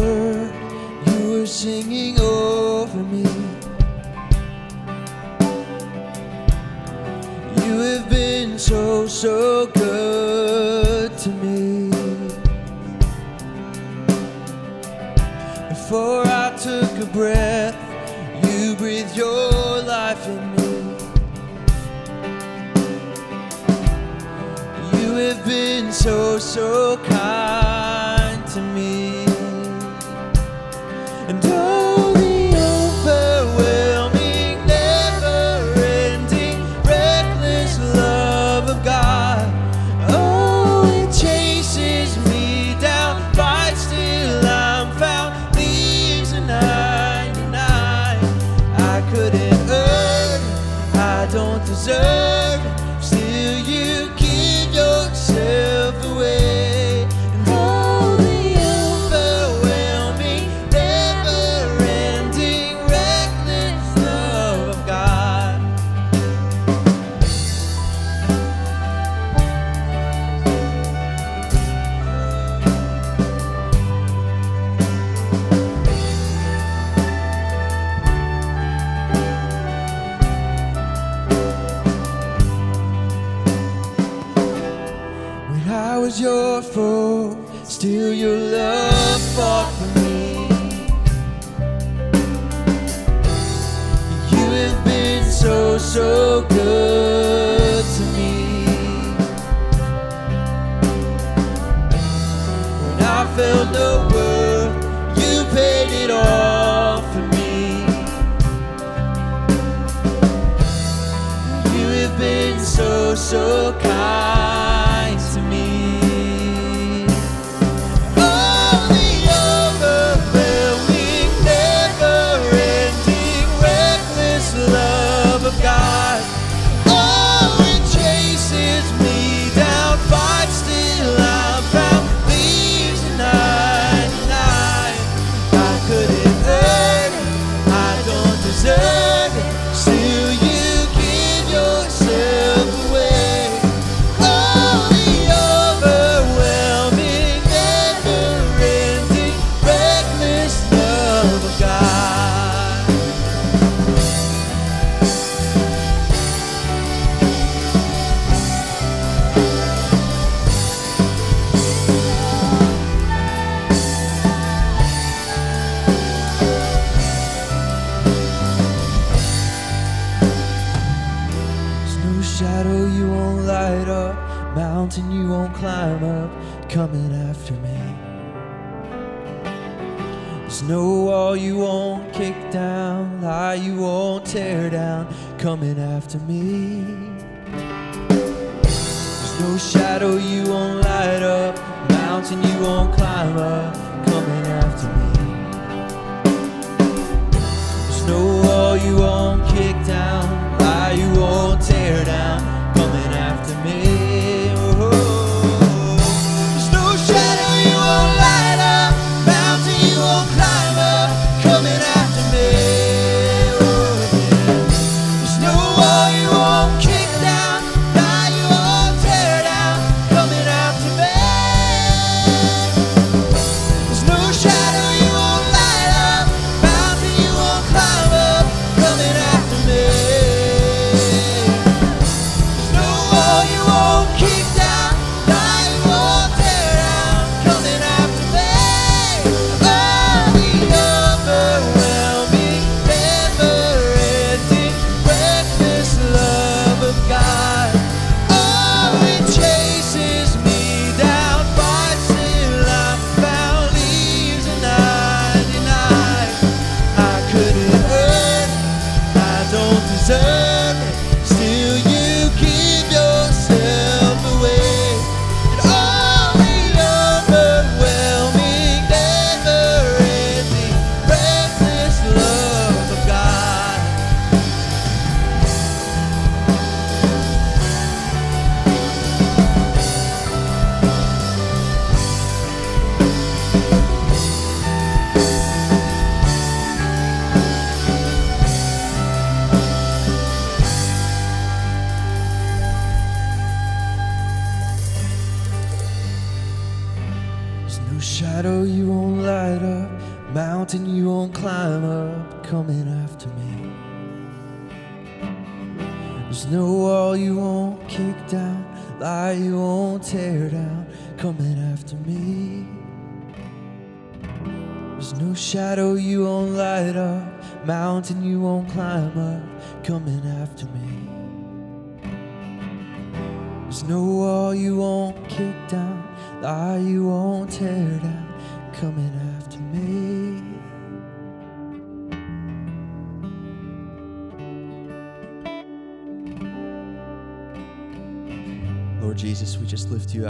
coming 185.41 185.79
after 185.79 186.19
me. 186.19 186.70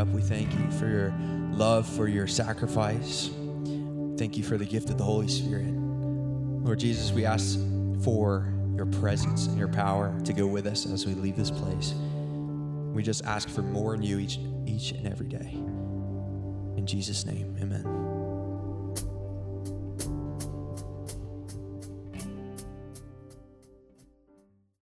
Up. 0.00 0.08
We 0.08 0.22
thank 0.22 0.50
you 0.54 0.70
for 0.72 0.88
your 0.88 1.14
love, 1.52 1.86
for 1.86 2.08
your 2.08 2.26
sacrifice. 2.26 3.30
Thank 4.16 4.38
you 4.38 4.42
for 4.42 4.56
the 4.56 4.64
gift 4.64 4.88
of 4.88 4.96
the 4.96 5.04
Holy 5.04 5.28
Spirit. 5.28 5.74
Lord 5.74 6.78
Jesus, 6.78 7.12
we 7.12 7.26
ask 7.26 7.58
for 8.02 8.50
your 8.74 8.86
presence 8.86 9.46
and 9.46 9.58
your 9.58 9.68
power 9.68 10.18
to 10.24 10.32
go 10.32 10.46
with 10.46 10.66
us 10.66 10.86
as 10.86 11.06
we 11.06 11.12
leave 11.12 11.36
this 11.36 11.50
place. 11.50 11.92
We 12.94 13.02
just 13.02 13.26
ask 13.26 13.48
for 13.50 13.60
more 13.60 13.94
in 13.94 14.02
you 14.02 14.18
each, 14.18 14.38
each 14.66 14.92
and 14.92 15.06
every 15.06 15.28
day. 15.28 15.52
In 16.78 16.86
Jesus' 16.86 17.26
name, 17.26 17.54
amen. 17.60 17.99